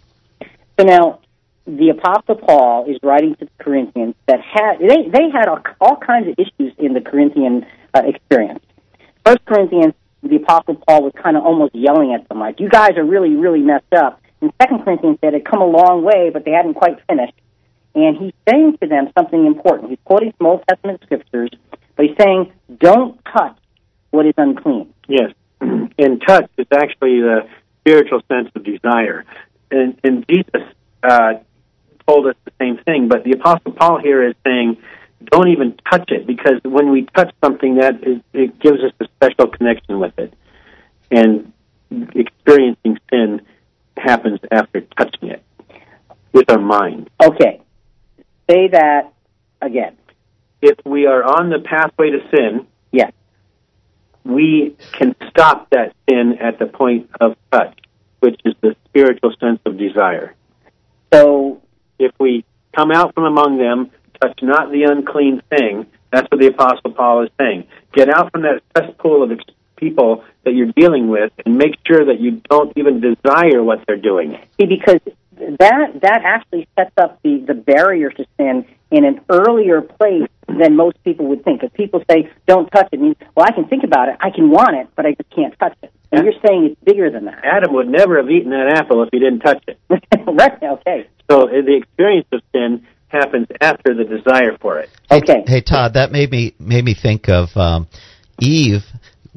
[0.80, 1.20] So now,
[1.66, 6.28] the Apostle Paul is writing to the Corinthians that had they they had all, kinds
[6.28, 8.64] of issues in the Corinthian uh, experience.
[9.26, 9.94] First Corinthians,
[10.24, 13.36] the Apostle Paul was kind of almost yelling at them, like, "You guys are really,
[13.36, 16.74] really messed up." And Second Corinthians said it come a long way, but they hadn't
[16.74, 17.34] quite finished.
[17.94, 19.90] And he's saying to them something important.
[19.90, 21.52] He's quoting from Old Testament scriptures,
[21.96, 23.58] but he's saying, "Don't touch
[24.10, 25.32] what is unclean." Yes.
[26.00, 27.48] And touch is actually the
[27.82, 29.24] spiritual sense of desire.
[29.70, 30.64] And, and Jesus
[31.04, 31.34] uh,
[32.08, 34.78] told us the same thing, but the Apostle Paul here is saying,
[35.26, 39.06] don't even touch it, because when we touch something, that is, it gives us a
[39.16, 40.34] special connection with it.
[41.12, 41.52] And
[42.16, 43.42] experiencing sin
[43.98, 45.44] happens after touching it
[46.34, 47.10] with our mind.
[47.22, 47.62] Okay,
[48.50, 49.14] say that
[49.62, 49.98] again.
[50.62, 53.12] If we are on the pathway to sin, Yes.
[54.24, 57.78] we can stop that sin at the point of touch,
[58.20, 60.36] which is the spiritual sense of desire.
[61.14, 61.62] So
[62.02, 62.44] If we
[62.76, 67.24] come out from among them, touch not the unclean thing, that's what the Apostle Paul
[67.24, 67.68] is saying.
[67.94, 69.32] Get out from that cesspool of
[69.82, 73.98] people that you're dealing with and make sure that you don't even desire what they're
[73.98, 74.38] doing.
[74.60, 75.02] See, because
[75.60, 80.76] that that actually sets up the the barrier to sin in an earlier place than
[80.76, 81.64] most people would think.
[81.64, 84.30] If people say don't touch it, it means well, I can think about it, I
[84.30, 85.92] can want it, but I just can't touch it.
[86.12, 89.10] And you're saying it's bigger than that, Adam would never have eaten that apple if
[89.12, 89.80] he didn't touch it.
[89.90, 90.62] right?
[90.62, 94.90] Okay, So uh, the experience of sin happens after the desire for it.
[95.10, 95.44] okay.
[95.48, 97.88] Hey Todd, that made me made me think of um,
[98.40, 98.84] Eve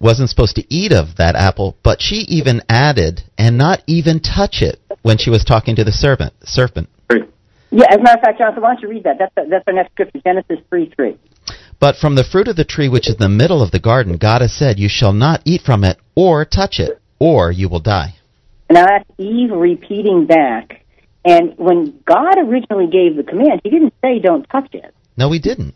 [0.05, 4.61] wasn't supposed to eat of that apple, but she even added and not even touch
[4.61, 6.35] it when she was talking to the serpent.
[6.45, 6.89] Serpent.
[7.71, 9.19] Yeah, as a matter of fact, Jonathan, why don't you read that?
[9.19, 11.17] That's that's our next scripture, Genesis three three.
[11.81, 14.17] But from the fruit of the tree which is in the middle of the garden,
[14.17, 17.81] God has said, You shall not eat from it or touch it, or you will
[17.81, 18.15] die.
[18.71, 20.85] Now that's Eve repeating back.
[21.25, 24.95] And when God originally gave the command, He didn't say don't touch it.
[25.17, 25.75] No, we didn't.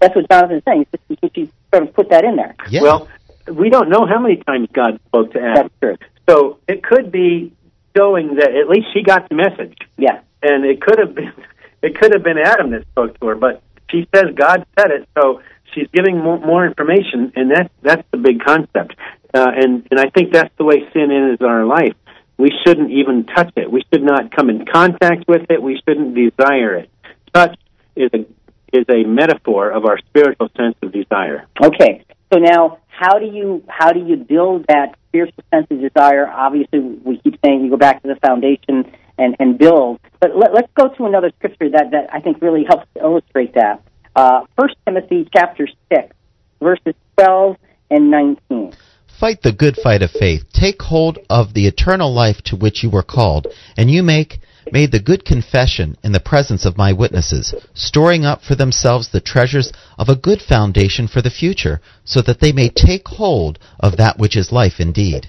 [0.00, 0.86] that's what Jonathan's saying.
[1.08, 2.54] You should sort of put that in there.
[2.70, 2.82] Yeah.
[2.82, 3.08] Well,
[3.48, 5.70] we don't know how many times God spoke to Adam.
[5.80, 6.08] That's true.
[6.28, 7.52] So it could be
[7.96, 10.20] showing that at least she got the message, Yeah.
[10.42, 11.32] and it could have been
[11.82, 15.08] it could have been Adam that spoke to her, but she says God said it,
[15.18, 15.42] so
[15.74, 18.94] she's giving more, more information, and that's that's the big concept.
[19.34, 21.94] Uh, and and I think that's the way sin is in our life.
[22.38, 23.70] We shouldn't even touch it.
[23.70, 25.62] We should not come in contact with it.
[25.62, 26.90] We shouldn't desire it.
[27.34, 27.58] Touch
[27.94, 28.24] is a
[28.72, 31.46] is a metaphor of our spiritual sense of desire.
[31.62, 32.04] Okay.
[32.32, 36.26] So now, how do you how do you build that spiritual sense of desire?
[36.26, 40.00] Obviously, we keep saying you go back to the foundation and and build.
[40.20, 43.54] But let, let's go to another scripture that that I think really helps to illustrate
[43.54, 43.82] that.
[44.16, 46.14] Uh, First Timothy chapter six,
[46.60, 47.56] verses twelve
[47.90, 48.72] and nineteen.
[49.20, 50.44] Fight the good fight of faith.
[50.52, 53.46] Take hold of the eternal life to which you were called,
[53.76, 54.40] and you make
[54.70, 59.20] made the good confession in the presence of my witnesses, storing up for themselves the
[59.20, 63.96] treasures of a good foundation for the future, so that they may take hold of
[63.96, 65.26] that which is life indeed.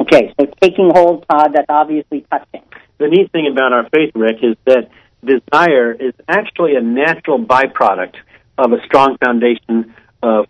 [0.00, 2.62] Okay, so taking hold, Todd, that's obviously touching.
[2.98, 4.88] The neat thing about our faith, Rick, is that
[5.24, 8.14] desire is actually a natural byproduct
[8.58, 10.46] of a strong foundation of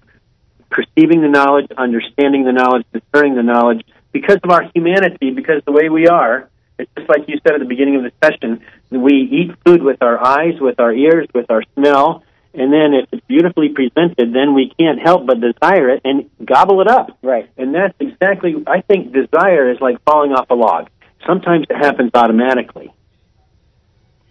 [0.70, 3.84] perceiving the knowledge, understanding the knowledge, discerning the knowledge.
[4.12, 6.48] Because of our humanity, because of the way we are,
[6.82, 10.02] it's just like you said at the beginning of the session, we eat food with
[10.02, 12.22] our eyes, with our ears, with our smell,
[12.54, 16.80] and then if it's beautifully presented, then we can't help but desire it and gobble
[16.82, 17.16] it up.
[17.22, 17.48] Right.
[17.56, 20.90] And that's exactly, I think desire is like falling off a log.
[21.26, 22.92] Sometimes it happens automatically.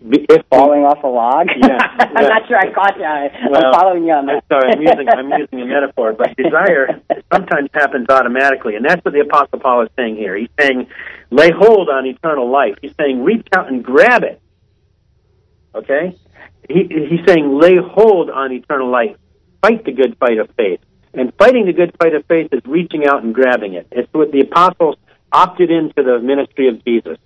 [0.08, 1.48] Be- If Falling off a log.
[1.62, 2.30] Yeah, I'm yeah.
[2.30, 3.04] not sure I caught you.
[3.04, 4.46] I, Well, I'm following you on I'm that.
[4.52, 7.02] sorry, I'm using I'm using a metaphor, but desire
[7.32, 10.36] sometimes happens automatically, and that's what the Apostle Paul is saying here.
[10.36, 10.88] He's saying,
[11.30, 12.76] lay hold on eternal life.
[12.82, 14.42] He's saying, reach out and grab it.
[15.76, 16.18] Okay,
[16.68, 19.16] he, he's saying, lay hold on eternal life.
[19.62, 20.80] Fight the good fight of faith,
[21.14, 23.88] and fighting the good fight of faith is reaching out and grabbing it.
[23.92, 24.96] It's what the apostles
[25.32, 27.18] opted into the ministry of Jesus.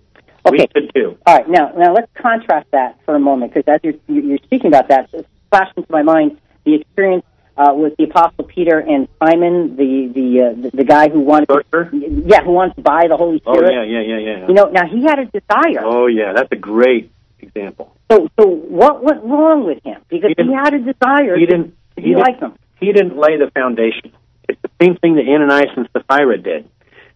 [0.52, 0.68] We Okay.
[0.76, 1.18] should too.
[1.26, 4.68] All right, now now let's contrast that for a moment because as you're, you're speaking
[4.68, 7.26] about that, it flashed into my mind the experience
[7.58, 11.48] uh, with the Apostle Peter and Simon, the the uh, the, the guy who wanted,
[11.50, 11.90] Sorcerer?
[11.94, 13.58] yeah, who wants to buy the Holy Spirit.
[13.58, 13.90] Oh Spirit.
[13.90, 14.48] yeah, yeah, yeah, yeah.
[14.48, 15.82] You know, now he had a desire.
[15.84, 17.96] Oh yeah, that's a great example.
[18.12, 20.02] So so what went wrong with him?
[20.10, 21.38] Because He he, had a desire.
[21.38, 21.76] He didn't.
[21.96, 22.54] He, He didn't, liked them.
[22.80, 24.12] he didn't lay the foundation.
[24.50, 26.70] It's the same thing that Ananias and Sapphira did.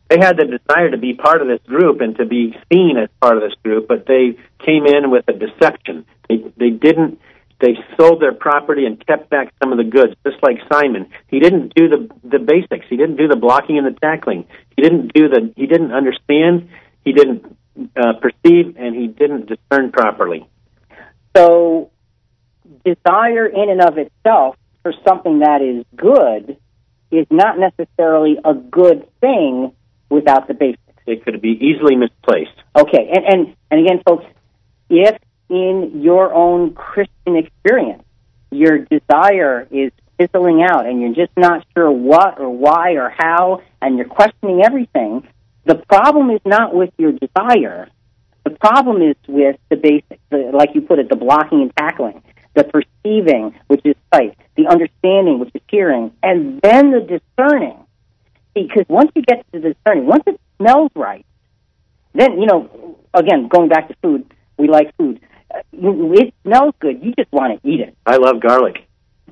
[0.10, 3.10] They had the desire to be part of this group and to be seen as
[3.22, 6.06] part of this group, but they came in with a deception.
[6.27, 7.19] They they didn't.
[7.60, 11.11] They sold their property and kept back some of the goods, just like Simon.
[11.27, 12.88] He didn't do the the basics.
[12.90, 14.45] He didn't do the blocking and the tackling.
[14.76, 15.53] He didn't do the.
[15.56, 16.69] He didn't understand.
[17.06, 17.45] He didn't
[17.95, 20.48] uh, perceive, and he didn't discern properly.
[21.36, 21.91] So
[22.84, 26.57] desire in and of itself for something that is good
[27.11, 29.73] is not necessarily a good thing
[30.10, 30.81] without the basics.
[31.06, 32.56] It could be easily misplaced.
[32.76, 34.26] Okay, and, and, and again, folks,
[34.90, 35.18] if
[35.49, 38.03] in your own Christian experience
[38.52, 43.61] your desire is fizzling out and you're just not sure what or why or how
[43.81, 45.27] and you're questioning everything,
[45.65, 47.90] the problem is not with your desire.
[48.44, 52.22] The problem is with the basics, the, like you put it, the blocking and tackling,
[52.56, 57.77] the perceiving, which is sight, the understanding, which is hearing, and then the discerning.
[58.68, 61.26] Because once you get to the discerning, once it smells right,
[62.14, 65.19] then you know again going back to food we like food.
[65.53, 67.03] Uh, it smells good.
[67.03, 67.95] You just want to eat it.
[68.06, 68.86] I love garlic,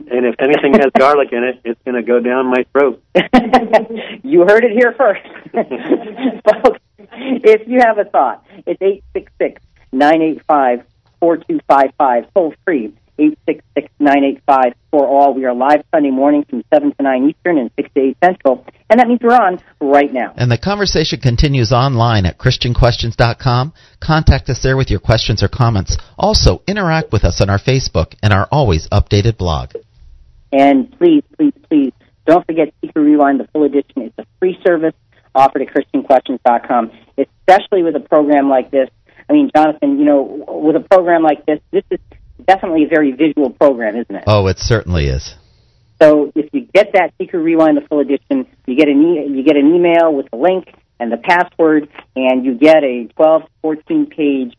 [0.09, 3.03] and if anything has garlic in it, it's going to go down my throat.
[4.23, 5.21] you heard it here first.
[6.63, 6.79] Folks
[7.19, 10.83] if you have a thought it's eight six six nine eight five
[11.19, 15.45] four two five five toll free eight six six nine eight five for all we
[15.45, 18.99] are live sunday morning from seven to nine eastern and six to eight central and
[18.99, 23.73] that means we're on right now And the conversation continues online at ChristianQuestions.com.
[23.99, 25.97] Contact us there with your questions or comments.
[26.17, 29.73] Also, interact with us on our Facebook and our always updated blog.
[30.51, 31.91] And please, please, please
[32.25, 34.03] don't forget CQ Rewind, the full edition.
[34.03, 34.93] It's a free service
[35.35, 38.89] offered at ChristianQuestions.com, especially with a program like this.
[39.29, 41.99] I mean, Jonathan, you know, with a program like this, this is
[42.45, 44.23] definitely a very visual program, isn't it?
[44.27, 45.35] Oh, it certainly is.
[46.01, 49.43] So if you get that CQ Rewind, the full edition, you get an e- you
[49.43, 53.47] get an email with the link and the password, and you get a 12 to
[53.61, 54.53] 14 page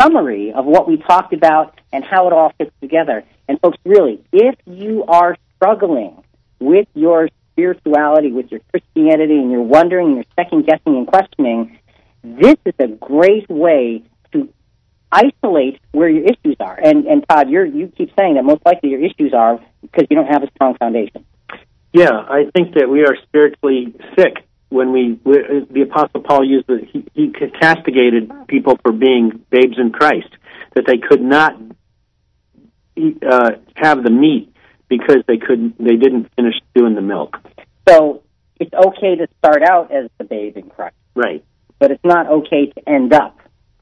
[0.00, 3.24] summary of what we talked about and how it all fits together.
[3.48, 6.22] And folks, really, if you are struggling
[6.58, 11.78] with your spirituality, with your Christianity, and you're wondering, you're second guessing and questioning,
[12.22, 14.02] this is a great way
[15.12, 16.78] isolate where your issues are.
[16.82, 20.16] And and Todd, you're, you keep saying that most likely your issues are because you
[20.16, 21.24] don't have a strong foundation.
[21.92, 26.68] Yeah, I think that we are spiritually sick when we, we the apostle Paul used
[26.68, 30.28] the he, he castigated people for being babes in Christ
[30.76, 31.60] that they could not
[32.96, 34.54] eat, uh, have the meat
[34.88, 37.36] because they couldn't they didn't finish doing the milk.
[37.88, 38.22] So
[38.60, 41.44] it's okay to start out as the babe in Christ, Right.
[41.80, 43.36] but it's not okay to end up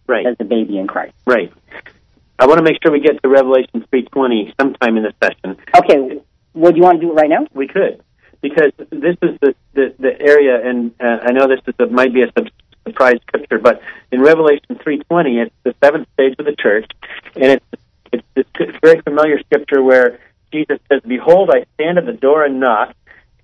[0.09, 0.27] Right.
[0.27, 1.15] as the baby in Christ.
[1.27, 1.53] Right.
[2.39, 5.57] I want to make sure we get to Revelation 3:20 sometime in the session.
[5.77, 6.21] Okay,
[6.55, 7.47] well, do you want to do it right now?
[7.53, 8.03] We could,
[8.41, 12.15] because this is the the, the area, and uh, I know this is a, might
[12.15, 12.33] be a
[12.87, 13.83] surprise scripture, but
[14.13, 16.87] in Revelation 3:20, it's the seventh stage of the church,
[17.35, 17.65] and it's
[18.13, 20.21] it's this very familiar scripture where
[20.53, 22.95] Jesus says, "Behold, I stand at the door and knock."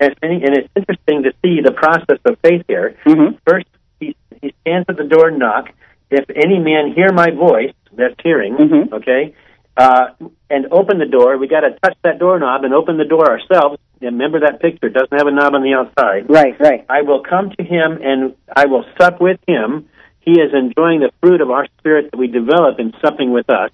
[0.00, 2.96] And, and it's interesting to see the process of faith here.
[3.06, 3.36] Mm-hmm.
[3.46, 3.66] First,
[4.00, 5.70] he, he stands at the door and knock.
[6.14, 8.92] If any man hear my voice, that's hearing, Mhm.
[8.92, 9.34] okay,
[9.76, 10.10] uh,
[10.48, 13.78] and open the door, we got to touch that doorknob and open the door ourselves.
[14.00, 16.26] And remember that picture; it doesn't have a knob on the outside.
[16.28, 16.84] Right, right.
[16.88, 19.88] I will come to him and I will sup with him.
[20.20, 23.70] He is enjoying the fruit of our spirit that we develop in supping with us.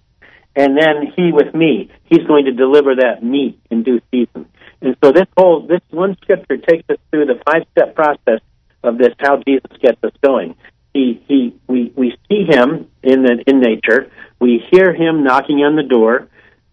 [0.56, 1.90] And then he with me.
[2.04, 4.46] He's going to deliver that meat in due season.
[4.82, 8.40] And so this whole, this one scripture takes us through the five step process
[8.82, 10.54] of this, how Jesus gets us going.
[10.92, 14.10] He, he, we, we see him in the, in nature.
[14.38, 16.28] We hear him knocking on the door.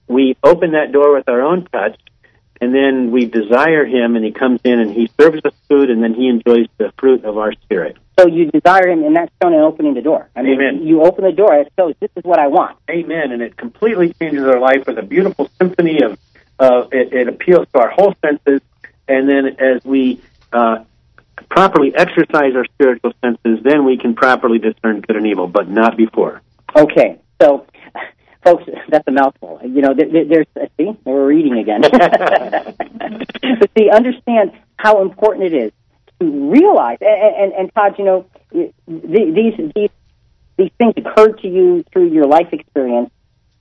[0.08, 2.00] We open that door with our own touch
[2.60, 6.02] and then we desire him and he comes in and he serves us food and
[6.02, 7.98] then he enjoys the fruit of our spirit.
[8.20, 10.28] So you desire him, and that's shown in opening the door.
[10.36, 10.88] I mean, Amen.
[10.88, 12.76] you open the door, it shows this is what I want.
[12.90, 13.32] Amen.
[13.32, 16.18] And it completely changes our life with a beautiful symphony of,
[16.58, 18.62] uh, it, it appeals to our whole senses.
[19.08, 20.20] And then as we,
[20.52, 20.84] uh,
[21.50, 25.98] properly exercise our spiritual senses, then we can properly discern good and evil, but not
[25.98, 26.42] before.
[26.76, 27.66] Okay, so
[28.44, 29.60] folks, that's a mouthful.
[29.64, 31.82] You know, there, there- there's uh, see, we're reading again.
[33.60, 35.72] but see, understand how important it is
[36.20, 36.98] to realize.
[37.02, 39.90] And, and, and Todd, you know, these these
[40.58, 43.12] these things occurred to you through your life experience,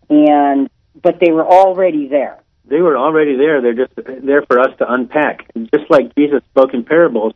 [0.09, 0.71] and
[1.03, 2.39] but they were already there.
[2.69, 3.61] They were already there.
[3.61, 3.93] They're just
[4.25, 5.47] there for us to unpack.
[5.73, 7.35] Just like Jesus spoke in parables,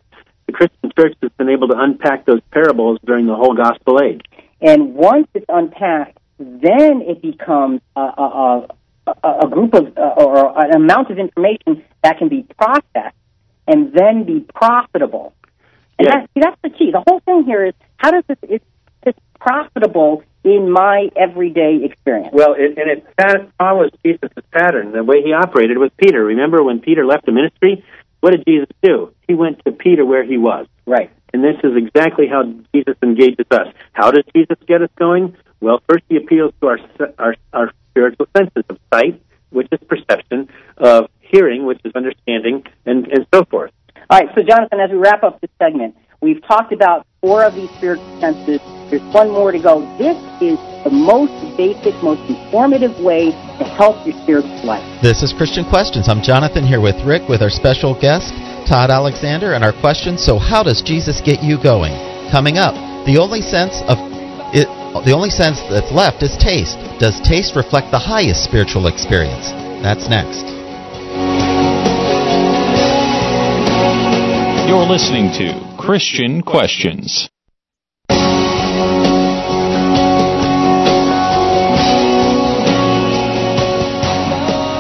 [0.51, 4.23] the Christian church has been able to unpack those parables during the whole gospel age.
[4.61, 8.67] And once it's unpacked, then it becomes a, a,
[9.07, 13.17] a, a group of uh, or an amount of information that can be processed
[13.67, 15.35] and then be profitable.
[15.99, 16.21] And Yeah.
[16.21, 16.91] that, see, that's the key.
[16.93, 18.61] The whole thing here is how does this is
[19.05, 22.31] this profitable in my everyday experience?
[22.33, 23.07] Well, it, and it
[23.59, 26.25] follows Jesus' pattern, the way he operated with Peter.
[26.25, 27.85] Remember when Peter left the ministry?
[28.21, 29.13] What did Jesus do?
[29.27, 30.67] He went to Peter where he was.
[30.87, 31.11] Right.
[31.33, 32.43] And this is exactly how
[32.75, 33.69] Jesus engages us.
[33.93, 35.37] How does Jesus get us going?
[35.61, 36.79] Well, first he appeals to our
[37.19, 43.07] our, our spiritual senses of sight, which is perception, of hearing, which is understanding, and,
[43.09, 43.71] and so forth.
[44.09, 47.55] All right, so Jonathan, as we wrap up this segment, we've talked about four of
[47.55, 48.61] these spiritual senses.
[48.91, 49.87] There's one more to go.
[50.03, 54.83] This is the most basic, most informative way to help your spiritual life.
[54.99, 56.09] This is Christian Questions.
[56.09, 58.35] I'm Jonathan here with Rick with our special guest,
[58.67, 61.95] Todd Alexander, and our question So, how does Jesus get you going?
[62.35, 62.75] Coming up,
[63.07, 63.95] the only sense of
[64.51, 64.67] it,
[65.07, 66.75] the only sense that's left is taste.
[66.99, 69.55] Does taste reflect the highest spiritual experience?
[69.87, 70.51] That's next.
[74.67, 77.31] You're listening to Christian Questions.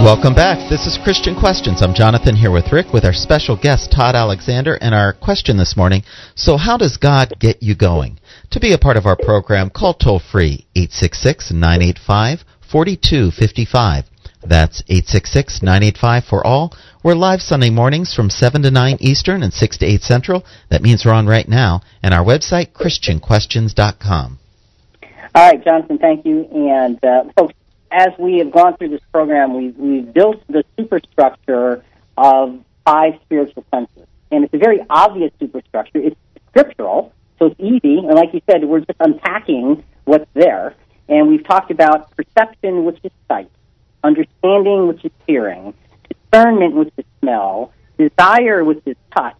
[0.03, 0.71] Welcome back.
[0.71, 1.83] This is Christian Questions.
[1.83, 5.77] I'm Jonathan here with Rick with our special guest, Todd Alexander, and our question this
[5.77, 6.05] morning
[6.35, 8.19] So, how does God get you going?
[8.53, 14.05] To be a part of our program, call toll free 866 985 4255.
[14.43, 16.73] That's 866 985 for all.
[17.05, 20.47] We're live Sunday mornings from 7 to 9 Eastern and 6 to 8 Central.
[20.71, 21.83] That means we're on right now.
[22.03, 24.39] And our website, ChristianQuestions.com.
[25.35, 26.49] All right, Jonathan, thank you.
[26.53, 27.55] And uh, folks,
[27.91, 31.85] as we have gone through this program, we've, we've built the superstructure
[32.17, 34.07] of five spiritual senses.
[34.31, 35.99] And it's a very obvious superstructure.
[35.99, 36.17] It's
[36.51, 37.99] scriptural, so it's easy.
[37.99, 40.75] And like you said, we're just unpacking what's there.
[41.09, 43.51] And we've talked about perception, which is sight,
[44.05, 45.75] understanding, which is hearing,
[46.09, 49.35] discernment, which is smell, desire, which is touch.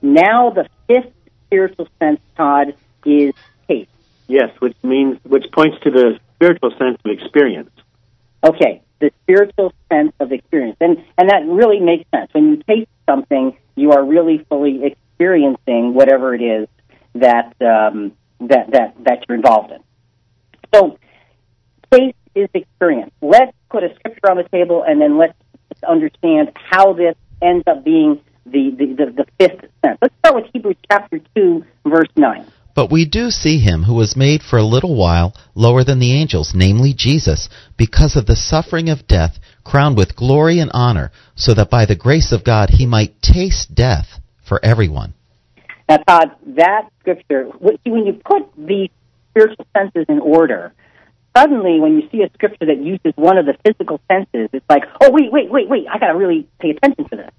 [0.00, 1.12] Now the fifth
[1.46, 2.74] spiritual sense, Todd,
[3.04, 3.34] is
[3.68, 3.90] taste.
[4.28, 7.70] Yes, which means which points to the spiritual sense of experience.
[8.44, 10.76] Okay, the spiritual sense of experience.
[10.80, 12.32] And and that really makes sense.
[12.32, 16.68] When you taste something, you are really fully experiencing whatever it is
[17.14, 19.80] that um, that that that you're involved in.
[20.74, 20.98] So
[21.90, 23.12] taste is experience.
[23.20, 25.34] Let's put a scripture on the table and then let's
[25.86, 29.98] understand how this ends up being the, the, the, the fifth sense.
[30.00, 32.46] Let's start with Hebrews chapter 2, verse 9.
[32.74, 36.12] But we do see him who was made for a little while lower than the
[36.12, 41.52] angels, namely Jesus, because of the suffering of death, crowned with glory and honor, so
[41.54, 45.12] that by the grace of God he might taste death for everyone.
[45.88, 48.88] Now, Todd, that scripture, when you put the
[49.30, 50.72] spiritual senses in order,
[51.36, 54.84] suddenly when you see a scripture that uses one of the physical senses, it's like,
[55.02, 57.30] oh, wait, wait, wait, wait, I got to really pay attention to this.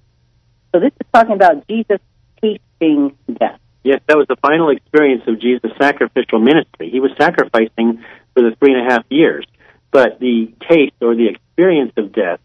[0.71, 1.99] So this is talking about Jesus
[2.41, 3.59] tasting death.
[3.83, 6.89] Yes, that was the final experience of Jesus' sacrificial ministry.
[6.89, 8.03] He was sacrificing
[8.33, 9.45] for the three and a half years.
[9.91, 12.39] But the taste or the experience of death,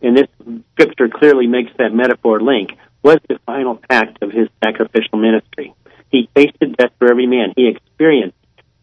[0.00, 0.28] and this
[0.72, 2.70] scripture clearly makes that metaphor link,
[3.02, 5.74] was the final act of his sacrificial ministry.
[6.10, 7.52] He tasted death for every man.
[7.56, 8.36] He experienced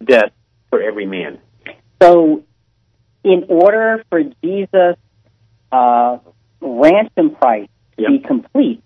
[0.04, 0.32] death
[0.70, 1.40] for every man.
[2.02, 2.44] So,
[3.24, 4.98] in order for Jesus'
[5.72, 6.18] uh,
[6.60, 8.84] ransom price to be complete,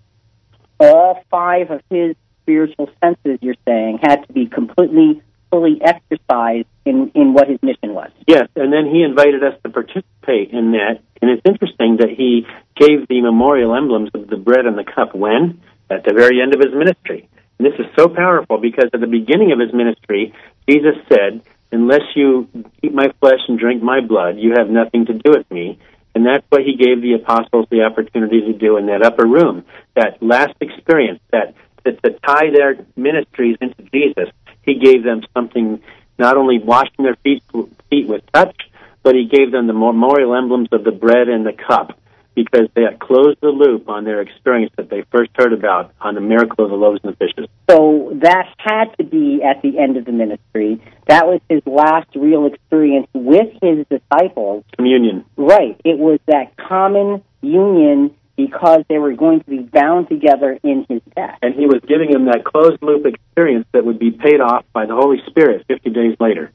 [0.79, 2.15] all five of his
[2.45, 7.93] spiritual senses, you're saying, had to be completely, fully exercised in, in what his mission
[7.93, 8.11] was.
[8.27, 11.01] Yes, and then he invited us to participate in that.
[11.21, 12.45] And it's interesting that he
[12.75, 15.61] gave the memorial emblems of the bread and the cup when?
[15.89, 17.29] At the very end of his ministry.
[17.57, 20.33] And this is so powerful because at the beginning of his ministry,
[20.67, 21.41] Jesus said,
[21.71, 22.47] Unless you
[22.81, 25.79] eat my flesh and drink my blood, you have nothing to do with me.
[26.13, 29.65] And that's what he gave the apostles the opportunity to do in that upper room.
[29.95, 31.53] That last experience, that,
[31.85, 34.29] that to tie their ministries into Jesus,
[34.63, 35.81] he gave them something,
[36.19, 37.43] not only washing their feet,
[37.89, 38.55] feet with touch,
[39.03, 41.97] but he gave them the memorial emblems of the bread and the cup
[42.35, 46.15] because they had closed the loop on their experience that they first heard about on
[46.15, 47.49] the miracle of the loaves and the fishes.
[47.69, 50.81] So that had to be at the end of the ministry.
[51.07, 54.65] That was his last real experience with his disciples.
[54.75, 55.23] Communion.
[55.37, 55.79] Right.
[55.85, 61.01] It was that common union because they were going to be bound together in his
[61.15, 61.37] death.
[61.41, 64.85] And he was giving them that closed loop experience that would be paid off by
[64.85, 66.51] the Holy Spirit 50 days later.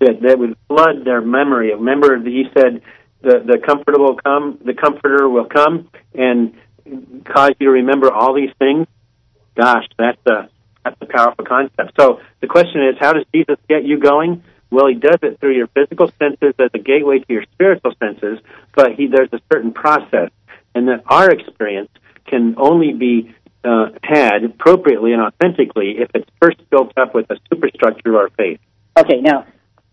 [0.00, 1.74] That, that would flood their memory.
[1.74, 2.82] Remember, he said,
[3.20, 6.54] the, the comforter will come, the comforter will come and
[7.24, 8.86] cause you to remember all these things.
[9.56, 10.48] Gosh, that's a,
[10.84, 11.92] that's a powerful concept.
[11.98, 14.44] So the question is, how does Jesus get you going?
[14.70, 18.38] Well, he does it through your physical senses as a gateway to your spiritual senses,
[18.74, 20.30] but he, there's a certain process,
[20.78, 21.90] and that our experience
[22.26, 23.34] can only be
[23.64, 28.30] uh, had appropriately and authentically if it's first built up with the superstructure of our
[28.30, 28.60] faith.
[28.96, 29.46] Okay, now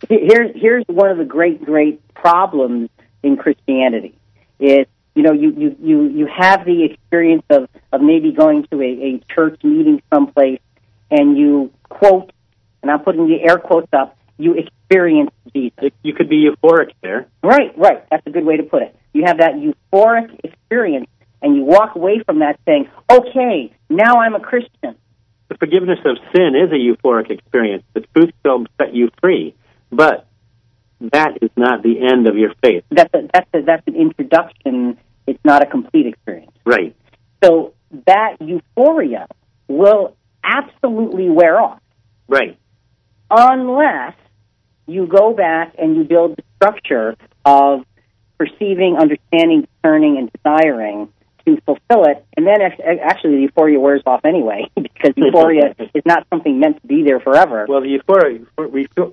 [0.07, 2.89] here's here's one of the great great problems
[3.23, 4.15] in Christianity
[4.59, 4.85] is
[5.15, 8.85] you know you you you you have the experience of of maybe going to a,
[8.85, 10.61] a church meeting someplace
[11.09, 12.31] and you quote
[12.81, 15.91] and I'm putting the air quotes up you experience Jesus.
[16.03, 17.27] You could be euphoric there.
[17.41, 18.03] Right, right.
[18.09, 18.95] That's a good way to put it.
[19.15, 21.07] You have that euphoric experience
[21.41, 24.97] and you walk away from that saying, "Okay, now I'm a Christian."
[25.47, 27.83] The forgiveness of sin is a euphoric experience.
[27.93, 29.55] The truth will set you free,
[29.89, 30.27] but
[30.99, 32.83] that is not the end of your faith.
[32.89, 34.97] That's a, that's a, that's an introduction.
[35.27, 36.51] It's not a complete experience.
[36.65, 36.93] Right.
[37.41, 37.73] So
[38.07, 39.27] that euphoria
[39.69, 41.79] will absolutely wear off
[42.27, 42.57] Right.
[43.31, 44.15] unless
[44.87, 47.15] you go back and you build the structure
[47.45, 47.85] of
[48.37, 51.09] perceiving, understanding, discerning, and desiring
[51.45, 52.25] to fulfill it.
[52.35, 56.87] And then actually the euphoria wears off anyway because euphoria is not something meant to
[56.87, 57.65] be there forever.
[57.67, 58.39] Well, the euphoria,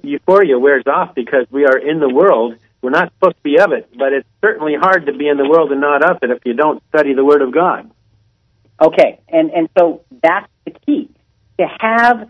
[0.02, 2.56] euphoria wears off because we are in the world.
[2.80, 5.48] We're not supposed to be of it, but it's certainly hard to be in the
[5.48, 7.88] world and not of it if you don't study the Word of God.
[8.80, 11.08] Okay, and and so that's the key.
[11.60, 12.28] To have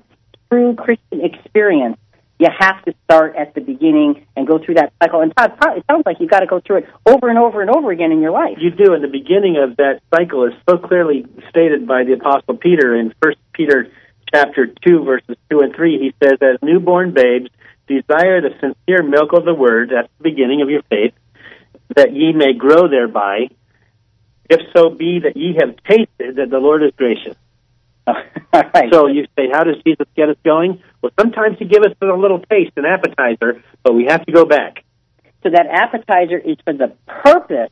[0.51, 1.97] true Christian experience,
[2.43, 5.21] you have to start at the beginning and go through that cycle.
[5.21, 7.71] And Todd, it sounds like you've got to go through it over and over and
[7.71, 8.59] over again in your life.
[8.61, 12.57] You do, and the beginning of that cycle is so clearly stated by the Apostle
[12.57, 13.89] Peter in First Peter
[14.35, 15.99] chapter two, verses two and three.
[15.99, 17.51] He says, "As newborn babes,
[17.87, 21.15] desire the sincere milk of the word." That's the beginning of your faith,
[21.95, 23.49] that ye may grow thereby.
[24.51, 27.37] If so be that ye have tasted that the Lord is gracious.
[28.53, 28.93] Right.
[28.93, 30.83] So you say, how does Jesus get us going?
[31.01, 34.45] Well, sometimes he gives us a little taste, an appetizer, but we have to go
[34.45, 34.85] back.
[35.43, 37.71] So that appetizer is for the purpose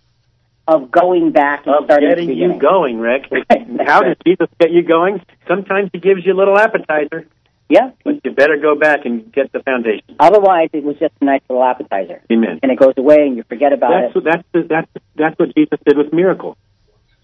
[0.66, 3.24] of going back and Of starting getting you going, Rick.
[3.30, 3.66] Right.
[3.86, 5.20] How does Jesus get you going?
[5.46, 7.26] Sometimes he gives you a little appetizer,
[7.68, 7.90] Yeah.
[8.04, 10.16] but you better go back and get the foundation.
[10.18, 12.60] Otherwise, it was just a nice little appetizer, Amen.
[12.62, 14.24] and it goes away, and you forget about That's it.
[14.24, 16.56] that's the, that's that's what Jesus did with miracles.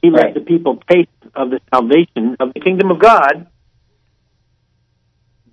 [0.02, 3.48] He let the people taste of the salvation of the kingdom of God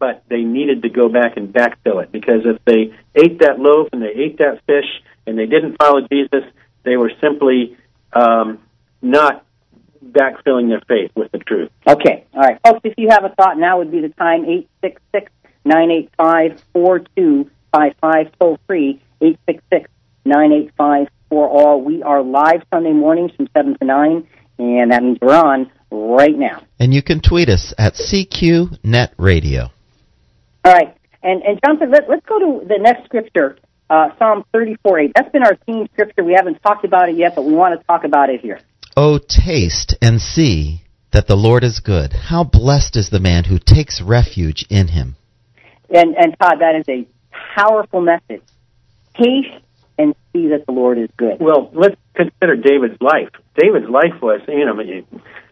[0.04, 3.88] but they needed to go back and backfill it because if they ate that loaf
[3.94, 6.44] and they ate that fish and they didn't follow Jesus,
[6.84, 7.78] they were simply
[8.12, 8.60] um,
[9.02, 9.46] not
[10.06, 11.70] backfilling their faith with the truth.
[11.88, 12.60] Okay, all right.
[12.66, 14.44] Folks, if you have a thought, now would be the time.
[14.44, 15.32] 866
[15.64, 19.90] 985 4255, toll free, 866
[20.26, 21.82] 985 for all.
[21.82, 24.28] We are live Sunday mornings from 7 to 9,
[24.60, 26.62] and that means we're on right now.
[26.80, 29.72] And you can tweet us at CQ Net Radio.
[30.64, 30.96] All right.
[31.24, 33.58] And, and Jonathan, let, let's go to the next scripture,
[33.90, 35.12] uh, Psalm 34 8.
[35.16, 36.24] That's been our theme scripture.
[36.24, 38.60] We haven't talked about it yet, but we want to talk about it here.
[38.96, 40.82] Oh, taste and see
[41.14, 42.14] that the Lord is good.
[42.14, 45.16] How blessed is the man who takes refuge in him.
[45.90, 47.08] And, and Todd, that is a
[47.56, 48.44] powerful message.
[49.16, 49.64] Taste
[49.98, 51.40] and see that the Lord is good.
[51.40, 53.30] Well, let's consider David's life.
[53.58, 54.80] David's life was, you know,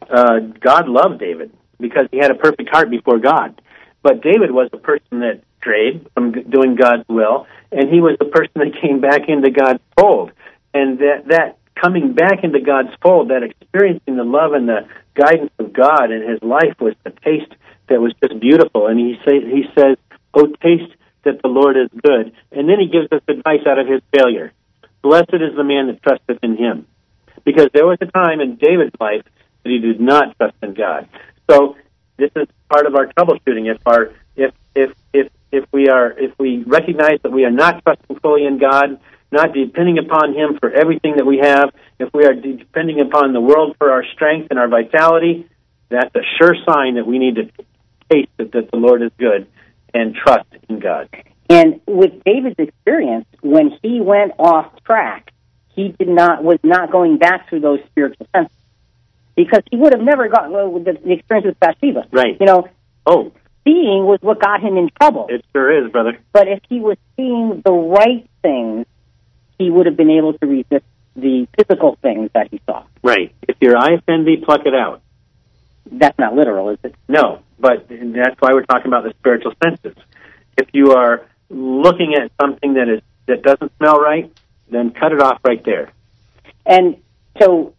[0.09, 3.61] uh, God loved David because he had a perfect heart before God.
[4.03, 8.25] But David was a person that strayed from doing God's will, and he was the
[8.25, 10.31] person that came back into God's fold.
[10.73, 15.51] And that that coming back into God's fold, that experiencing the love and the guidance
[15.59, 17.53] of God in his life was the taste
[17.89, 18.87] that was just beautiful.
[18.87, 19.97] And he say he says,
[20.33, 20.93] "Oh, taste
[21.23, 24.51] that the Lord is good." And then he gives us advice out of his failure.
[25.01, 26.85] Blessed is the man that trusteth in him,
[27.43, 29.23] because there was a time in David's life
[29.63, 31.07] that he did not trust in God.
[31.49, 31.75] So
[32.17, 33.73] this is part of our troubleshooting.
[33.73, 37.83] If our if if if if we are if we recognize that we are not
[37.83, 38.99] trusting fully in God,
[39.31, 43.41] not depending upon Him for everything that we have, if we are depending upon the
[43.41, 45.47] world for our strength and our vitality,
[45.89, 47.43] that's a sure sign that we need to
[48.09, 49.47] taste that, that the Lord is good
[49.93, 51.09] and trust in God.
[51.49, 55.31] And with David's experience, when he went off track,
[55.69, 58.55] he did not was not going back through those spiritual senses
[59.35, 62.07] because he would have never got well, the, the experience with Bathsheba.
[62.11, 62.37] Right.
[62.39, 62.67] You know,
[63.05, 63.31] Oh,
[63.63, 65.25] seeing was what got him in trouble.
[65.29, 66.17] it sure is, brother.
[66.33, 68.85] But if he was seeing the right things,
[69.57, 70.85] he would have been able to resist
[71.15, 72.83] the physical things that he saw.
[73.03, 73.33] Right.
[73.47, 75.01] If your eye offend thee, pluck it out.
[75.89, 76.95] That's not literal, is it?
[77.07, 79.95] No, but that's why we're talking about the spiritual senses.
[80.57, 84.31] If you are looking at something that is that doesn't smell right,
[84.69, 85.91] then cut it off right there.
[86.65, 86.97] And
[87.39, 87.73] so,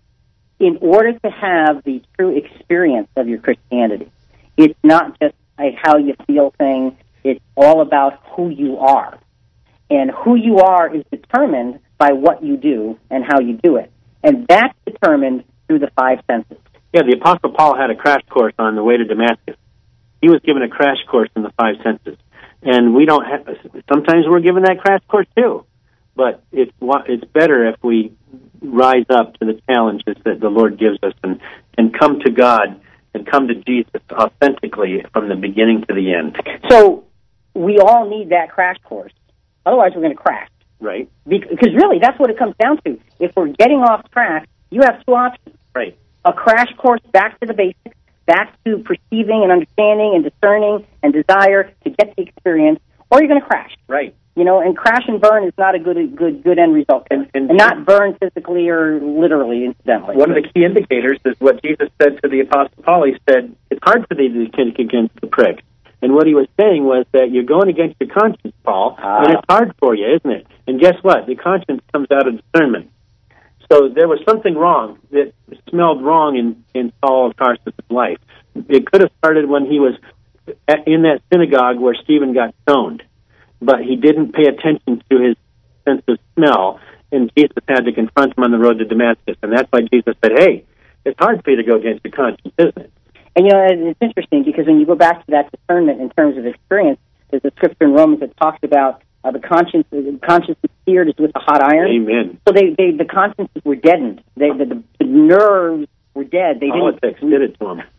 [0.59, 4.11] in order to have the true experience of your Christianity,
[4.57, 9.19] it's not just a how you feel thing, it's all about who you are.
[9.91, 13.93] And who you are is determined by what you do and how you do it.
[14.23, 16.59] And that's determined through the five senses.
[16.93, 19.57] Yeah, the Apostle Paul had a crash course on the way to Damascus.
[20.21, 22.17] He was given a crash course in the five senses,
[22.63, 23.49] and we don't have.
[23.89, 25.65] Sometimes we're given that crash course too,
[26.15, 28.13] but it's it's better if we
[28.61, 31.41] rise up to the challenges that the Lord gives us and
[31.77, 32.81] and come to God
[33.15, 36.37] and come to Jesus authentically from the beginning to the end.
[36.71, 37.05] So,
[37.55, 39.13] we all need that crash course.
[39.67, 40.49] Otherwise, we're going to crash.
[40.81, 41.11] Right.
[41.27, 42.99] Because really, that's what it comes down to.
[43.21, 45.57] If we're getting off track, you have two options.
[45.75, 45.97] Right.
[46.25, 47.97] A crash course back to the basics,
[48.27, 52.79] back to perceiving and understanding and discerning and desire to get the experience,
[53.11, 53.73] or you're going to crash.
[53.89, 54.15] Right.
[54.37, 57.07] You know, and crash and burn is not a good good good end result.
[57.11, 60.17] And, And- and not burn physically or literally, incidentally.
[60.17, 63.05] One of the key indicators is what Jesus said to the Apostle Paul.
[63.05, 65.63] He said, It's hard for thee to kick against the prick.
[66.01, 69.23] And what he was saying was that you're going against your conscience, Paul, Ah.
[69.25, 70.47] and it's hard for you, isn't it?
[70.67, 71.27] And guess what?
[71.27, 72.91] The conscience comes out of discernment.
[73.73, 75.33] So there was something wrong that
[75.71, 78.19] smelled wrong in, in Saul of Tarsus' life.
[78.55, 79.95] It could have started when he was
[80.87, 83.03] in that synagogue where Stephen got stoned,
[83.63, 85.37] but he didn't pay attention to his
[85.87, 86.81] sense of smell,
[87.11, 89.37] and Jesus had to confront him on the road to Damascus.
[89.43, 90.67] And that's why Jesus said, Hey,
[91.07, 92.93] it's hard for you to go against your conscience, isn't it?
[93.35, 96.37] And you know, it's interesting because when you go back to that discernment in terms
[96.37, 97.01] of experience,
[97.31, 99.87] there's a scripture in Romans that talks about uh, the conscience.
[99.91, 101.91] The conscience is seared as with a hot iron.
[101.91, 102.41] Amen.
[102.47, 104.23] So they, they the consciences were deadened.
[104.37, 106.61] They, the, the, the nerves were dead.
[106.61, 107.31] They Politics didn't.
[107.31, 107.83] did it to them.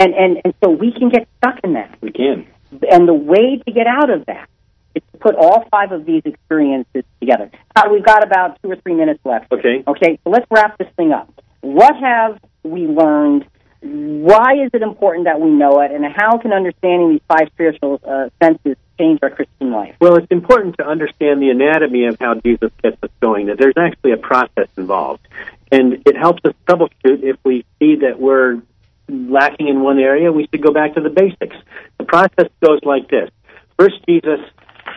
[0.00, 1.98] And and and so we can get stuck in that.
[2.00, 2.46] We can.
[2.90, 4.48] And the way to get out of that
[4.94, 7.50] is to put all five of these experiences together.
[7.76, 9.52] Uh, we've got about two or three minutes left.
[9.52, 9.84] Okay.
[9.86, 11.30] Okay, so let's wrap this thing up.
[11.60, 13.46] What have we learned?
[13.80, 15.90] Why is it important that we know it?
[15.92, 19.94] And how can understanding these five spiritual uh, senses change our Christian life?
[20.00, 23.76] Well, it's important to understand the anatomy of how Jesus gets us going, that there's
[23.76, 25.26] actually a process involved.
[25.70, 28.62] And it helps us troubleshoot if we see that we're
[29.08, 31.56] lacking in one area, we should go back to the basics.
[31.98, 33.30] The process goes like this.
[33.78, 34.40] First, Jesus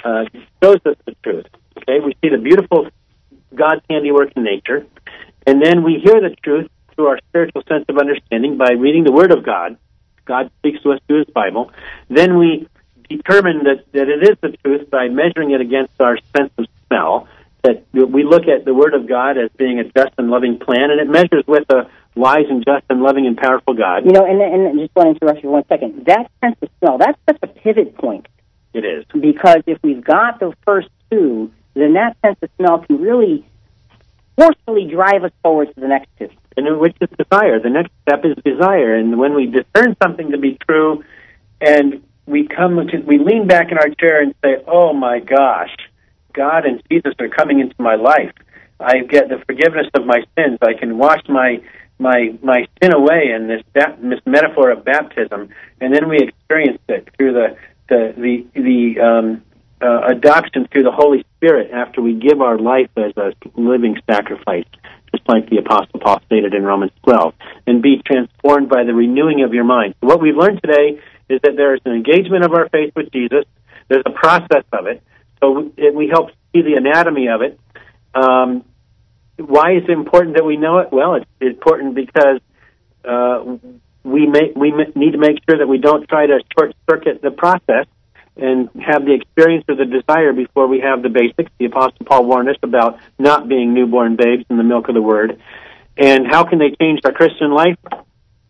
[0.03, 0.25] uh,
[0.63, 1.45] shows us the truth.
[1.77, 2.87] Okay, we see the beautiful
[3.53, 4.85] God's handiwork in nature,
[5.45, 6.69] and then we hear the truth
[6.99, 9.77] through our spiritual sense of understanding by reading the Word of God.
[10.25, 11.71] God speaks to us through His Bible.
[12.09, 12.67] Then we
[13.07, 17.29] determine that, that it is the truth by measuring it against our sense of smell.
[17.63, 20.91] That we look at the Word of God as being a just and loving plan,
[20.91, 24.05] and it measures with a wise and just and loving and powerful God.
[24.05, 26.05] You know, and, and just want to interrupt you for one second.
[26.05, 28.27] That sense of smell, that's such a pivot point.
[28.73, 29.05] It is.
[29.13, 33.45] Because if we've got the first two, then that sense of smell can really
[34.39, 36.29] forcefully drive us forward to the next two.
[36.55, 37.59] And which is desire.
[37.59, 38.95] The next step is desire.
[38.95, 41.03] And when we discern something to be true
[41.61, 45.75] and we come to, we lean back in our chair and say, "Oh my gosh,
[46.33, 48.33] God and Jesus are coming into my life.
[48.79, 50.57] I get the forgiveness of my sins.
[50.61, 51.61] I can wash my
[51.97, 55.49] my my sin away in this this metaphor of baptism,
[55.81, 57.57] and then we experience it through the
[57.89, 59.43] the the the um,
[59.81, 64.65] uh, adoption through the Holy Spirit after we give our life as a living sacrifice,
[65.11, 67.33] just like the Apostle Paul stated in Romans 12,
[67.67, 69.95] and be transformed by the renewing of your mind.
[70.01, 73.45] What we've learned today is that there is an engagement of our faith with Jesus.
[73.87, 75.01] There's a process of it.
[75.41, 77.59] So it, we help see the anatomy of it.
[78.13, 78.65] Um,
[79.37, 80.91] why is it important that we know it?
[80.91, 82.41] Well, it's important because
[83.05, 83.57] uh,
[84.03, 87.31] we may, we need to make sure that we don't try to short circuit the
[87.31, 87.85] process
[88.41, 91.51] and have the experience or the desire before we have the basics.
[91.59, 95.01] The Apostle Paul warned us about not being newborn babes in the milk of the
[95.01, 95.41] Word.
[95.97, 97.77] And how can they change our Christian life?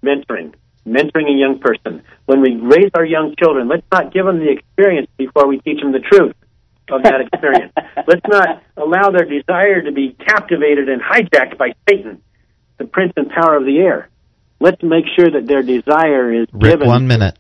[0.04, 0.54] Mentoring
[0.90, 2.04] mentoring a young person.
[2.26, 5.80] When we raise our young children, let's not give them the experience before we teach
[5.82, 6.36] them the truth
[6.90, 7.74] of that experience.
[8.08, 12.22] let's not allow their desire to be captivated and hijacked by Satan,
[12.78, 14.10] the prince and power of the air.
[14.60, 16.88] Let's make sure that their desire is Rick, given.
[16.88, 17.38] one minute.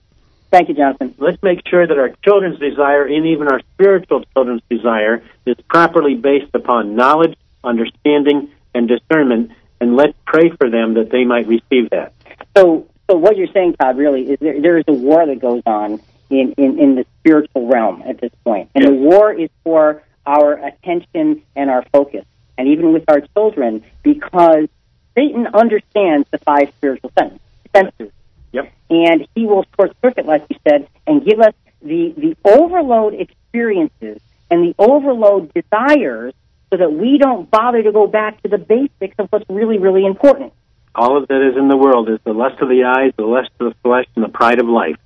[0.51, 1.13] Thank you, Jonathan.
[1.19, 6.15] Let's make sure that our children's desire, and even our spiritual children's desire, is properly
[6.15, 11.91] based upon knowledge, understanding, and discernment, and let's pray for them that they might receive
[11.91, 12.13] that.
[12.57, 15.61] So, so what you're saying, Todd, really is there, there is a war that goes
[15.65, 18.91] on in, in, in the spiritual realm at this point, and yes.
[18.91, 22.25] the war is for our attention and our focus,
[22.57, 24.67] and even with our children, because
[25.15, 28.11] Satan understands the five spiritual senses.
[28.51, 28.71] Yep.
[28.89, 34.21] And he will short circuit, like you said, and give us the, the overload experiences
[34.49, 36.33] and the overload desires
[36.71, 40.05] so that we don't bother to go back to the basics of what's really, really
[40.05, 40.53] important.
[40.95, 43.51] All of that is in the world is the lust of the eyes, the lust
[43.59, 44.97] of the flesh, and the pride of life.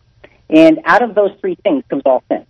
[0.50, 2.46] And out of those three things comes all sin.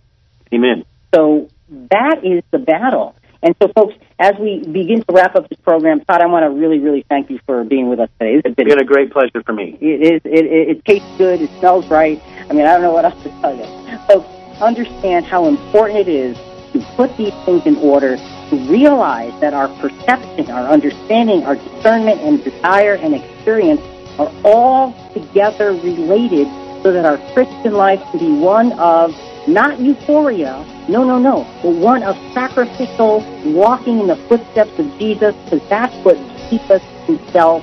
[0.52, 0.84] Amen.
[1.14, 1.48] So
[1.90, 3.16] that is the battle.
[3.44, 6.50] And so, folks, as we begin to wrap up this program, Todd, I want to
[6.58, 8.40] really, really thank you for being with us today.
[8.42, 9.76] It's been a great pleasure for me.
[9.82, 10.22] It is.
[10.24, 11.42] It, it, it tastes good.
[11.42, 12.20] It smells right.
[12.48, 13.98] I mean, I don't know what else to tell you.
[14.08, 14.26] Folks,
[14.62, 16.38] understand how important it is
[16.72, 22.22] to put these things in order, to realize that our perception, our understanding, our discernment
[22.22, 23.82] and desire and experience
[24.18, 26.48] are all together related
[26.82, 29.14] so that our Christian life can be one of
[29.46, 33.20] not euphoria, no, no, no, but one of sacrificial
[33.52, 36.16] walking in the footsteps of Jesus, because that's what
[36.50, 37.62] Jesus himself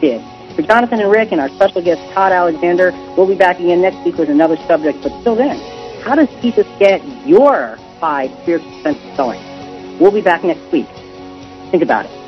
[0.00, 0.22] did.
[0.56, 4.04] For Jonathan and Rick and our special guest Todd Alexander, we'll be back again next
[4.04, 5.02] week with another subject.
[5.02, 5.58] But till then,
[6.02, 9.40] how does Jesus get your five spiritual senses going?
[9.98, 10.88] We'll be back next week.
[11.70, 12.19] Think about it.